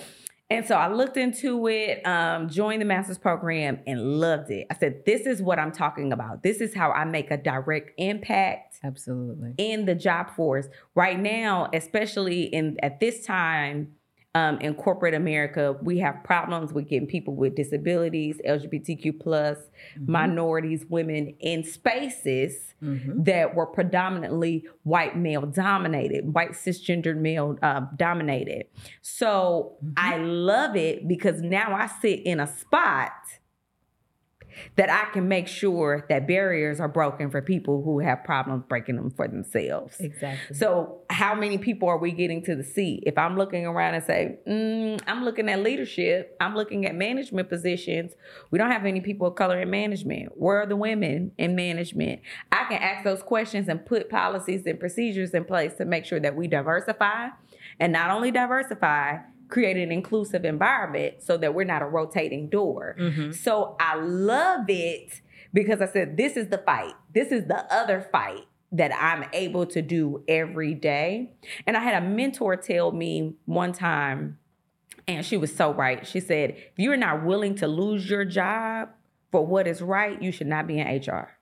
And 0.49 0.65
so 0.65 0.77
I 0.77 0.87
looked 0.87 1.17
into 1.17 1.67
it, 1.67 2.07
um, 2.07 2.49
joined 2.49 2.81
the 2.81 2.85
master's 2.87 3.19
program, 3.19 3.81
and 3.85 4.21
loved 4.21 4.49
it. 4.53 4.69
I 4.71 4.75
said, 4.77 5.05
this 5.05 5.23
is 5.27 5.43
what 5.43 5.59
I'm 5.59 5.73
talking 5.73 6.13
about. 6.13 6.45
This 6.45 6.61
is 6.61 6.73
how 6.73 6.93
I 6.93 7.05
make 7.05 7.33
a 7.33 7.37
direct 7.37 7.91
impact 7.99 8.79
Absolutely. 8.85 9.55
in 9.59 9.87
the 9.87 9.97
job 9.97 10.31
force 10.31 10.69
right 10.95 11.19
now, 11.19 11.69
especially 11.73 12.43
in 12.45 12.77
at 12.81 13.01
this 13.01 13.27
time 13.27 13.97
um, 14.37 14.59
in 14.61 14.75
corporate 14.75 15.15
America, 15.15 15.77
we 15.83 15.99
have 15.99 16.23
problems 16.23 16.71
with 16.75 16.89
getting 16.91 17.09
people 17.09 17.35
with 17.35 17.55
disabilities, 17.55 18.39
LGBTQ 18.47 19.19
plus, 19.19 19.57
Mm-hmm. 19.99 20.13
minorities, 20.13 20.85
women 20.91 21.35
in 21.41 21.65
spaces 21.65 22.75
Mhm. 22.83 23.25
that 23.25 23.55
were 23.55 23.65
predominantly 23.67 24.55
white 24.83 25.17
male 25.17 25.47
dominated, 25.47 26.35
white 26.35 26.51
cisgendered 26.53 27.17
male 27.17 27.57
uh, 27.63 27.83
dominated. 27.97 28.67
So 29.01 29.77
Mhm. 29.83 29.95
I 29.97 30.19
love 30.19 30.77
it 30.77 31.09
because 31.09 31.41
now 31.41 31.69
I 31.75 31.87
sit 31.87 32.21
in 32.21 32.39
a 32.41 32.47
spot 32.47 33.13
that 34.77 34.91
I 34.91 35.13
can 35.13 35.29
make 35.29 35.49
sure 35.49 36.05
that 36.09 36.27
barriers 36.27 36.81
are 36.81 36.89
broken 36.89 37.31
for 37.31 37.43
people 37.43 37.83
who 37.83 38.01
have 38.01 38.25
problems 38.25 38.65
breaking 38.69 38.97
them 38.97 39.11
for 39.11 39.29
themselves. 39.29 39.99
Exactly. 40.01 40.57
So, 40.57 41.01
how 41.11 41.35
many 41.35 41.59
people 41.59 41.89
are 41.89 41.99
we 41.99 42.13
getting 42.13 42.43
to 42.45 42.57
the 42.57 42.65
seat? 42.65 43.05
If 43.07 43.19
I'm 43.19 43.37
looking 43.37 43.67
around 43.67 43.95
and 43.95 44.05
say, 44.05 44.39
mm, 44.47 45.01
I'm 45.07 45.25
looking 45.25 45.49
at 45.49 45.61
leadership, 45.61 46.37
I'm 46.41 46.55
looking 46.55 46.87
at 46.87 46.95
management 46.95 47.49
positions, 47.49 48.13
we 48.51 48.59
don't 48.59 48.71
have 48.71 48.85
any 48.85 49.01
people 49.01 49.27
of 49.27 49.35
color 49.35 49.61
in 49.61 49.71
management. 49.71 50.33
Where 50.37 50.63
are 50.63 50.67
the 50.67 50.77
women 50.77 51.33
in 51.39 51.55
management? 51.55 52.21
I 52.53 52.65
can 52.69 52.83
ask 52.83 53.05
those 53.05 53.23
questions 53.23 53.69
and 53.69 53.85
put 53.85 54.09
policies 54.09 54.67
and 54.67 54.79
procedures 54.79 55.35
in 55.35 55.45
place 55.45 55.75
to 55.75 55.85
make 55.85 56.05
sure 56.05 56.21
that 56.21 56.37
we 56.37 56.49
diversify 56.49 57.29
and 57.79 57.93
not 57.93 58.11
only 58.11 58.31
diversify, 58.31 59.19
create 59.49 59.77
an 59.77 59.93
inclusive 59.93 60.45
environment 60.45 61.23
so 61.23 61.37
that 61.37 61.55
we're 61.55 61.65
not 61.65 61.83
a 61.83 61.87
rotating 61.87 62.49
door. 62.49 62.97
Mhm. 62.99 63.35
So 63.35 63.77
I 63.81 63.97
love 63.97 64.69
it 64.69 65.21
because 65.53 65.81
I 65.81 65.87
said, 65.87 66.17
this 66.17 66.37
is 66.37 66.49
the 66.49 66.59
fight. 66.59 66.95
This 67.15 67.31
is 67.33 67.47
the 67.47 67.65
other 67.73 68.01
fight 68.01 68.43
that 68.73 68.93
I'm 68.95 69.25
able 69.33 69.65
to 69.67 69.81
do 69.81 70.25
every 70.29 70.75
day. 70.75 71.33
And 71.67 71.77
I 71.77 71.81
had 71.81 72.03
a 72.03 72.07
mentor 72.07 72.57
tell 72.57 72.93
me 72.93 73.37
one 73.45 73.73
time, 73.73 74.39
And 75.09 75.25
she 75.25 75.37
was 75.37 75.55
so 75.55 75.73
right. 75.73 76.05
She 76.05 76.19
said, 76.19 76.51
if 76.51 76.79
you're 76.79 76.97
not 76.97 77.25
willing 77.25 77.55
to 77.57 77.69
lose 77.69 78.11
your 78.11 78.25
job 78.25 78.89
for 79.31 79.47
what 79.47 79.69
is 79.69 79.81
right, 79.81 80.21
you 80.21 80.33
should 80.33 80.49
not 80.49 80.67
be 80.67 80.81
in 80.81 80.87
HR. 80.89 81.36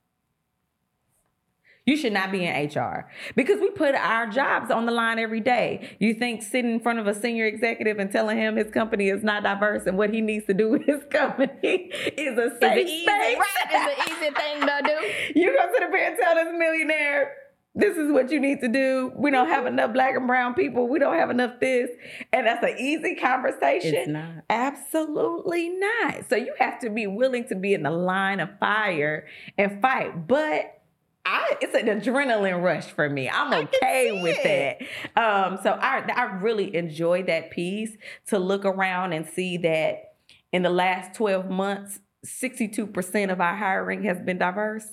You 1.86 1.98
should 1.98 2.14
not 2.14 2.32
be 2.32 2.46
in 2.46 2.68
HR 2.68 3.10
because 3.36 3.60
we 3.60 3.68
put 3.70 3.94
our 3.94 4.26
jobs 4.26 4.70
on 4.70 4.86
the 4.86 4.92
line 4.92 5.18
every 5.18 5.40
day. 5.40 5.96
You 5.98 6.14
think 6.14 6.42
sitting 6.42 6.72
in 6.72 6.80
front 6.80 6.98
of 6.98 7.06
a 7.06 7.14
senior 7.14 7.44
executive 7.44 7.98
and 7.98 8.10
telling 8.10 8.38
him 8.38 8.56
his 8.56 8.70
company 8.70 9.10
is 9.10 9.22
not 9.22 9.42
diverse 9.42 9.82
and 9.86 9.98
what 9.98 10.08
he 10.12 10.22
needs 10.22 10.46
to 10.46 10.54
do 10.54 10.70
with 10.70 10.82
his 10.84 11.02
company 11.10 11.90
is 12.16 12.38
a 12.38 12.56
safe 12.58 12.86
easy, 12.86 13.02
space. 13.02 13.06
right? 13.06 13.36
It's 13.70 14.08
an 14.08 14.12
easy 14.12 14.34
thing 14.34 14.60
to 14.60 14.80
do. 14.82 14.94
You 15.40 15.46
go 15.52 15.66
to 15.66 15.86
the 15.90 15.98
and 15.98 16.16
tell 16.18 16.34
this 16.34 16.54
millionaire, 16.56 17.32
this 17.74 17.96
is 17.96 18.12
what 18.12 18.30
you 18.30 18.40
need 18.40 18.60
to 18.60 18.68
do. 18.68 19.12
We 19.16 19.30
don't 19.30 19.48
have 19.48 19.66
enough 19.66 19.92
black 19.92 20.14
and 20.14 20.26
brown 20.26 20.54
people. 20.54 20.88
We 20.88 20.98
don't 20.98 21.16
have 21.16 21.28
enough 21.30 21.58
this. 21.60 21.90
And 22.32 22.46
that's 22.46 22.62
an 22.64 22.76
easy 22.78 23.16
conversation. 23.16 23.94
It's 23.94 24.08
not. 24.08 24.44
Absolutely 24.48 25.70
not. 25.70 26.28
So 26.28 26.36
you 26.36 26.54
have 26.58 26.78
to 26.80 26.90
be 26.90 27.06
willing 27.06 27.46
to 27.48 27.56
be 27.56 27.74
in 27.74 27.82
the 27.82 27.90
line 27.90 28.40
of 28.40 28.48
fire 28.60 29.26
and 29.58 29.82
fight. 29.82 30.26
But 30.28 30.80
I, 31.26 31.56
it's 31.60 31.74
an 31.74 31.86
adrenaline 31.86 32.62
rush 32.62 32.86
for 32.86 33.08
me. 33.08 33.28
I'm 33.30 33.52
okay 33.52 34.20
with 34.22 34.38
it. 34.44 34.86
that. 35.14 35.22
Um, 35.22 35.58
so 35.62 35.70
I, 35.70 36.04
I 36.14 36.24
really 36.40 36.74
enjoy 36.76 37.22
that 37.24 37.50
piece 37.50 37.96
to 38.28 38.38
look 38.38 38.64
around 38.64 39.14
and 39.14 39.26
see 39.26 39.56
that 39.58 40.14
in 40.52 40.62
the 40.62 40.70
last 40.70 41.16
12 41.16 41.50
months, 41.50 42.00
62% 42.26 43.32
of 43.32 43.40
our 43.40 43.56
hiring 43.56 44.04
has 44.04 44.20
been 44.20 44.38
diverse. 44.38 44.86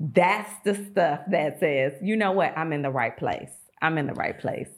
That's 0.00 0.50
the 0.64 0.74
stuff 0.74 1.20
that 1.30 1.60
says, 1.60 1.92
you 2.02 2.16
know 2.16 2.32
what, 2.32 2.56
I'm 2.56 2.72
in 2.72 2.82
the 2.82 2.90
right 2.90 3.16
place. 3.16 3.52
I'm 3.80 3.98
in 3.98 4.06
the 4.06 4.14
right 4.14 4.38
place. 4.38 4.68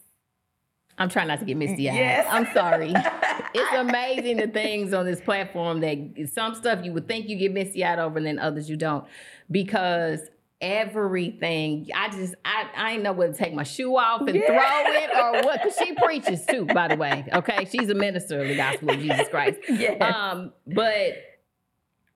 I'm 0.98 1.08
trying 1.08 1.28
not 1.28 1.40
to 1.40 1.44
get 1.44 1.56
misty 1.56 1.88
eyed. 1.88 1.96
Yes. 1.96 2.26
I'm 2.30 2.46
sorry. 2.52 2.92
it's 3.54 3.74
amazing 3.76 4.38
the 4.38 4.48
things 4.48 4.92
on 4.94 5.04
this 5.04 5.20
platform 5.20 5.80
that 5.80 6.28
some 6.32 6.54
stuff 6.54 6.84
you 6.84 6.92
would 6.92 7.06
think 7.06 7.28
you 7.28 7.36
get 7.36 7.52
misty 7.52 7.84
eyed 7.84 7.98
over 7.98 8.18
and 8.18 8.26
then 8.26 8.38
others 8.38 8.68
you 8.68 8.76
don't. 8.76 9.04
Because 9.50 10.20
everything, 10.60 11.88
I 11.94 12.08
just 12.10 12.34
I, 12.44 12.66
I 12.76 12.92
ain't 12.92 13.02
know 13.02 13.12
whether 13.12 13.32
to 13.32 13.38
take 13.38 13.54
my 13.54 13.62
shoe 13.62 13.96
off 13.96 14.22
and 14.22 14.34
Yeah. 14.36 14.46
throw 14.46 14.92
it 14.94 15.10
or 15.16 15.44
what. 15.44 15.62
Cause 15.62 15.76
she 15.78 15.94
preaches 15.94 16.46
too, 16.46 16.64
by 16.66 16.88
the 16.88 16.96
way. 16.96 17.24
Okay. 17.32 17.64
She's 17.70 17.88
a 17.90 17.94
minister 17.94 18.40
of 18.40 18.48
the 18.48 18.54
gospel 18.56 18.90
of 18.90 18.98
Jesus 19.00 19.28
Christ. 19.28 19.58
Yes. 19.68 20.00
Um, 20.02 20.52
but 20.66 21.14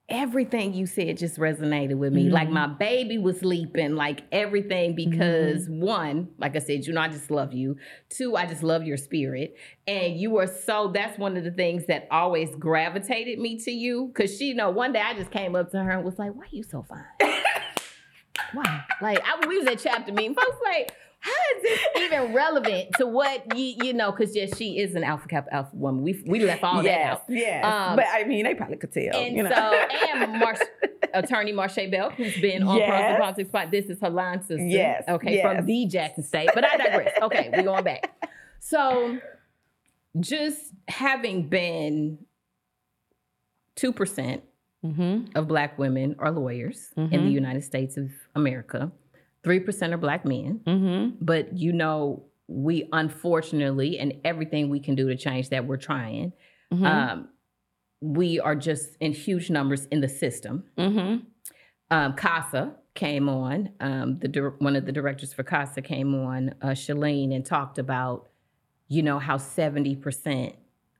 everything 0.09 0.75
you 0.75 0.87
said 0.87 1.17
just 1.19 1.39
resonated 1.39 1.95
with 1.95 2.13
me. 2.13 2.31
Like 2.31 2.49
Mhm. 2.49 2.53
my 2.53 2.67
baby 2.67 3.17
was 3.19 3.45
leaping, 3.45 3.95
like 3.95 4.23
everything, 4.33 4.97
because 4.97 5.69
one, 5.69 6.31
like 6.39 6.57
I 6.57 6.59
said, 6.59 6.85
you 6.85 6.93
know, 6.93 7.01
I 7.01 7.07
just 7.07 7.31
love 7.31 7.53
you. 7.53 7.77
Two, 8.09 8.35
I 8.35 8.47
just 8.47 8.65
love 8.65 8.83
your 8.83 8.97
spirit. 8.97 9.57
And 9.87 10.17
you 10.17 10.37
are 10.39 10.49
so, 10.49 10.91
that's 10.93 11.17
one 11.17 11.37
of 11.37 11.45
the 11.45 11.53
things 11.53 11.87
that 11.87 12.09
always 12.11 12.51
gravitated 12.57 13.39
me 13.39 13.57
to 13.61 13.71
you. 13.71 14.11
Cause 14.17 14.37
she, 14.37 14.47
you 14.47 14.55
know, 14.55 14.71
one 14.71 14.93
day 14.93 15.01
I 15.01 15.15
just 15.15 15.31
came 15.31 15.55
up 15.55 15.71
to 15.73 15.81
her 15.83 15.91
and 15.93 16.05
was 16.05 16.19
like, 16.19 16.35
why 16.35 16.43
are 16.43 16.49
you 16.51 16.65
so 16.65 16.85
fine? 16.89 17.05
Why? 18.53 18.85
Like 19.01 19.21
I, 19.25 19.47
we 19.47 19.59
was 19.59 19.67
at 19.67 19.79
chapter 19.79 20.13
meeting. 20.13 20.35
Folks 20.35 20.57
like, 20.65 20.93
how 21.21 21.31
is 21.57 21.63
this 21.63 21.81
even 21.99 22.33
relevant 22.35 22.89
to 22.99 23.07
what 23.07 23.57
you 23.57 23.75
you 23.85 23.93
know? 23.93 24.11
Because 24.11 24.35
yes, 24.35 24.57
she 24.57 24.79
is 24.79 24.95
an 24.95 25.05
alpha 25.05 25.29
kappa 25.29 25.53
alpha 25.55 25.77
woman. 25.77 26.03
We 26.03 26.23
we 26.27 26.41
left 26.41 26.63
all 26.63 26.77
that 26.83 26.85
yes, 26.85 27.13
out. 27.13 27.23
yes. 27.29 27.65
Um, 27.65 27.97
but 27.97 28.07
I 28.11 28.25
mean, 28.25 28.45
they 28.45 28.55
probably 28.55 28.77
could 28.79 28.93
tell. 28.93 29.15
And 29.15 29.37
you 29.37 29.43
know? 29.43 29.51
so, 29.51 29.55
and 30.15 30.39
Mar- 30.41 30.57
attorney 31.13 31.53
Marsha 31.53 31.91
Bell, 31.91 32.11
who's 32.11 32.39
been 32.41 32.63
on 32.63 32.77
Yes. 32.79 32.91
and 33.11 33.19
Politics 33.19 33.49
Spot. 33.49 33.71
This 33.71 33.87
is 33.87 34.01
her 34.01 34.11
line 34.11 34.41
sister. 34.43 34.65
Yes, 34.67 35.05
Okay, 35.09 35.35
yes. 35.37 35.43
from 35.57 35.67
the 35.67 35.87
Jackson 35.87 36.25
State. 36.25 36.51
But 36.55 36.65
I 36.65 36.77
digress. 36.77 37.13
Okay, 37.23 37.51
we're 37.53 37.63
going 37.65 37.85
back. 37.85 38.11
So, 38.61 39.19
just 40.19 40.73
having 40.89 41.49
been 41.49 42.19
2% 43.77 44.41
Mhm. 44.85 45.35
of 45.37 45.47
Black 45.49 45.79
women 45.79 46.15
are 46.19 46.31
lawyers 46.31 46.93
in 46.97 47.11
the 47.11 47.17
Mhm. 47.19 47.33
United 47.33 47.63
States 47.63 47.97
of 47.97 48.11
America, 48.35 48.91
3% 49.43 49.93
are 49.93 49.99
Black 49.99 50.25
men. 50.25 50.61
Mhm. 50.67 51.17
But, 51.21 51.57
you 51.57 51.73
know, 51.73 52.25
we 52.49 52.89
unfortunately, 52.93 53.99
and 53.99 54.15
everything 54.25 54.69
we 54.71 54.81
can 54.81 54.95
do 54.95 55.09
to 55.09 55.17
change 55.17 55.51
that, 55.51 55.67
we're 55.67 55.77
trying. 55.77 56.33
Mhm. 56.73 56.85
Um, 56.87 57.29
we 58.01 58.41
are 58.41 58.57
just 58.57 58.97
in 59.01 59.13
huge 59.13 59.51
numbers 59.51 59.87
in 59.87 60.01
the 60.01 60.09
system. 60.09 60.65
Mhm. 60.79 61.23
Um, 61.91 62.15
CASA 62.15 62.75
came 62.95 63.29
on. 63.29 63.71
Um, 63.81 64.19
the 64.19 64.55
one 64.59 64.77
of 64.77 64.87
the 64.87 64.93
directors 64.93 65.33
for 65.33 65.43
CASA 65.43 65.83
came 65.83 66.15
on, 66.15 66.55
uh, 66.63 66.69
Shalene, 66.71 67.35
and 67.35 67.45
talked 67.45 67.79
about, 67.79 68.31
you 68.89 69.03
know, 69.03 69.19
how 69.19 69.37
seventy 69.37 69.95
percent 69.95 70.55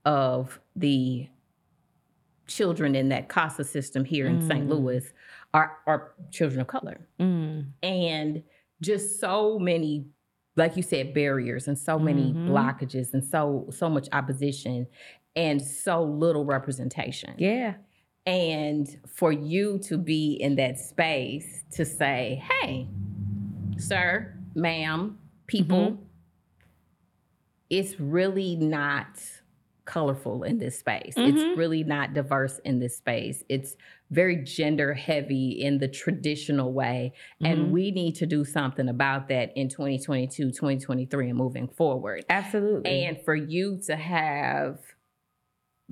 of 0.05 0.59
the 0.75 1.27
children 2.55 2.95
in 2.95 3.09
that 3.09 3.29
CASA 3.29 3.63
system 3.63 4.03
here 4.05 4.27
in 4.27 4.41
St. 4.47 4.65
Mm. 4.65 4.69
Louis 4.69 5.13
are 5.53 5.77
are 5.87 6.13
children 6.31 6.61
of 6.61 6.67
color, 6.67 7.07
Mm. 7.19 7.67
and 7.83 8.43
just 8.81 9.19
so 9.19 9.59
many, 9.59 10.05
like 10.55 10.75
you 10.75 10.83
said, 10.83 11.13
barriers 11.13 11.67
and 11.67 11.77
so 11.77 11.99
many 11.99 12.33
Mhm. 12.33 12.47
blockages 12.49 13.13
and 13.13 13.23
so 13.23 13.67
so 13.71 13.89
much 13.89 14.07
opposition 14.11 14.87
and 15.35 15.61
so 15.61 16.03
little 16.03 16.45
representation. 16.45 17.33
Yeah. 17.37 17.75
And 18.25 18.87
for 19.07 19.31
you 19.31 19.79
to 19.79 19.97
be 19.97 20.33
in 20.33 20.55
that 20.55 20.77
space 20.77 21.63
to 21.71 21.85
say, 21.85 22.43
hey, 22.51 22.87
sir, 23.77 24.33
ma'am, 24.55 25.17
people, 25.47 25.91
Mhm. 25.91 25.97
it's 27.69 27.99
really 27.99 28.55
not 28.55 29.40
colorful 29.91 30.43
in 30.43 30.57
this 30.57 30.79
space. 30.79 31.15
Mhm. 31.17 31.27
It's 31.27 31.57
really 31.57 31.83
not 31.83 32.13
diverse 32.13 32.59
in 32.59 32.79
this 32.79 32.95
space. 32.95 33.43
It's 33.49 33.75
very 34.09 34.37
gender 34.37 34.93
heavy 34.93 35.49
in 35.49 35.79
the 35.79 35.87
traditional 35.89 36.71
way. 36.71 37.11
Mhm. 37.41 37.51
And 37.51 37.71
we 37.73 37.91
need 37.91 38.15
to 38.15 38.25
do 38.25 38.45
something 38.45 38.87
about 38.87 39.27
that 39.27 39.51
in 39.57 39.67
2022, 39.67 40.51
2023, 40.51 41.27
and 41.27 41.37
moving 41.37 41.67
forward. 41.67 42.23
Absolutely. 42.29 43.03
And 43.03 43.19
for 43.19 43.35
you 43.35 43.79
to 43.87 43.97
have 43.97 44.79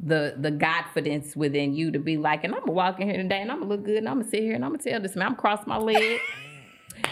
the 0.02 0.36
the 0.40 0.52
confidence 0.54 1.36
within 1.36 1.74
you 1.74 1.92
to 1.92 2.00
be 2.00 2.16
like, 2.16 2.46
and 2.46 2.54
I'm 2.56 2.62
gonna 2.62 2.72
walk 2.72 3.02
in 3.02 3.10
here 3.10 3.18
today 3.22 3.42
and 3.42 3.52
I'm 3.52 3.60
gonna 3.60 3.70
look 3.70 3.84
good 3.84 3.98
and 3.98 4.08
I'm 4.08 4.20
gonna 4.20 4.30
sit 4.30 4.44
here 4.44 4.54
and 4.56 4.64
I'm 4.64 4.72
gonna 4.72 4.82
tell 4.84 5.02
this 5.02 5.18
man, 5.18 5.28
I'm 5.28 5.34
gonna 5.34 5.42
cross 5.42 5.68
my 5.68 5.78
leg 5.78 6.20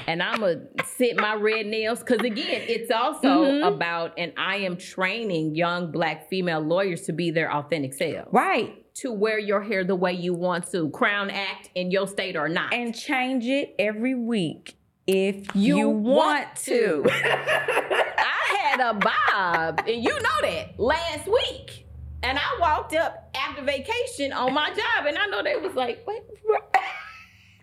and 0.07 0.23
I'm 0.23 0.39
gonna 0.39 0.61
sit 0.85 1.17
my 1.17 1.35
red 1.35 1.65
nails. 1.67 2.01
Cause 2.03 2.19
again, 2.19 2.61
it's 2.67 2.89
also 2.91 3.27
Mhm. 3.45 3.67
about, 3.75 4.13
and 4.17 4.33
I 4.37 4.57
am 4.57 4.77
training 4.77 5.55
young 5.55 5.91
black 5.91 6.29
female 6.29 6.61
lawyers 6.61 7.01
to 7.03 7.13
be 7.13 7.29
their 7.31 7.53
authentic 7.53 7.93
selves. 7.93 8.29
right. 8.31 8.83
To 9.01 9.11
wear 9.13 9.37
your 9.37 9.61
hair 9.61 9.83
the 9.83 9.95
way 9.95 10.13
you 10.13 10.33
want 10.33 10.71
to, 10.71 10.89
crown 10.89 11.29
act 11.29 11.69
in 11.75 11.91
your 11.91 12.07
state 12.07 12.35
or 12.35 12.49
not. 12.49 12.73
And 12.73 12.95
change 12.95 13.45
it 13.45 13.75
every 13.77 14.15
week 14.15 14.73
if 15.05 15.55
You 15.55 15.77
you, 15.77 15.89
want 15.89 16.05
want 16.47 16.55
to. 16.65 17.03
I 17.11 18.57
had 18.59 18.79
a 18.79 18.93
bob, 18.95 19.83
and 19.87 20.03
you 20.03 20.09
know 20.13 20.41
that 20.41 20.79
last 20.79 21.27
week. 21.27 21.85
And 22.23 22.39
I 22.39 22.57
walked 22.59 22.95
up 22.95 23.29
after 23.35 23.61
vacation 23.61 24.33
on 24.33 24.51
my 24.53 24.69
job, 24.69 25.05
and 25.05 25.15
I 25.17 25.27
know 25.27 25.43
they 25.43 25.55
was 25.57 25.75
like, 25.75 26.05
"Wait, 26.07 26.23
her 26.47 26.59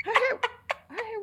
her 0.05 0.13
hair 0.15 0.41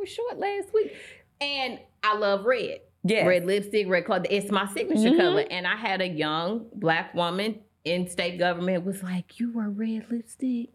was 0.02 0.10
short 0.10 0.38
last 0.38 0.74
week." 0.74 0.94
And 1.40 1.80
I 2.04 2.18
love 2.18 2.46
red, 2.46 2.82
yes. 3.04 3.26
red 3.26 3.46
lipstick, 3.46 3.88
red 3.88 4.06
color. 4.06 4.24
It's 4.30 4.52
my 4.52 4.68
signature 4.68 5.16
Mhm. 5.16 5.18
color. 5.18 5.46
And 5.50 5.66
I 5.66 5.76
had 5.78 6.02
a 6.02 6.08
young 6.08 6.68
black 6.76 7.14
woman 7.16 7.62
in 7.86 8.08
state 8.08 8.38
government 8.38 8.86
was 8.86 9.02
like, 9.02 9.40
"You 9.40 9.52
wear 9.54 9.70
red 9.70 10.06
lipstick 10.12 10.70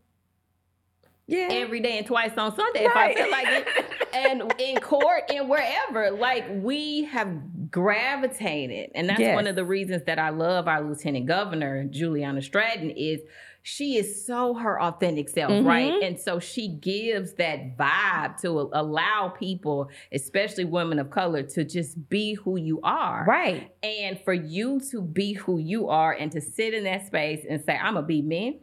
Yeah. 1.29 1.49
every 1.51 1.81
day 1.81 1.99
and 1.99 2.07
twice 2.07 2.33
on 2.37 2.55
Sunday 2.57 2.85
if 2.85 2.97
I 2.97 3.15
feel 3.15 3.31
like 3.31 3.47
it." 3.49 3.69
and 4.15 4.53
in 4.59 4.81
court 4.81 5.25
and 5.29 5.49
wherever. 5.49 6.11
Like 6.11 6.45
we 6.51 7.05
have 7.05 7.71
gravitated, 7.71 8.91
and 8.95 9.09
that's 9.09 9.21
Yes. 9.21 9.35
one 9.35 9.47
of 9.47 9.55
the 9.57 9.65
reasons 9.65 10.05
that 10.05 10.19
I 10.19 10.31
love 10.31 10.67
our 10.69 10.81
lieutenant 10.83 11.27
governor 11.27 11.85
Juliana 11.85 12.43
Stratton 12.43 12.91
is 12.91 13.21
she 13.69 13.97
is 13.97 14.25
so 14.25 14.55
her 14.55 14.81
authentic 14.81 15.29
self, 15.29 15.51
Mhm. 15.51 15.67
right? 15.67 16.01
And 16.01 16.21
so 16.21 16.39
she 16.39 16.69
gives 16.69 17.35
that 17.35 17.77
vibe 17.77 18.41
to 18.43 18.71
allow 18.73 19.35
people, 19.37 19.91
especially 20.13 20.65
women 20.65 21.01
of 21.01 21.11
color, 21.11 21.43
to 21.43 21.65
just 21.65 22.09
be 22.09 22.35
who 22.35 22.57
you 22.57 22.79
are. 22.85 23.25
right. 23.27 23.73
And 23.83 24.21
for 24.21 24.33
you 24.33 24.79
to 24.93 25.03
be 25.03 25.33
who 25.33 25.59
you 25.59 25.89
are 25.89 26.13
and 26.13 26.31
to 26.31 26.41
sit 26.41 26.75
in 26.75 26.85
that 26.85 27.07
space 27.09 27.45
and 27.49 27.61
say, 27.61 27.77
I'm 27.77 27.95
gonna 27.95 28.07
be 28.07 28.23
me. 28.23 28.61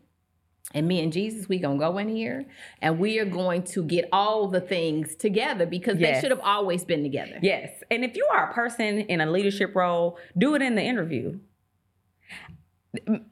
And 0.74 0.88
me 0.88 1.02
and 1.02 1.12
Jesus, 1.12 1.50
we 1.50 1.60
gonna 1.60 1.78
go 1.78 1.98
in 1.98 2.08
here 2.08 2.46
and 2.82 2.98
we 2.98 3.20
are 3.20 3.26
going 3.26 3.64
to 3.64 3.84
get 3.84 4.08
all 4.14 4.48
the 4.48 4.62
things 4.62 5.16
together 5.18 5.66
because 5.66 5.98
they 6.00 6.18
should 6.22 6.32
have 6.32 6.40
always 6.40 6.86
been 6.86 7.04
together. 7.04 7.40
Yes. 7.42 7.84
And 7.92 8.06
if 8.06 8.16
you 8.16 8.26
are 8.32 8.50
a 8.50 8.54
person 8.54 9.00
in 9.00 9.20
a 9.20 9.30
leadership 9.30 9.76
role, 9.76 10.18
do 10.38 10.56
it 10.56 10.62
in 10.62 10.76
the 10.76 10.82
interview. 10.82 11.40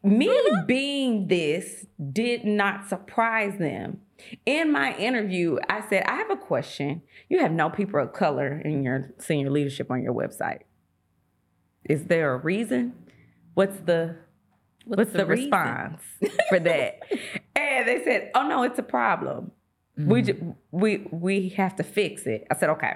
Me 0.04 0.28
Mm-hmm. 0.28 0.66
being 0.66 1.28
this 1.28 1.86
did 2.12 2.46
not 2.46 2.90
surprise 2.90 3.58
them. 3.60 4.00
In 4.46 4.72
my 4.72 4.96
interview, 4.98 5.58
I 5.70 5.88
said, 5.88 6.04
I 6.06 6.16
have 6.16 6.32
a 6.32 6.36
question. 6.36 7.02
You 7.30 7.40
have 7.40 7.52
no 7.52 7.70
people 7.70 8.00
of 8.00 8.14
color 8.14 8.60
in 8.64 8.84
your 8.84 9.14
senior 9.20 9.50
leadership 9.52 9.92
on 9.92 10.02
your 10.04 10.14
website. 10.14 10.62
Is 11.90 12.06
there 12.06 12.34
a 12.34 12.38
reason? 12.38 12.94
What's 13.54 13.78
the 13.82 14.18
What's, 14.86 14.98
What's 14.98 15.12
the, 15.12 15.18
the 15.20 15.26
response 15.28 16.02
for 16.50 16.60
that? 16.60 17.00
and 17.56 17.88
they 17.88 18.04
said, 18.04 18.32
"Oh 18.34 18.48
no, 18.48 18.64
it's 18.64 18.80
a 18.80 18.84
problem. 18.84 19.52
Mm-hmm. 20.00 20.10
We 20.10 20.22
ju- 20.24 20.56
we 20.72 21.08
we 21.12 21.50
have 21.50 21.76
to 21.76 21.84
fix 21.84 22.26
it." 22.26 22.48
I 22.50 22.56
said, 22.56 22.70
"Okay. 22.72 22.94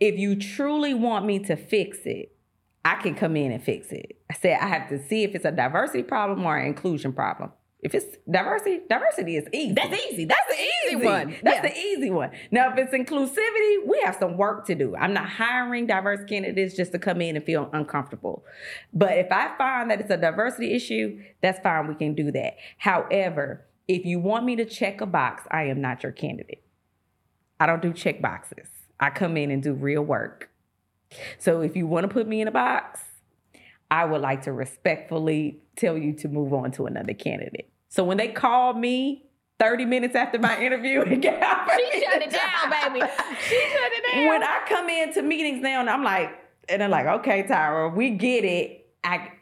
If 0.00 0.18
you 0.18 0.34
truly 0.36 0.94
want 0.94 1.24
me 1.24 1.38
to 1.40 1.54
fix 1.56 1.98
it, 2.04 2.36
I 2.88 3.02
can 3.02 3.14
come 3.14 3.36
in 3.36 3.52
and 3.52 3.62
fix 3.62 3.92
it." 3.92 4.16
I 4.30 4.34
said, 4.34 4.58
"I 4.60 4.66
have 4.68 4.88
to 4.88 4.98
see 4.98 5.24
if 5.24 5.34
it's 5.34 5.44
a 5.44 5.52
diversity 5.52 6.02
problem 6.02 6.44
or 6.44 6.56
an 6.56 6.66
inclusion 6.66 7.12
problem." 7.12 7.52
If 7.80 7.94
it's 7.94 8.16
diversity, 8.28 8.80
diversity 8.90 9.36
is 9.36 9.46
easy. 9.52 9.72
That's 9.72 9.94
easy. 10.10 10.24
That's 10.24 10.48
the 10.48 10.54
easy, 10.54 10.96
easy. 10.96 11.04
one. 11.04 11.36
That's 11.44 11.62
yeah. 11.62 11.62
the 11.62 11.78
easy 11.78 12.10
one. 12.10 12.30
Now, 12.50 12.72
if 12.72 12.78
it's 12.78 12.92
inclusivity, 12.92 13.86
we 13.86 14.00
have 14.04 14.16
some 14.16 14.36
work 14.36 14.66
to 14.66 14.74
do. 14.74 14.96
I'm 14.96 15.12
not 15.12 15.28
hiring 15.28 15.86
diverse 15.86 16.24
candidates 16.28 16.74
just 16.74 16.90
to 16.92 16.98
come 16.98 17.20
in 17.20 17.36
and 17.36 17.44
feel 17.44 17.70
uncomfortable. 17.72 18.44
But 18.92 19.12
if 19.18 19.30
I 19.30 19.56
find 19.56 19.92
that 19.92 20.00
it's 20.00 20.10
a 20.10 20.16
diversity 20.16 20.74
issue, 20.74 21.22
that's 21.40 21.60
fine. 21.60 21.86
We 21.86 21.94
can 21.94 22.14
do 22.14 22.32
that. 22.32 22.56
However, 22.78 23.64
if 23.86 24.04
you 24.04 24.18
want 24.18 24.44
me 24.44 24.56
to 24.56 24.64
check 24.64 25.00
a 25.00 25.06
box, 25.06 25.44
I 25.50 25.64
am 25.64 25.80
not 25.80 26.02
your 26.02 26.12
candidate. 26.12 26.64
I 27.60 27.66
don't 27.66 27.82
do 27.82 27.92
check 27.92 28.20
boxes. 28.20 28.68
I 28.98 29.10
come 29.10 29.36
in 29.36 29.52
and 29.52 29.62
do 29.62 29.72
real 29.72 30.02
work. 30.02 30.50
So 31.38 31.60
if 31.60 31.76
you 31.76 31.86
want 31.86 32.04
to 32.04 32.08
put 32.08 32.26
me 32.26 32.40
in 32.40 32.48
a 32.48 32.52
box, 32.52 33.00
I 33.90 34.04
would 34.04 34.20
like 34.20 34.42
to 34.42 34.52
respectfully 34.52 35.60
tell 35.76 35.96
you 35.96 36.12
to 36.14 36.28
move 36.28 36.52
on 36.52 36.70
to 36.72 36.86
another 36.86 37.14
candidate. 37.14 37.70
So 37.88 38.04
when 38.04 38.16
they 38.18 38.28
call 38.28 38.74
me 38.74 39.24
30 39.58 39.86
minutes 39.86 40.14
after 40.14 40.38
my 40.38 40.60
interview 40.60 41.02
and 41.02 41.22
get 41.22 41.42
out, 41.42 41.68
she 41.70 42.04
shut 42.04 42.22
it 42.22 42.30
down, 42.30 42.70
baby. 42.70 43.06
She 43.48 43.56
shut 43.56 43.92
it 43.92 44.12
down. 44.12 44.28
When 44.28 44.42
I 44.42 44.60
come 44.68 44.88
into 44.88 45.22
meetings 45.22 45.62
now 45.62 45.80
and 45.80 45.88
I'm 45.88 46.04
like, 46.04 46.30
and 46.68 46.82
they're 46.82 46.88
like, 46.88 47.06
okay, 47.06 47.44
Tyra, 47.44 47.94
we 47.94 48.10
get 48.10 48.44
it. 48.44 48.86
I 49.02 49.32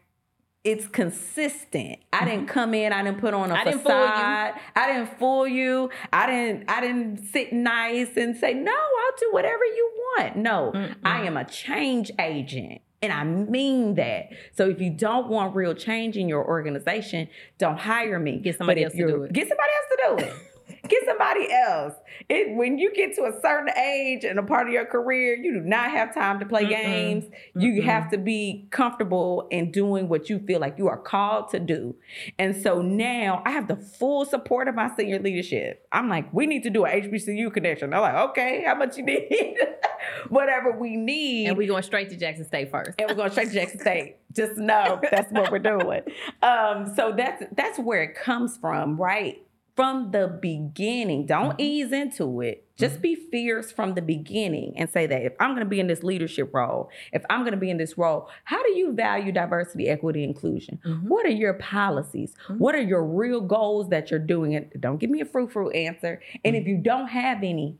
it's 0.66 0.88
consistent. 0.88 2.00
I 2.12 2.24
didn't 2.24 2.46
mm-hmm. 2.46 2.48
come 2.48 2.74
in, 2.74 2.92
I 2.92 3.04
didn't 3.04 3.20
put 3.20 3.34
on 3.34 3.52
a 3.52 3.54
I 3.54 3.64
facade. 3.64 4.54
Didn't 4.54 4.62
I 4.74 4.92
didn't 4.92 5.18
fool 5.18 5.46
you. 5.46 5.90
I 6.12 6.26
didn't 6.26 6.68
I 6.68 6.80
didn't 6.80 7.24
sit 7.32 7.52
nice 7.52 8.16
and 8.16 8.36
say, 8.36 8.52
no, 8.52 8.72
I'll 8.72 9.16
do 9.18 9.28
whatever 9.30 9.64
you 9.64 9.92
want. 9.94 10.36
No, 10.36 10.72
mm 10.74 10.96
I 11.04 11.22
am 11.24 11.36
a 11.36 11.44
change 11.44 12.10
agent. 12.18 12.80
And 13.00 13.12
I 13.12 13.22
mean 13.22 13.94
that. 13.94 14.30
So 14.56 14.68
if 14.68 14.80
you 14.80 14.90
don't 14.90 15.28
want 15.28 15.54
real 15.54 15.74
change 15.74 16.16
in 16.16 16.28
your 16.28 16.44
organization, 16.44 17.28
don't 17.58 17.78
hire 17.78 18.18
me. 18.18 18.40
Get 18.40 18.58
somebody 18.58 18.82
else 18.82 18.94
to 18.94 19.06
do 19.06 19.22
it. 19.22 19.32
Get 19.32 19.48
somebody 19.48 19.70
else 19.76 20.18
to 20.18 20.24
do 20.24 20.30
it. 20.30 20.52
Get 20.88 21.04
somebody 21.06 21.52
else. 21.52 21.94
It, 22.28 22.56
when 22.56 22.78
you 22.78 22.92
get 22.94 23.14
to 23.16 23.24
a 23.24 23.40
certain 23.42 23.70
age 23.76 24.24
and 24.24 24.38
a 24.38 24.42
part 24.42 24.66
of 24.66 24.72
your 24.72 24.84
career, 24.86 25.36
you 25.36 25.52
do 25.54 25.60
not 25.60 25.90
have 25.90 26.14
time 26.14 26.38
to 26.40 26.46
play 26.46 26.64
Mm-mm. 26.64 26.68
games. 26.70 27.24
You 27.54 27.80
Mm-mm. 27.80 27.84
have 27.84 28.10
to 28.10 28.18
be 28.18 28.68
comfortable 28.70 29.48
in 29.50 29.70
doing 29.72 30.08
what 30.08 30.28
you 30.30 30.38
feel 30.40 30.60
like 30.60 30.78
you 30.78 30.88
are 30.88 30.96
called 30.98 31.50
to 31.50 31.58
do. 31.60 31.94
And 32.38 32.54
so 32.60 32.82
now 32.82 33.42
I 33.44 33.50
have 33.50 33.68
the 33.68 33.76
full 33.76 34.24
support 34.24 34.68
of 34.68 34.74
my 34.74 34.90
senior 34.96 35.18
leadership. 35.18 35.86
I'm 35.92 36.08
like, 36.08 36.32
we 36.32 36.46
need 36.46 36.62
to 36.64 36.70
do 36.70 36.84
an 36.84 37.02
HBCU 37.02 37.52
connection. 37.52 37.90
They're 37.90 38.00
like, 38.00 38.14
okay, 38.30 38.62
how 38.64 38.74
much 38.74 38.96
you 38.96 39.04
need? 39.04 39.56
Whatever 40.28 40.72
we 40.72 40.96
need. 40.96 41.48
And 41.48 41.56
we're 41.56 41.68
going 41.68 41.82
straight 41.82 42.10
to 42.10 42.16
Jackson 42.16 42.44
State 42.46 42.70
first. 42.70 43.00
and 43.00 43.08
we're 43.08 43.16
going 43.16 43.30
straight 43.30 43.48
to 43.48 43.54
Jackson 43.54 43.80
State. 43.80 44.16
Just 44.32 44.56
know 44.58 45.00
that's 45.10 45.32
what 45.32 45.50
we're 45.50 45.58
doing. 45.58 46.02
Um, 46.42 46.92
so 46.94 47.12
that's 47.16 47.42
that's 47.56 47.78
where 47.78 48.02
it 48.02 48.14
comes 48.14 48.56
from, 48.58 48.96
right? 49.00 49.42
From 49.76 50.10
the 50.10 50.26
beginning. 50.40 51.26
Don't 51.26 51.50
mm-hmm. 51.50 51.60
ease 51.60 51.92
into 51.92 52.40
it. 52.40 52.66
Just 52.76 52.94
mm-hmm. 52.94 53.02
be 53.02 53.14
fierce 53.14 53.70
from 53.70 53.94
the 53.94 54.02
beginning 54.02 54.74
and 54.76 54.88
say 54.90 55.06
that 55.06 55.22
if 55.22 55.34
I'm 55.38 55.50
going 55.50 55.64
to 55.64 55.68
be 55.68 55.80
in 55.80 55.86
this 55.86 56.02
leadership 56.02 56.52
role, 56.52 56.90
if 57.12 57.24
I'm 57.30 57.40
going 57.40 57.52
to 57.52 57.58
be 57.58 57.70
in 57.70 57.76
this 57.76 57.96
role, 57.96 58.28
how 58.44 58.62
do 58.62 58.70
you 58.76 58.92
value 58.92 59.32
diversity, 59.32 59.88
equity, 59.88 60.24
inclusion? 60.24 60.80
Mm-hmm. 60.84 61.08
What 61.08 61.26
are 61.26 61.30
your 61.30 61.54
policies? 61.54 62.32
Mm-hmm. 62.44 62.58
What 62.58 62.74
are 62.74 62.82
your 62.82 63.04
real 63.04 63.40
goals 63.40 63.90
that 63.90 64.10
you're 64.10 64.18
doing? 64.18 64.52
It 64.52 64.80
don't 64.80 64.98
give 64.98 65.10
me 65.10 65.20
a 65.20 65.26
frou 65.26 65.46
frou 65.48 65.70
answer. 65.70 66.20
And 66.44 66.56
if 66.56 66.62
mm-hmm. 66.62 66.70
you 66.70 66.78
don't 66.78 67.08
have 67.08 67.38
any, 67.38 67.78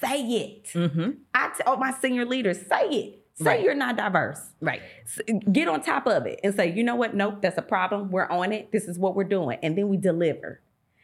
say 0.00 0.20
it. 0.20 0.64
Mm-hmm. 0.74 1.10
I 1.34 1.50
tell 1.58 1.78
my 1.78 1.92
senior 1.92 2.26
leaders, 2.26 2.58
say 2.58 2.88
it. 2.88 3.18
Say 3.34 3.44
right. 3.44 3.62
you're 3.62 3.74
not 3.74 3.96
diverse. 3.96 4.40
Right. 4.60 4.82
Get 5.50 5.66
on 5.66 5.80
top 5.80 6.06
of 6.06 6.26
it 6.26 6.40
and 6.44 6.54
say, 6.54 6.70
you 6.70 6.84
know 6.84 6.96
what? 6.96 7.14
Nope, 7.14 7.40
that's 7.40 7.56
a 7.56 7.62
problem. 7.62 8.10
We're 8.10 8.28
on 8.28 8.52
it. 8.52 8.70
This 8.72 8.84
is 8.84 8.98
what 8.98 9.14
we're 9.16 9.24
doing. 9.24 9.58
And 9.62 9.76
then 9.76 9.88
we 9.88 9.96
deliver. 9.96 10.60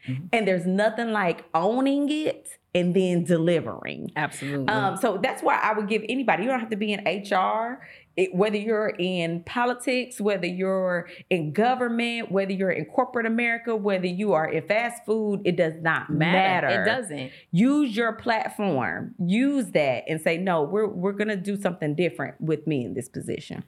Mm-hmm. 0.07 0.25
And 0.33 0.47
there's 0.47 0.65
nothing 0.65 1.11
like 1.11 1.45
owning 1.53 2.09
it 2.11 2.59
and 2.75 2.95
then 2.95 3.23
delivering. 3.23 4.11
Absolutely. 4.15 4.67
Um, 4.67 4.95
so 4.97 5.19
that's 5.21 5.41
why 5.41 5.55
I 5.55 5.73
would 5.73 5.87
give 5.87 6.03
anybody, 6.07 6.43
you 6.43 6.49
don't 6.49 6.59
have 6.59 6.69
to 6.69 6.77
be 6.77 6.93
in 6.93 6.99
HR, 7.03 7.81
it, 8.15 8.35
whether 8.35 8.57
you're 8.57 8.89
in 8.99 9.43
politics, 9.43 10.21
whether 10.21 10.45
you're 10.45 11.09
in 11.29 11.51
government, 11.51 12.31
whether 12.31 12.51
you're 12.51 12.71
in 12.71 12.85
corporate 12.85 13.25
America, 13.25 13.75
whether 13.75 14.05
you 14.05 14.33
are 14.33 14.47
in 14.47 14.67
fast 14.67 15.03
food, 15.05 15.41
it 15.45 15.55
does 15.55 15.73
not 15.81 16.09
matter. 16.09 16.67
It 16.67 16.85
doesn't. 16.85 17.31
Use 17.51 17.95
your 17.95 18.13
platform. 18.13 19.15
Use 19.19 19.71
that 19.71 20.03
and 20.07 20.21
say, 20.21 20.37
no, 20.37 20.63
we're 20.63 20.87
we're 20.87 21.13
gonna 21.13 21.37
do 21.37 21.59
something 21.59 21.95
different 21.95 22.39
with 22.41 22.67
me 22.67 22.85
in 22.85 22.93
this 22.93 23.09
position. 23.09 23.63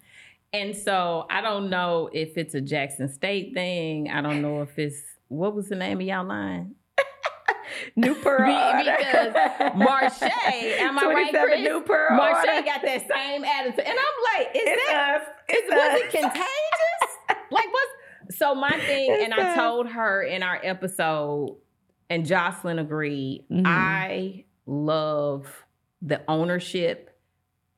And 0.54 0.76
so 0.76 1.28
I 1.30 1.41
don't 1.41 1.70
know 1.70 2.10
if 2.12 2.38
it's 2.38 2.54
a 2.54 2.62
Jackson 2.62 3.08
State 3.08 3.54
thing. 3.54 4.10
I 4.10 4.22
don't 4.22 4.41
know 4.41 4.62
if 4.62 4.78
it's 4.78 5.02
what 5.32 5.56
was 5.56 5.70
the 5.70 5.76
name 5.76 6.02
of 6.02 6.06
y'all 6.06 6.26
line? 6.26 6.76
New 7.96 8.15
Pearl. 8.15 8.46
Be, 8.46 8.84
because 8.84 9.34
Marche, 9.76 10.22
am 10.24 11.00
I 11.00 11.06
right, 11.06 11.32
Chris? 11.32 11.62
New 11.62 11.82
Pearl. 11.82 12.17
Marche 12.17 12.65
got 12.65 12.82
that 12.82 13.08
same 13.08 13.46
attitude, 13.46 13.86
and 13.86 13.98
I'm 13.98 14.38
like, 14.38 14.48
is 14.54 14.62
it's 14.65 14.88
that 14.88 15.22
us. 15.22 15.28
It's 15.48 15.67
is, 15.67 15.72
us. 15.72 15.94
was 15.94 16.02
it 16.02 16.12
contagious? 16.12 17.46
like 17.52 17.67
what's 17.72 18.38
so 18.38 18.54
my 18.54 18.72
thing? 18.72 19.12
It's 19.12 19.24
and 19.24 19.34
us. 19.34 19.39
I 19.39 19.56
told 19.56 19.88
her 19.88 20.22
in 20.22 20.44
our 20.44 20.60
episode, 20.62 21.56
and 22.10 22.26
Jocelyn 22.26 22.80
agreed. 22.80 23.46
Mm-hmm. 23.50 23.63
I 23.65 24.44
love 24.65 25.48
the 26.02 26.22
ownership 26.28 27.17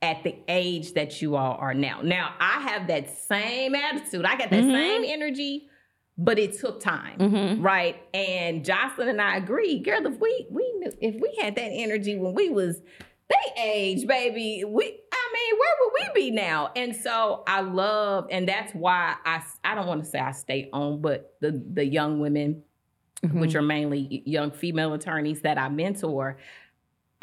at 0.01 0.23
the 0.23 0.35
age 0.47 0.93
that 0.93 1.21
you 1.21 1.35
all 1.35 1.55
are 1.59 1.75
now. 1.75 2.01
Now 2.01 2.33
I 2.39 2.67
have 2.69 2.87
that 2.87 3.15
same 3.15 3.75
attitude. 3.75 4.25
I 4.25 4.37
got 4.37 4.49
that 4.49 4.63
mm-hmm. 4.63 4.71
same 4.71 5.03
energy 5.05 5.69
but 6.17 6.37
it 6.37 6.59
took 6.59 6.79
time, 6.79 7.17
mm-hmm. 7.17 7.61
right? 7.61 8.01
And 8.13 8.63
Jocelyn 8.63 9.09
and 9.09 9.21
I 9.21 9.37
agree, 9.37 9.79
girl. 9.79 10.05
If 10.05 10.19
we 10.19 10.47
we 10.49 10.63
knew 10.79 10.91
if 11.01 11.15
we 11.21 11.37
had 11.41 11.55
that 11.55 11.69
energy 11.71 12.17
when 12.17 12.33
we 12.33 12.49
was 12.49 12.81
they 13.29 13.61
age, 13.61 14.07
baby, 14.07 14.63
we 14.67 14.83
I 14.85 15.33
mean, 15.33 15.59
where 15.59 15.75
would 15.79 15.93
we 15.93 16.21
be 16.21 16.31
now? 16.31 16.71
And 16.75 16.95
so 16.95 17.43
I 17.47 17.61
love, 17.61 18.27
and 18.29 18.47
that's 18.47 18.73
why 18.73 19.15
I 19.25 19.41
I 19.63 19.75
don't 19.75 19.87
want 19.87 20.03
to 20.03 20.09
say 20.09 20.19
I 20.19 20.31
stay 20.31 20.69
on, 20.71 21.01
but 21.01 21.35
the 21.41 21.63
the 21.73 21.85
young 21.85 22.19
women, 22.19 22.63
mm-hmm. 23.23 23.39
which 23.39 23.55
are 23.55 23.61
mainly 23.61 24.21
young 24.25 24.51
female 24.51 24.93
attorneys 24.93 25.41
that 25.41 25.57
I 25.57 25.69
mentor, 25.69 26.37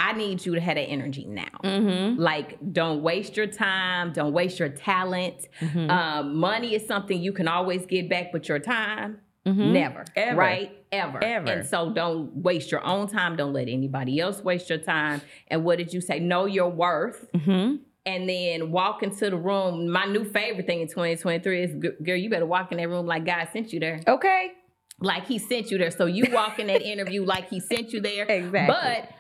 I 0.01 0.15
need 0.15 0.47
you 0.47 0.55
to 0.55 0.61
have 0.63 0.77
that 0.77 0.89
energy 0.89 1.27
now. 1.27 1.45
Mm-hmm. 1.63 2.19
Like, 2.19 2.57
don't 2.73 3.03
waste 3.03 3.37
your 3.37 3.47
time. 3.47 4.15
Don't 4.15 4.33
waste 4.33 4.59
your 4.59 4.71
talent. 4.71 5.47
Mm-hmm. 5.61 5.91
Um, 5.91 6.37
money 6.37 6.75
is 6.75 6.87
something 6.87 7.21
you 7.21 7.35
can 7.35 7.47
always 7.47 7.85
get 7.85 8.09
back, 8.09 8.33
but 8.33 8.49
your 8.49 8.59
time, 8.61 9.19
mm-hmm. 9.47 9.75
never. 9.75 10.07
Ever. 10.17 10.39
Right? 10.39 10.85
Ever. 10.91 11.23
Ever. 11.23 11.53
And 11.53 11.69
so 11.69 11.93
don't 11.93 12.35
waste 12.35 12.71
your 12.73 12.83
own 12.83 13.09
time. 13.09 13.37
Don't 13.37 13.53
let 13.53 13.69
anybody 13.69 14.19
else 14.21 14.43
waste 14.43 14.71
your 14.71 14.79
time. 14.79 15.21
And 15.49 15.65
what 15.65 15.77
did 15.77 15.93
you 15.93 16.01
say? 16.01 16.19
Know 16.19 16.47
your 16.47 16.71
worth. 16.71 17.31
Mm-hmm. 17.35 17.83
And 18.07 18.27
then 18.27 18.73
walk 18.73 19.03
into 19.03 19.29
the 19.29 19.37
room. 19.37 19.91
My 19.91 20.07
new 20.07 20.25
favorite 20.25 20.67
thing 20.67 20.81
in 20.81 20.89
2023 20.89 21.63
is, 21.63 21.75
girl, 22.03 22.17
you 22.17 22.31
better 22.31 22.47
walk 22.47 22.73
in 22.73 22.79
that 22.79 22.89
room 22.89 23.05
like 23.05 23.27
God 23.27 23.49
sent 23.53 23.71
you 23.75 23.81
there. 23.81 24.01
Okay. 24.09 24.53
Like 24.99 25.27
he 25.27 25.39
sent 25.39 25.71
you 25.71 25.77
there. 25.77 25.91
So 25.91 26.07
you 26.07 26.25
walk 26.33 26.59
in 26.59 26.69
that 26.69 26.81
interview 26.81 27.23
like 27.23 27.51
he 27.51 27.61
sent 27.61 27.93
you 27.93 28.01
there. 28.01 28.25
Exactly. 28.31 28.67
But 28.67 29.11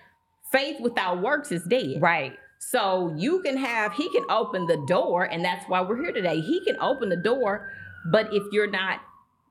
faith 0.51 0.81
without 0.81 1.23
works 1.23 1.53
is 1.53 1.65
dead. 1.65 2.01
Right. 2.01 2.37
So 2.59 3.15
you 3.17 3.41
can 3.43 3.57
have, 3.57 3.95
he 3.95 4.11
can 4.11 4.25
open 4.29 4.67
the 4.67 4.85
door, 4.87 5.25
and 5.25 5.45
that's 5.45 5.65
why 5.69 5.81
we're 5.81 6.03
here 6.03 6.13
today. 6.13 6.41
He 6.41 6.63
can 6.65 6.77
open 6.81 7.09
the 7.09 7.17
door, 7.17 7.71
but 8.11 8.29
if 8.33 8.43
you're 8.53 8.71
not 8.71 9.01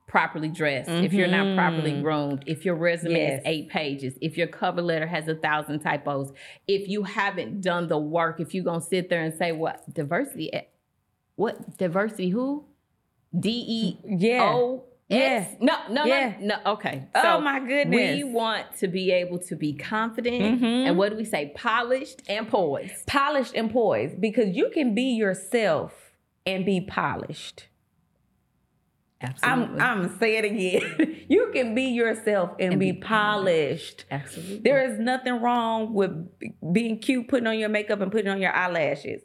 properly 0.06 0.48
dressed, 0.48 0.88
mm-hmm. 0.88 1.04
if 1.04 1.12
you're 1.12 1.28
not 1.28 1.56
properly 1.56 1.92
mm-hmm. 1.92 2.02
groomed, 2.02 2.44
if 2.46 2.64
your 2.64 2.76
resume 2.76 3.18
yes. 3.18 3.40
is 3.40 3.46
eight 3.46 3.68
pages, 3.68 4.14
if 4.20 4.36
your 4.36 4.46
cover 4.46 4.80
letter 4.80 5.06
has 5.06 5.26
a 5.26 5.34
thousand 5.34 5.80
typos, 5.80 6.32
if 6.68 6.88
you 6.88 7.02
haven't 7.02 7.62
done 7.62 7.88
the 7.88 7.98
work, 7.98 8.38
if 8.38 8.54
you're 8.54 8.64
gonna 8.64 8.80
sit 8.80 9.08
there 9.08 9.22
and 9.22 9.34
say, 9.34 9.52
What 9.52 9.92
diversity? 9.92 10.50
What 11.34 11.78
diversity? 11.78 12.30
Who? 12.30 12.64
D 13.38 13.98
E 14.06 14.38
O 14.40 14.84
yeah. 15.10 15.48
No, 15.60 15.76
no, 15.90 16.04
yeah. 16.04 16.36
no, 16.40 16.46
no. 16.64 16.72
Okay. 16.72 17.08
Oh, 17.14 17.22
so 17.22 17.28
oh 17.36 17.40
my 17.40 17.60
goodness. 17.60 18.16
We 18.16 18.24
want 18.24 18.66
to 18.78 18.88
be 18.88 19.10
able 19.10 19.38
to 19.40 19.56
be 19.56 19.74
confident. 19.74 20.60
Mm-hmm. 20.60 20.64
And 20.64 20.96
what 20.96 21.10
do 21.10 21.16
we 21.16 21.24
say? 21.24 21.52
Polished 21.54 22.22
and 22.28 22.48
poised. 22.48 23.06
Polished 23.06 23.54
and 23.54 23.70
poised. 23.70 24.20
Because 24.20 24.56
you 24.56 24.70
can 24.70 24.94
be 24.94 25.14
yourself 25.14 25.92
and 26.46 26.64
be 26.64 26.80
polished. 26.80 27.66
Absolutely. 29.22 29.80
I'm, 29.80 30.02
I'm 30.02 30.18
say 30.18 30.38
it 30.38 30.44
again. 30.46 31.24
you 31.28 31.50
can 31.52 31.74
be 31.74 31.84
yourself 31.84 32.52
and, 32.58 32.72
and 32.72 32.80
be, 32.80 32.92
be 32.92 33.00
polished. 33.00 34.06
Absolutely. 34.10 34.60
There 34.60 34.90
is 34.90 34.98
nothing 34.98 35.42
wrong 35.42 35.92
with 35.92 36.12
being 36.72 36.98
cute, 36.98 37.28
putting 37.28 37.46
on 37.46 37.58
your 37.58 37.68
makeup 37.68 38.00
and 38.00 38.10
putting 38.10 38.28
on 38.28 38.40
your 38.40 38.54
eyelashes. 38.54 39.22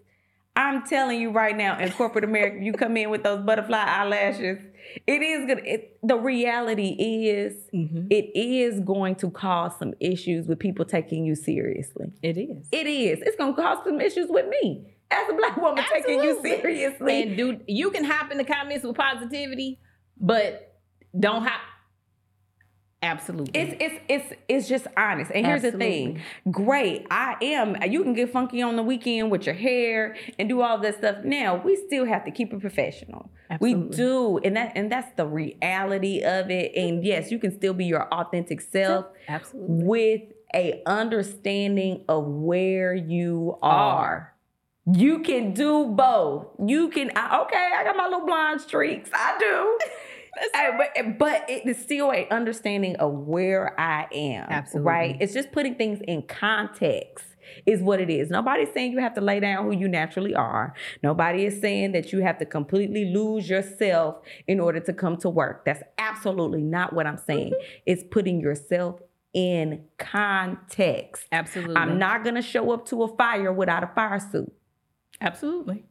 I'm 0.58 0.86
telling 0.86 1.20
you 1.20 1.32
right 1.32 1.56
now, 1.56 1.78
in 1.80 1.92
corporate 1.92 2.24
America, 2.24 2.64
you 2.64 2.74
come 2.74 2.96
in 2.98 3.10
with 3.10 3.24
those 3.24 3.44
butterfly 3.46 3.78
eyelashes. 3.78 4.60
It 5.08 5.22
is 5.22 5.46
good. 5.46 5.62
It, 5.66 5.98
the 6.04 6.18
reality 6.18 6.90
is, 7.00 7.70
Mhm. 7.74 8.08
it 8.12 8.32
is 8.36 8.80
going 8.82 9.16
to 9.16 9.30
cause 9.30 9.78
some 9.78 9.94
issues 10.00 10.48
with 10.48 10.60
people 10.60 10.86
taking 10.86 11.26
you 11.26 11.36
seriously. 11.36 12.12
It 12.22 12.38
is. 12.38 12.68
It 12.72 12.88
is. 12.88 13.22
It's 13.22 13.36
going 13.36 13.56
to 13.56 13.62
cause 13.62 13.84
some 13.86 14.00
issues 14.02 14.28
with 14.30 14.48
me 14.48 14.96
as 15.12 15.30
a 15.30 15.34
black 15.34 15.58
woman 15.58 15.84
taking 15.92 16.24
you 16.24 16.42
seriously. 16.42 17.24
And 17.24 17.38
do 17.38 17.60
you 17.68 17.92
can 17.92 18.04
hop 18.04 18.32
in 18.32 18.38
the 18.38 18.44
comments 18.46 18.84
with 18.86 18.96
positivity, 18.96 19.80
but 20.20 20.80
don't 21.20 21.44
hop. 21.44 21.62
Absolutely. 23.02 23.60
It's 23.60 23.76
it's 23.80 24.02
it's 24.10 24.42
it's 24.48 24.68
just 24.68 24.88
honest. 24.98 25.32
And 25.34 25.46
here's 25.46 25.62
the 25.62 25.72
thing. 25.72 26.22
Great. 26.50 27.06
I 27.12 27.36
am 27.42 27.78
you 27.90 28.04
can 28.04 28.14
get 28.14 28.32
funky 28.32 28.62
on 28.62 28.76
the 28.76 28.84
weekend 28.84 29.30
with 29.32 29.46
your 29.46 29.56
hair 29.56 30.16
and 30.40 30.50
do 30.50 30.62
all 30.62 30.80
this 30.80 30.96
stuff. 30.98 31.24
Now, 31.24 31.62
we 31.64 31.76
still 31.76 32.06
have 32.06 32.26
to 32.26 32.32
keep 32.32 32.52
it 32.52 32.60
professional. 32.60 33.30
We 33.60 33.76
do. 33.76 34.40
And 34.40 34.56
that 34.56 34.74
and 34.76 34.92
that's 34.92 35.12
the 35.18 35.28
reality 35.28 36.24
of 36.24 36.50
it. 36.50 36.76
And 36.76 37.06
yes, 37.06 37.32
you 37.32 37.38
can 37.38 37.52
still 37.56 37.74
be 37.74 37.86
your 37.86 38.12
authentic 38.14 38.62
self 38.62 39.06
Absolutely. 39.28 39.86
with 39.86 40.22
a 40.56 40.82
understanding 40.86 42.06
of 42.10 42.26
where 42.26 42.96
you 42.96 43.58
are. 43.62 44.34
You 44.92 45.20
can 45.20 45.54
do 45.54 45.88
both. 45.88 46.48
You 46.64 46.90
can 46.90 47.12
I, 47.16 47.42
okay, 47.42 47.70
I 47.76 47.84
got 47.84 47.96
my 47.96 48.06
little 48.06 48.26
blonde 48.26 48.62
streaks. 48.62 49.10
I 49.14 49.38
do. 49.40 49.80
Hey, 50.54 50.70
but, 50.78 51.18
but 51.18 51.50
it 51.50 51.66
is 51.68 51.78
still 51.78 52.12
a 52.12 52.28
understanding 52.30 52.96
of 52.98 53.14
where 53.14 53.80
I 53.80 54.08
am. 54.12 54.48
Absolutely. 54.50 54.92
Right? 54.92 55.18
It's 55.20 55.34
just 55.34 55.52
putting 55.52 55.76
things 55.76 56.00
in 56.08 56.24
context 56.24 57.26
is 57.66 57.82
what 57.82 58.00
it 58.02 58.10
is. 58.10 58.30
Nobody's 58.30 58.72
saying 58.74 58.92
you 58.92 59.00
have 59.00 59.14
to 59.16 59.22
lay 59.22 59.40
down 59.40 59.66
who 59.66 59.72
you 59.72 59.88
naturally 59.88 60.36
are. 60.36 60.74
Nobody 61.04 61.46
is 61.46 61.62
saying 61.62 61.92
that 61.94 62.12
you 62.12 62.22
have 62.22 62.38
to 62.40 62.46
completely 62.46 63.06
lose 63.06 63.50
yourself 63.50 64.18
in 64.48 64.60
order 64.60 64.80
to 64.80 64.94
come 64.94 65.18
to 65.18 65.30
work. 65.30 65.66
That's 65.66 65.84
absolutely 65.98 66.62
not 66.62 66.94
what 66.94 67.08
I'm 67.08 67.18
saying. 67.18 67.54
Mm-hmm. 67.54 67.82
It's 67.86 68.04
putting 68.10 68.40
yourself 68.42 69.00
in 69.34 69.84
context. 69.98 71.28
Absolutely. 71.32 71.76
I'm 71.76 72.00
not 72.00 72.24
going 72.24 72.36
to 72.36 72.42
show 72.42 72.72
up 72.72 72.86
to 72.88 73.04
a 73.04 73.16
fire 73.16 73.52
without 73.52 73.84
a 73.84 73.88
fire 73.88 74.20
suit. 74.20 74.52
Absolutely. 75.22 75.86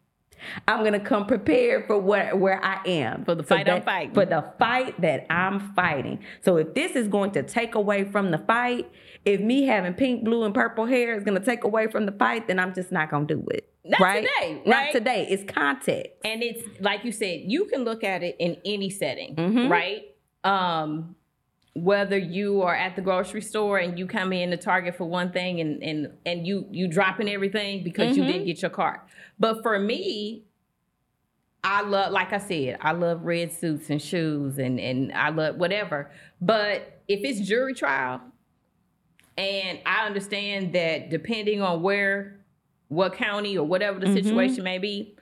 I'm 0.69 0.85
gonna 0.85 1.01
come 1.01 1.27
prepared 1.27 1.87
for 1.87 1.99
where 1.99 2.35
where 2.37 2.65
I 2.65 2.81
am 2.87 3.25
For 3.25 3.35
the 3.35 3.43
So 3.43 3.55
fight 3.57 3.69
I'm 3.69 3.83
fighting. 3.83 4.15
For 4.15 4.25
the 4.27 4.45
fight 4.59 5.01
that 5.01 5.27
I'm 5.31 5.73
fighting. 5.75 6.21
So 6.43 6.57
if 6.57 6.75
this 6.75 6.93
is 6.93 7.09
going 7.09 7.33
to 7.33 7.43
take 7.43 7.75
away 7.75 8.05
from 8.05 8.31
the 8.31 8.39
fight, 8.39 8.91
if 9.25 9.41
me 9.41 9.65
having 9.65 9.95
pink, 9.95 10.25
blue, 10.25 10.45
and 10.45 10.55
purple 10.55 10.87
hair 10.87 11.17
is 11.17 11.25
gonna 11.25 11.41
take 11.41 11.65
away 11.65 11.87
from 11.89 12.07
the 12.07 12.13
fight, 12.13 12.47
then 12.49 12.59
I'm 12.59 12.75
just 12.75 12.93
not 12.93 13.11
gonna 13.11 13.27
do 13.27 13.45
it. 13.51 13.69
Not 13.85 14.01
right? 14.01 14.23
today, 14.41 14.63
Not 14.65 14.93
today. 14.93 15.27
It's 15.29 15.45
context. 15.53 16.13
And 16.25 16.43
it's 16.43 16.63
like 16.81 17.05
you 17.05 17.13
said, 17.13 17.43
you 17.45 17.67
can 17.67 17.85
look 17.85 18.03
at 18.03 18.23
it 18.23 18.37
in 18.39 18.57
any 18.65 18.89
setting, 18.89 19.37
Mhm. 19.37 19.71
right? 19.71 20.05
Um, 20.43 21.17
whether 21.75 22.17
you 22.17 22.63
are 22.63 22.75
at 22.75 22.95
the 22.95 23.03
grocery 23.03 23.43
store 23.43 23.79
and 23.79 23.99
you 23.99 24.07
come 24.07 24.33
in 24.33 24.51
to 24.51 24.57
Target 24.57 24.97
for 24.97 25.05
one 25.07 25.33
thing 25.33 25.61
and 25.61 25.83
and 25.83 26.13
and 26.25 26.47
you 26.47 26.67
you 26.71 26.87
dropping 26.87 27.29
everything 27.29 27.83
because 27.83 28.17
you 28.17 28.23
Mhm. 28.23 28.27
didn't 28.29 28.45
get 28.47 28.63
your 28.63 28.71
cart. 28.71 29.01
But 29.41 29.63
for 29.63 29.79
me, 29.79 30.45
I 31.65 31.83
love, 31.83 32.13
like 32.13 32.33
I 32.33 32.39
said, 32.39 32.79
I 32.81 32.93
love 32.93 33.25
red 33.25 33.51
suits 33.51 33.91
and 33.91 34.01
shoes 34.01 34.59
and 34.59 34.79
and 34.79 35.13
I 35.13 35.31
love 35.31 35.57
whatever. 35.57 36.11
But 36.41 37.01
if 37.09 37.21
it's 37.25 37.41
jury 37.41 37.75
trial, 37.75 38.21
and 39.37 39.81
I 39.85 40.07
understand 40.07 40.73
that 40.75 41.11
depending 41.11 41.61
on 41.61 41.83
where, 41.83 42.39
what 42.87 43.15
county 43.15 43.59
or 43.59 43.67
whatever 43.67 43.99
the 43.99 44.07
Mhm. 44.07 44.15
situation 44.23 44.63
may 44.63 44.79
be, 44.79 45.17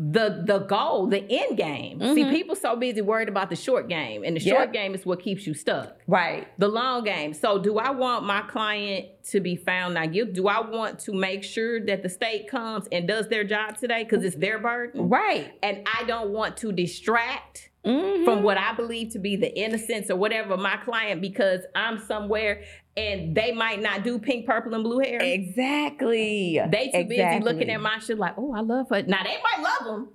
the 0.00 0.44
the 0.46 0.60
goal, 0.60 1.08
the 1.08 1.24
end 1.28 1.56
game. 1.56 2.00
See, 2.00 2.22
Mhm. 2.22 2.30
people 2.30 2.54
so 2.54 2.76
busy 2.76 3.00
worried 3.00 3.28
about 3.28 3.50
the 3.50 3.56
short 3.56 3.88
game, 3.88 4.22
and 4.22 4.36
the 4.36 4.40
Yep. 4.40 4.56
short 4.56 4.72
game 4.72 4.94
is 4.94 5.04
what 5.04 5.20
keeps 5.20 5.44
you 5.44 5.54
stuck. 5.54 5.96
Right. 6.06 6.46
The 6.58 6.68
long 6.68 7.02
game. 7.02 7.34
So, 7.34 7.58
do 7.58 7.78
I 7.78 7.90
want 7.90 8.24
my 8.24 8.42
client 8.42 9.06
to 9.30 9.40
be 9.40 9.56
found 9.56 9.94
not 9.94 10.12
guilty? 10.12 10.32
Do 10.34 10.46
I 10.46 10.60
want 10.60 11.00
to 11.00 11.12
make 11.12 11.42
sure 11.42 11.80
that 11.86 12.04
the 12.04 12.08
state 12.08 12.48
comes 12.48 12.86
and 12.92 13.08
does 13.08 13.26
their 13.28 13.42
job 13.42 13.76
today 13.76 14.04
because 14.04 14.24
it's 14.24 14.36
their 14.36 14.60
burden? 14.60 15.08
Right. 15.08 15.52
And 15.64 15.86
I 15.98 16.04
don't 16.04 16.30
want 16.30 16.56
to 16.58 16.70
distract 16.70 17.70
Mhm. 17.84 18.24
from 18.24 18.42
what 18.44 18.56
I 18.56 18.74
believe 18.74 19.10
to 19.14 19.18
be 19.18 19.34
the 19.36 19.52
innocence 19.58 20.10
or 20.10 20.16
whatever 20.16 20.56
my 20.56 20.76
client 20.76 21.20
because 21.20 21.62
I'm 21.74 21.98
somewhere 21.98 22.62
and 22.98 23.34
they 23.34 23.52
might 23.52 23.80
not 23.80 24.02
do 24.02 24.18
pink, 24.18 24.44
purple, 24.46 24.74
and 24.74 24.82
blue 24.82 24.98
hair. 24.98 25.20
Exactly. 25.20 26.60
They 26.70 26.90
too 26.90 27.04
busy 27.04 27.40
looking 27.40 27.70
at 27.70 27.80
my 27.80 27.98
shit 28.00 28.18
like, 28.18 28.34
oh, 28.36 28.52
I 28.54 28.60
love 28.60 28.88
her. 28.90 29.02
Now 29.02 29.22
they 29.22 29.36
might 29.42 29.62
love 29.62 29.84
them, 29.84 30.08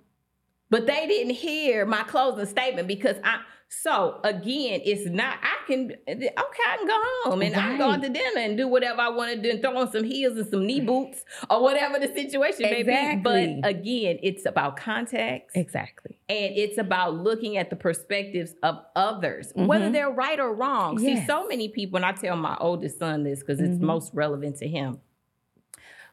but 0.73 0.87
they 0.87 1.05
didn't 1.05 1.35
hear 1.35 1.85
my 1.85 2.01
closing 2.03 2.47
statement 2.47 2.87
because 2.87 3.17
I. 3.23 3.41
So 3.69 4.19
again, 4.23 4.81
it's 4.83 5.07
not. 5.09 5.37
I 5.41 5.65
can 5.67 5.91
okay. 6.07 6.29
I 6.37 6.77
can 6.77 6.87
go 6.87 6.99
home 7.29 7.41
and 7.43 7.55
I 7.55 7.59
can 7.59 7.77
go 7.77 7.89
out 7.91 8.01
to 8.01 8.09
dinner 8.09 8.39
and 8.39 8.57
do 8.57 8.67
whatever 8.67 9.01
I 9.01 9.09
want 9.09 9.33
to 9.35 9.41
do 9.41 9.49
and 9.51 9.61
throw 9.61 9.77
on 9.77 9.91
some 9.91 10.03
heels 10.03 10.35
and 10.37 10.47
some 10.47 10.65
knee 10.65 10.79
boots 10.81 11.23
or 11.49 11.61
whatever 11.61 11.99
the 11.99 12.07
situation 12.07 12.63
may 12.63 12.81
be. 12.83 12.91
Exactly. 12.91 13.59
But 13.61 13.69
again, 13.69 14.17
it's 14.23 14.45
about 14.47 14.77
context 14.77 15.55
Exactly. 15.55 16.19
and 16.29 16.55
it's 16.55 16.77
about 16.79 17.15
looking 17.15 17.57
at 17.57 17.69
the 17.71 17.75
perspectives 17.75 18.53
of 18.63 18.79
others, 18.95 19.51
whether 19.55 19.89
Mhm. 19.89 19.93
they're 19.93 20.11
right 20.11 20.39
or 20.39 20.53
wrong. 20.53 20.97
See, 20.99 21.23
so 21.25 21.47
many 21.47 21.69
people, 21.69 21.97
and 21.97 22.05
I 22.05 22.11
tell 22.13 22.35
my 22.35 22.57
oldest 22.59 22.97
son 22.99 23.23
this 23.23 23.39
because 23.41 23.59
it's 23.59 23.77
Mhm. 23.77 23.81
most 23.81 24.13
relevant 24.13 24.57
to 24.57 24.67
him. 24.67 25.01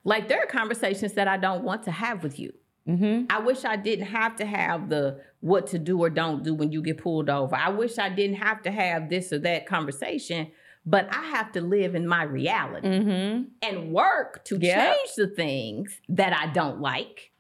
Like 0.05 0.29
there 0.29 0.43
are 0.43 0.47
conversations 0.47 1.13
that 1.15 1.29
I 1.29 1.37
don't 1.37 1.63
want 1.65 1.83
to 1.85 1.91
have 1.91 2.23
with 2.23 2.39
you. 2.39 2.53
Mm-hmm. 2.91 3.27
I 3.31 3.39
wish 3.41 3.65
I 3.65 3.77
didn't 3.77 4.07
have 4.07 4.37
to 4.37 4.45
have 4.45 4.89
the 4.89 5.21
what 5.41 5.67
to 5.69 5.79
do 5.79 6.01
or 6.03 6.11
don't 6.11 6.43
do 6.43 6.55
when 6.55 6.73
you 6.73 6.83
get 6.83 6.99
pulled 6.99 7.31
over. 7.31 7.55
I 7.57 7.71
wish 7.71 7.99
I 7.99 8.09
didn't 8.09 8.37
have 8.37 8.63
to 8.63 8.71
have 8.71 9.09
this 9.09 9.33
or 9.33 9.39
that 9.41 9.67
conversation, 9.67 10.51
but 10.85 11.09
I 11.15 11.23
have 11.37 11.53
to 11.53 11.61
live 11.61 11.95
in 11.95 12.07
my 12.07 12.25
reality 12.25 12.89
Mm-hmm. 12.89 13.43
and 13.63 13.93
work 13.93 14.45
to 14.47 14.59
Yep. 14.59 14.97
change 14.97 15.15
the 15.17 15.29
things 15.29 15.99
that 16.09 16.33
I 16.33 16.53
don't 16.53 16.81
like. 16.81 17.31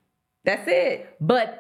That's 0.44 0.66
it. 0.66 1.16
But 1.20 1.59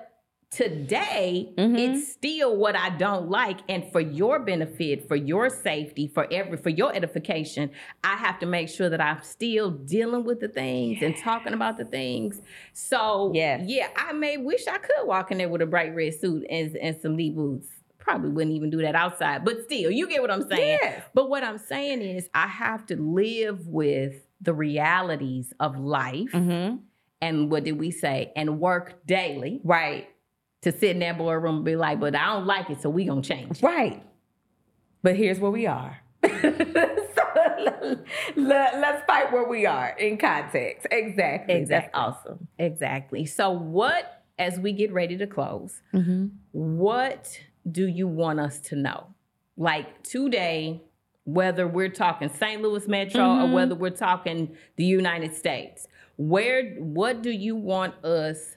today, 0.50 1.52
Mhm. 1.56 1.78
it's 1.78 2.12
still 2.12 2.56
what 2.56 2.76
I 2.76 2.90
don't 2.90 3.30
like. 3.30 3.58
And 3.68 3.84
for 3.92 4.00
your 4.00 4.38
benefit, 4.40 5.06
for 5.08 5.16
your 5.16 5.48
safety, 5.48 6.06
for 6.08 6.26
every 6.30 6.56
for 6.58 6.70
your 6.70 6.94
edification, 6.94 7.70
I 8.04 8.16
have 8.16 8.38
to 8.40 8.46
make 8.46 8.68
sure 8.68 8.88
that 8.90 9.00
I'm 9.00 9.22
still 9.22 9.70
dealing 9.70 10.24
with 10.24 10.40
the 10.40 10.48
things 10.48 10.98
and 11.02 11.16
talking 11.16 11.52
about 11.54 11.78
the 11.78 11.84
things. 11.84 12.42
So 12.72 13.32
Yes. 13.34 13.62
yeah, 13.66 13.88
I 13.96 14.12
may 14.12 14.36
wish 14.36 14.66
I 14.66 14.78
could 14.78 15.06
walk 15.06 15.30
in 15.30 15.38
there 15.38 15.48
with 15.48 15.62
a 15.62 15.66
bright 15.66 15.94
red 15.94 16.14
suit 16.14 16.44
and, 16.50 16.76
and 16.76 17.00
some 17.00 17.16
knee 17.16 17.30
boots. 17.30 17.68
Probably 17.98 18.30
wouldn't 18.30 18.56
even 18.56 18.70
do 18.70 18.78
that 18.82 18.94
outside. 18.94 19.44
But 19.44 19.62
still, 19.64 19.90
you 19.90 20.08
get 20.08 20.20
what 20.20 20.30
I'm 20.30 20.48
saying. 20.48 20.78
Yes. 20.82 21.02
But 21.14 21.30
what 21.30 21.44
I'm 21.44 21.58
saying 21.58 22.00
is 22.02 22.28
I 22.34 22.48
have 22.48 22.86
to 22.86 22.96
live 22.96 23.66
with 23.68 24.26
the 24.40 24.52
realities 24.54 25.52
of 25.60 25.78
life 25.78 26.30
Mm-hmm. 26.32 26.76
and 27.22 27.50
what 27.50 27.62
did 27.64 27.78
we 27.78 27.90
say? 27.90 28.32
And 28.34 28.58
work 28.58 29.06
daily 29.06 29.60
Right. 29.62 30.08
To 30.62 30.72
sit 30.72 30.90
in 30.90 30.98
that 31.00 31.16
boardroom 31.18 31.56
and 31.56 31.64
be 31.64 31.76
like, 31.76 32.00
but 32.00 32.14
I 32.14 32.26
don't 32.34 32.46
like 32.46 32.68
it, 32.70 32.80
so 32.82 32.90
we 32.90 33.04
gonna 33.04 33.22
change. 33.22 33.62
Right. 33.62 34.02
But 35.02 35.16
here's 35.16 35.38
where 35.40 35.50
we 35.50 35.66
are. 35.66 35.98
so 36.24 37.96
let, 38.36 38.74
us 38.74 39.02
fight 39.06 39.32
where 39.32 39.48
we 39.48 39.66
are 39.66 39.88
in 39.98 40.18
context. 40.18 40.86
Exactly. 40.90 41.54
Exactly. 41.54 41.64
That's 41.66 41.90
awesome. 41.94 42.48
Exactly. 42.58 43.26
So 43.26 43.50
what, 43.50 44.22
as 44.38 44.58
we 44.58 44.72
get 44.72 44.92
ready 44.92 45.16
to 45.18 45.26
close, 45.26 45.80
Mm-hmm. 45.94 46.26
what 46.52 47.40
do 47.70 47.86
you 47.86 48.06
want 48.08 48.40
us 48.40 48.60
to 48.60 48.76
know? 48.76 49.06
Like 49.56 50.02
today, 50.02 50.82
whether 51.24 51.66
we're 51.66 51.88
talking 51.90 52.28
St. 52.28 52.60
Louis 52.62 52.86
Metro 52.88 53.22
or 53.22 53.46
Mhm. 53.48 53.52
whether 53.52 53.74
we're 53.74 53.90
talking 53.90 54.56
the 54.76 54.84
United 54.84 55.34
States, 55.34 55.86
where 56.16 56.74
what 56.76 57.22
do 57.22 57.30
you 57.30 57.56
want 57.56 58.02
us 58.04 58.56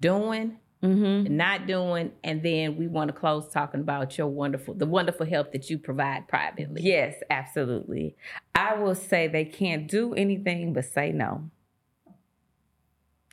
doing, 0.00 0.58
Mm-hmm. 0.82 1.36
not 1.36 1.66
doing, 1.66 2.12
and 2.22 2.40
then 2.40 2.76
we 2.76 2.86
want 2.86 3.08
to 3.08 3.12
close 3.12 3.48
talking 3.48 3.80
about 3.80 4.16
your 4.16 4.28
wonderful, 4.28 4.74
the 4.74 4.86
wonderful 4.86 5.26
help 5.26 5.50
that 5.50 5.68
you 5.68 5.76
provide 5.76 6.28
privately. 6.28 6.82
Yes, 6.84 7.16
absolutely. 7.30 8.14
I 8.54 8.74
will 8.74 8.94
say 8.94 9.26
they 9.26 9.44
can't 9.44 9.88
do 9.88 10.14
anything 10.14 10.72
but 10.72 10.84
say 10.84 11.10
no. 11.10 11.50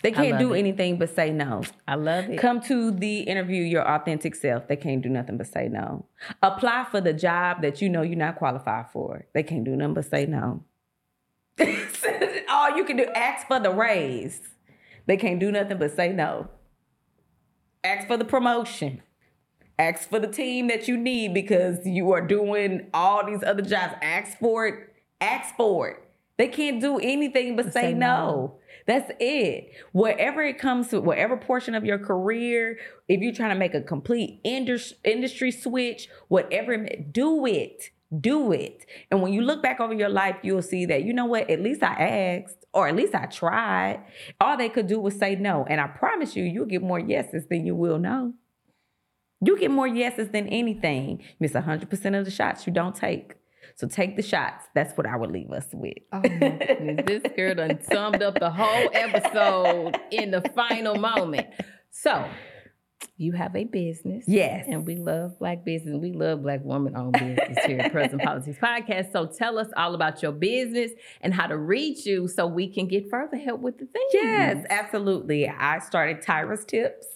They 0.02 0.12
can't 0.12 0.38
do 0.38 0.54
it. 0.54 0.60
anything 0.60 0.98
but 0.98 1.16
say 1.16 1.32
no. 1.32 1.64
I 1.88 1.96
love 1.96 2.30
it. 2.30 2.38
Come 2.38 2.62
to 2.62 2.91
the 2.91 3.22
interview 3.22 3.64
your 3.64 3.88
authentic 3.88 4.36
self. 4.36 4.68
They 4.68 4.76
can't 4.76 5.02
do 5.02 5.10
nothing 5.10 5.38
but 5.38 5.48
say 5.48 5.68
no. 5.68 6.06
Apply 6.43 6.86
for 6.91 7.02
the 7.02 7.14
job 7.14 7.62
that 7.64 7.82
you 7.82 7.89
know 7.89 8.04
you're 8.04 8.16
not 8.16 8.36
qualified 8.36 8.91
for. 8.91 9.26
They 9.34 9.41
can't 9.41 9.64
do 9.64 9.76
nothing 9.76 9.96
but 9.96 10.06
say 10.06 10.26
no. 10.28 10.64
All 12.50 12.78
you 12.78 12.86
can 12.86 12.98
do, 12.98 13.06
ask 13.16 13.48
for 13.48 13.60
the 13.60 13.72
raise. 13.72 14.41
They 15.08 15.18
can't 15.18 15.39
do 15.39 15.52
nothing 15.52 15.78
but 15.78 15.96
say 15.96 16.12
no. 16.12 16.50
Ask 17.86 18.08
for 18.08 18.18
the 18.18 18.26
promotion. 18.26 19.04
Ask 19.78 20.10
for 20.10 20.20
the 20.20 20.28
team 20.28 20.70
that 20.70 20.88
you 20.88 20.98
need 20.98 21.36
because 21.36 21.86
you 21.86 22.12
are 22.14 22.26
doing 22.26 22.88
all 22.96 23.24
these 23.24 23.44
other 23.44 23.62
jobs. 23.62 23.94
Ask 24.02 24.40
for 24.40 24.66
it. 24.66 24.94
Ask 25.22 25.56
for 25.56 25.90
it. 25.90 25.98
They 26.40 26.48
can't 26.48 26.82
do 26.82 26.98
anything 26.98 27.56
but 27.56 27.66
say, 27.72 27.82
Say 27.82 27.94
no. 27.94 28.08
no. 28.08 28.56
That's 28.88 29.12
it. 29.20 29.72
Wherever 29.92 30.42
it 30.42 30.58
comes 30.58 30.88
to, 30.90 31.00
whatever 31.00 31.38
portion 31.38 31.76
of 31.76 31.86
your 31.86 32.00
career, 32.00 32.80
if 33.08 33.22
you're 33.22 33.34
trying 33.34 33.50
to 33.50 33.56
make 33.56 33.76
a 33.76 33.82
complete 33.82 34.40
indus- 34.44 34.94
industry 35.04 35.52
switch, 35.52 36.10
whatever, 36.28 36.88
do 37.12 37.46
it. 37.46 37.92
Do 38.20 38.52
it. 38.52 38.86
And 39.12 39.22
when 39.22 39.32
you 39.34 39.42
look 39.42 39.62
back 39.62 39.80
over 39.80 39.94
your 39.94 40.10
life, 40.10 40.38
you'll 40.42 40.62
see 40.64 40.86
that, 40.88 41.04
you 41.04 41.14
know 41.14 41.26
what, 41.26 41.50
at 41.52 41.62
least 41.62 41.84
I 41.84 41.94
asked, 41.94 42.64
or 42.76 42.90
at 42.90 42.96
least 42.96 43.16
I 43.16 43.26
tried. 43.26 44.04
All 44.40 44.58
they 44.58 44.70
could 44.70 44.88
do 44.88 45.00
was 45.00 45.18
say 45.18 45.36
no. 45.36 45.66
And 45.68 45.80
I 45.80 45.88
promise 45.88 46.36
you, 46.36 46.44
you'll 46.44 46.66
get 46.66 46.84
more 46.84 47.00
yeses 47.00 47.46
than 47.50 47.66
you 47.66 47.74
will 47.74 47.98
no. 47.98 48.34
You 49.42 49.58
get 49.58 49.72
more 49.72 49.88
yeses 49.88 50.30
than 50.30 50.48
anything. 50.50 51.22
You 51.22 51.36
miss 51.40 51.54
100% 51.54 52.20
of 52.20 52.26
the 52.26 52.32
shots 52.32 52.68
you 52.68 52.74
don't 52.74 52.96
take. 52.96 53.36
So 53.78 53.88
take 53.88 54.16
the 54.18 54.22
shots. 54.22 54.66
That's 54.76 54.96
what 54.98 55.08
I 55.08 55.16
would 55.16 55.32
leave 55.32 55.52
us 55.52 55.68
with. 55.74 55.98
Oh 56.12 56.22
this 56.22 57.24
girl 57.36 57.56
done 57.56 57.82
summed 57.82 58.22
up 58.22 58.40
the 58.40 58.52
whole 58.52 58.90
episode 58.94 59.98
in 60.12 60.32
the 60.32 60.42
final 60.56 60.96
moment. 60.96 61.48
So, 61.92 62.28
you 63.18 63.32
have 63.32 63.56
a 63.56 63.64
business. 63.64 64.26
Yes. 64.28 64.66
And 64.68 64.86
we 64.86 64.96
love 64.96 65.39
black 65.39 65.64
business. 65.64 65.96
We 65.98 66.12
love 66.12 66.41
black 66.41 66.64
woman 66.64 66.96
owned 66.96 67.14
business 67.14 67.58
here 67.66 67.80
at 67.80 67.91
Pearls 67.91 68.12
and 68.12 68.22
Politics 68.24 68.58
Podcast. 68.62 69.12
So 69.12 69.26
tell 69.26 69.58
us 69.58 69.68
all 69.78 69.96
about 69.96 70.22
your 70.22 70.32
business 70.32 70.91
and 71.22 71.34
how 71.34 71.48
to 71.48 71.58
reach 71.58 72.06
you 72.06 72.28
so 72.28 72.46
we 72.46 72.68
can 72.68 72.88
get 72.88 73.10
further 73.10 73.38
help 73.38 73.62
with 73.62 73.78
the 73.78 73.86
things. 73.86 74.12
Yes, 74.14 74.66
absolutely. 74.70 75.48
I 75.48 75.80
started 75.80 76.22
Tyra's 76.22 76.66
Tips 76.66 77.08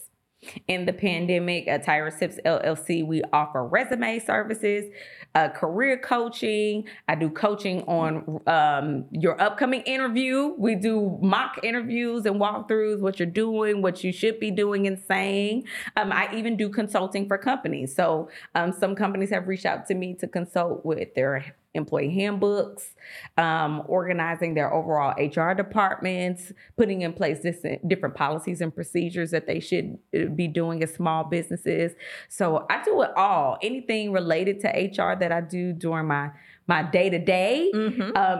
in 0.67 0.85
the 0.85 0.93
pandemic. 0.93 1.67
At 1.67 1.85
Tyra's 1.85 2.17
Tips 2.17 2.39
LLC, 2.45 3.05
we 3.05 3.21
offer 3.33 3.65
resume 3.65 4.19
services, 4.19 4.91
uh, 5.35 5.49
career 5.49 5.97
coaching. 5.97 6.85
I 7.07 7.15
do 7.15 7.29
coaching 7.29 7.83
on 7.83 8.41
um, 8.47 9.05
your 9.11 9.39
upcoming 9.41 9.81
interview. 9.81 10.53
We 10.57 10.75
do 10.75 11.17
mock 11.21 11.59
interviews 11.63 12.25
and 12.25 12.37
walkthroughs, 12.37 12.99
what 12.99 13.19
you're 13.19 13.27
doing, 13.27 13.81
what 13.81 14.03
you 14.03 14.11
should 14.11 14.39
be 14.39 14.51
doing 14.51 14.87
and 14.87 14.99
saying. 15.07 15.65
Um, 15.97 16.11
I 16.11 16.33
even 16.35 16.57
do 16.57 16.69
consulting 16.69 17.27
for 17.27 17.37
companies. 17.37 17.95
So 17.95 18.29
um, 18.55 18.71
some 18.71 18.95
companies 18.95 19.29
have 19.31 19.47
reached 19.47 19.65
out 19.65 19.85
to 19.87 19.95
me 19.95 20.13
to 20.15 20.27
consult 20.27 20.85
with 20.85 21.13
their 21.15 21.55
employee 21.74 22.13
handbooks, 22.13 22.95
um, 23.38 23.84
organizing 23.88 24.53
their 24.53 24.74
overall 24.74 25.13
HR 25.20 25.53
departments, 25.53 26.51
putting 26.78 27.01
in 27.01 27.13
place 27.13 27.39
this, 27.39 27.63
different 27.88 28.15
policies 28.15 28.61
and 28.61 28.74
procedures 28.74 29.32
that 29.32 29.45
they 29.45 29.59
should 29.59 29.97
uh, 30.15 30.26
be 30.26 30.47
doing 30.47 30.82
as 30.84 30.93
small 30.93 31.24
businesses. 31.24 31.93
So 32.28 32.65
I 32.70 32.84
do 32.84 33.01
it 33.03 33.11
all. 33.15 33.57
Anything 33.61 34.11
related 34.11 34.59
to 34.61 34.67
HR 34.67 35.15
that 35.20 35.32
I 35.32 35.41
do 35.41 35.74
during 35.74 36.07
my 36.07 36.32
my 36.67 36.84
day 36.84 37.09
to 37.09 37.17
day 37.17 37.72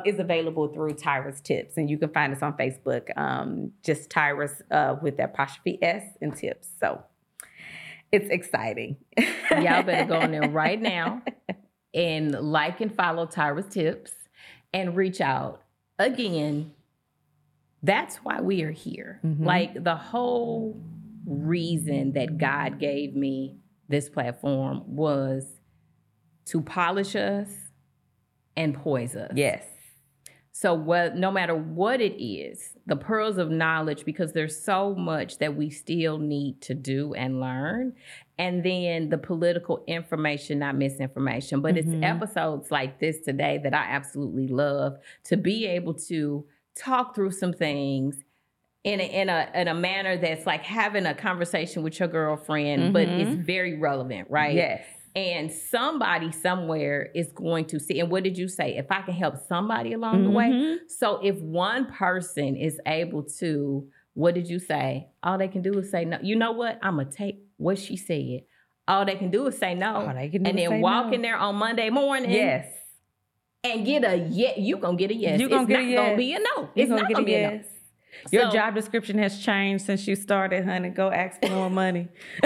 is 0.06 0.20
available 0.20 0.68
through 0.68 0.94
Tyra's 0.94 1.42
Tips, 1.42 1.78
and 1.78 1.90
you 1.90 1.98
can 1.98 2.10
find 2.10 2.32
us 2.32 2.44
on 2.44 2.54
Facebook. 2.54 3.10
Um, 3.18 3.72
just 3.84 4.12
Tyra's 4.12 4.62
uh, 4.70 4.98
with 5.02 5.18
apostrophe 5.18 5.80
S 5.82 6.04
and 6.22 6.36
Tips. 6.36 6.70
So 6.80 7.04
it's 8.12 8.30
exciting. 8.30 8.98
Y'all 9.18 9.82
better 9.82 10.06
go 10.06 10.20
in 10.22 10.32
there 10.32 10.48
right 10.50 10.80
now 10.80 11.24
and 11.94 12.32
like 12.32 12.82
and 12.82 12.94
follow 12.94 13.26
Tyra's 13.26 13.68
tips 13.68 14.12
and 14.74 14.96
reach 14.96 15.22
out. 15.22 15.64
Again, 15.98 16.74
that's 17.82 18.18
why 18.18 18.42
we 18.42 18.64
are 18.64 18.72
here. 18.72 19.20
Mhm. 19.24 19.46
Like 19.46 19.84
the 19.84 19.96
whole 19.96 20.82
reason 21.26 22.14
that 22.14 22.38
God 22.38 22.80
gave 22.80 23.16
me 23.16 23.58
this 23.88 24.10
platform 24.10 24.84
was 24.96 25.60
to 26.46 26.62
polish 26.62 27.16
us 27.16 27.50
and 28.56 28.74
poise 28.74 29.16
us. 29.16 29.32
Yes. 29.36 29.64
So 30.52 30.74
what 30.74 31.16
no 31.16 31.32
matter 31.32 31.56
what 31.56 32.02
it 32.02 32.22
is, 32.22 32.76
the 32.86 32.96
pearls 32.98 33.38
of 33.38 33.50
knowledge 33.50 34.04
because 34.04 34.34
there's 34.34 34.62
so 34.62 34.94
much 34.94 35.38
that 35.38 35.56
we 35.56 35.70
still 35.70 36.18
need 36.18 36.62
to 36.64 36.74
do 36.74 37.14
and 37.14 37.40
learn. 37.40 37.96
And 38.40 38.64
then 38.64 39.10
the 39.10 39.18
political 39.18 39.84
information, 39.86 40.60
not 40.60 40.76
misinformation. 40.76 41.62
But 41.62 41.76
Mhm. 41.76 41.78
it's 41.78 41.94
episodes 42.04 42.72
like 42.72 43.00
this 43.00 43.20
today 43.20 43.60
that 43.64 43.74
I 43.74 43.84
absolutely 43.84 44.48
love 44.48 44.98
to 45.26 45.38
be 45.38 45.68
able 45.68 45.94
to 46.10 46.46
talk 46.76 47.14
through 47.14 47.32
some 47.32 47.54
things 47.54 48.24
in 48.86 49.02
a, 49.02 49.04
in 49.04 49.28
a 49.28 49.52
in 49.54 49.68
a 49.68 49.74
manner 49.74 50.16
that's 50.18 50.46
like 50.46 50.64
having 50.64 51.06
a 51.06 51.14
conversation 51.14 51.84
with 51.84 52.00
your 52.00 52.08
girlfriend, 52.08 52.94
but 52.94 53.10
it's 53.10 53.36
very 53.46 53.78
relevant, 53.78 54.28
right? 54.32 54.56
Yes. 54.56 54.86
and 55.16 55.52
somebody 55.52 56.32
somewhere 56.32 57.10
is 57.16 57.32
going 57.32 57.66
to 57.66 57.80
see. 57.80 58.00
And 58.00 58.12
what 58.12 58.24
did 58.24 58.38
you 58.38 58.48
say? 58.48 58.78
If 58.78 58.92
I 58.92 59.02
can 59.02 59.16
help 59.16 59.38
somebody 59.48 59.92
along 59.94 60.24
the 60.24 60.30
way. 60.30 60.50
Mhm. 60.52 60.78
So 60.88 61.20
if 61.24 61.36
one 61.42 61.88
person 61.88 62.56
is 62.56 62.80
able 62.86 63.24
to, 63.40 63.90
what 64.14 64.36
did 64.36 64.48
you 64.48 64.60
say? 64.60 65.08
All 65.24 65.38
they 65.40 65.48
can 65.48 65.64
do 65.64 65.74
is 65.80 65.90
say 65.90 66.06
no. 66.06 66.20
You 66.22 66.36
know 66.36 66.52
what? 66.52 66.78
I'm 66.84 66.98
gonna 66.98 67.10
take 67.12 67.40
what 67.60 67.78
she 67.78 67.96
said. 67.98 68.42
All 68.88 69.06
they 69.06 69.16
can 69.16 69.30
do 69.30 69.46
is 69.48 69.58
say 69.58 69.76
no, 69.76 70.08
All 70.08 70.14
they 70.14 70.30
can 70.30 70.42
do 70.44 70.50
and 70.50 70.58
then 70.58 70.82
walk 70.82 71.08
no. 71.08 71.14
in 71.14 71.22
there 71.22 71.38
on 71.38 71.56
Monday 71.56 71.90
morning, 71.92 72.32
Yes. 72.32 72.66
and 73.64 73.86
get 73.86 74.04
a 74.04 74.16
yes. 74.18 74.58
You 74.58 74.78
gonna 74.78 74.98
get 74.98 75.12
a 75.12 75.14
yes. 75.14 75.40
You 75.40 75.48
gonna 75.48 75.62
it's 75.64 75.70
get 75.70 75.80
a 75.80 75.84
not 75.84 75.96
gonna 75.96 76.10
yes. 76.10 76.18
be 76.18 76.34
a 76.34 76.40
no. 76.40 76.46
You're 76.58 76.70
It's 76.76 76.90
gonna 76.90 77.02
not 77.04 77.08
get 77.10 77.14
gonna 77.16 77.24
a 77.24 77.26
be 77.26 77.34
a 77.36 77.48
no. 77.50 77.54
yes. 77.58 77.66
Your 78.32 78.44
So- 78.46 78.52
job 78.52 78.74
description 78.76 79.18
has 79.20 79.40
changed 79.40 79.86
since 79.86 80.08
you 80.08 80.16
started, 80.16 80.66
honey. 80.66 80.90
Go 80.90 81.12
ask 81.12 81.40
for 81.40 81.50
more 81.50 81.70
money. 81.70 82.08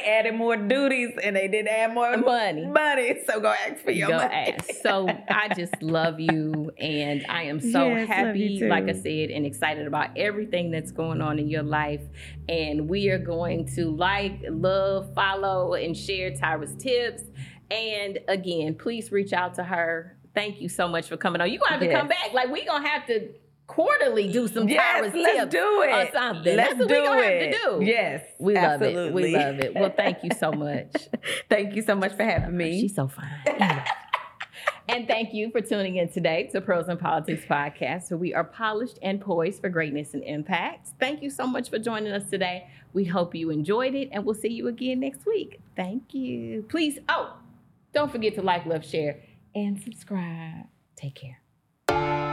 they 0.00 0.08
added 0.10 0.34
more 0.34 0.56
duties 0.56 1.10
and 1.22 1.36
they 1.36 1.48
did 1.48 1.66
add 1.66 1.94
more 1.94 2.16
Money. 2.16 2.66
Money. 2.66 3.20
So 3.26 3.40
go 3.40 3.48
ask 3.48 3.82
for 3.82 3.90
your 3.90 4.08
go 4.08 4.16
money. 4.18 4.34
ask. 4.34 4.70
So 4.82 5.08
I 5.28 5.52
just 5.54 5.74
love 5.82 6.20
you, 6.20 6.70
and 6.78 7.24
I 7.28 7.44
am 7.44 7.60
so 7.60 7.88
Yes, 7.88 8.08
happy, 8.08 8.60
like 8.64 8.88
I 8.88 8.92
said, 8.92 9.30
and 9.30 9.46
excited 9.46 9.86
about 9.86 10.10
everything 10.16 10.70
that's 10.70 10.90
going 10.90 11.20
on 11.20 11.38
in 11.38 11.48
your 11.48 11.62
life. 11.62 12.02
And 12.48 12.88
we 12.88 13.08
are 13.10 13.18
going 13.18 13.66
to 13.76 13.90
like, 13.90 14.40
love, 14.48 15.14
follow, 15.14 15.74
and 15.74 15.96
share 15.96 16.30
Tyra's 16.32 16.74
tips. 16.76 17.22
And 17.70 18.18
again, 18.28 18.74
please 18.74 19.12
reach 19.12 19.32
out 19.32 19.54
to 19.54 19.64
her. 19.64 20.16
Thank 20.34 20.60
you 20.60 20.68
so 20.68 20.88
much 20.88 21.08
for 21.08 21.16
coming 21.16 21.40
on. 21.40 21.50
You're 21.50 21.60
gonna 21.60 21.72
have 21.72 21.80
to 21.80 21.92
come 21.92 22.08
back. 22.08 22.32
Like 22.32 22.50
we 22.50 22.64
gonna 22.64 22.86
have 22.86 23.06
to 23.06 23.28
quarterly 23.70 24.32
do 24.32 24.48
some 24.48 24.68
Yes, 24.68 24.80
Tyra's 25.00 25.14
let's 25.14 25.38
tips 25.38 25.52
do 25.52 25.82
it. 25.82 26.08
or 26.08 26.12
something. 26.12 26.56
Let's 26.56 26.70
That's 26.70 26.80
what 26.80 26.88
do 26.88 27.00
we 27.00 27.06
gonna 27.06 27.20
it. 27.22 27.54
have 27.54 27.62
to 27.62 27.78
do. 27.78 27.84
Yes, 27.86 28.22
We 28.40 28.54
love 28.54 28.82
it. 28.82 29.12
We 29.14 29.34
love 29.34 29.60
it. 29.60 29.74
Well, 29.76 29.94
thank 29.96 30.24
you 30.24 30.30
so 30.36 30.50
much. 30.50 30.92
Thank 31.48 31.76
you 31.76 31.82
so 31.82 31.94
much 31.94 32.14
for 32.14 32.24
having 32.24 32.56
me. 32.56 32.80
She's 32.80 32.94
so 32.96 33.06
fine. 33.06 33.30
and 34.88 35.06
thank 35.06 35.32
you 35.32 35.50
for 35.52 35.60
tuning 35.60 35.96
in 35.96 36.08
today 36.08 36.48
to 36.52 36.60
Pearls 36.60 36.88
and 36.88 36.98
Politics 36.98 37.44
Podcast, 37.48 38.10
where 38.10 38.18
we 38.18 38.34
are 38.34 38.42
polished 38.44 38.98
and 39.02 39.20
poised 39.20 39.60
for 39.60 39.68
greatness 39.68 40.14
and 40.14 40.24
impact. 40.24 40.88
Thank 40.98 41.22
you 41.22 41.30
so 41.30 41.46
much 41.46 41.70
for 41.70 41.78
joining 41.78 42.12
us 42.12 42.28
today. 42.28 42.66
We 42.92 43.04
hope 43.04 43.34
you 43.36 43.50
enjoyed 43.50 43.94
it, 43.94 44.08
and 44.10 44.24
we'll 44.24 44.34
see 44.34 44.48
you 44.52 44.66
again 44.66 44.98
next 45.00 45.24
week. 45.26 45.60
Thank 45.76 46.12
you. 46.12 46.64
Please, 46.68 46.98
oh, 47.08 47.36
don't 47.92 48.10
forget 48.10 48.34
to 48.34 48.42
like, 48.42 48.66
love, 48.66 48.84
share, 48.84 49.20
and 49.54 49.80
subscribe. 49.80 50.66
Take 50.96 51.14
care. 51.14 52.29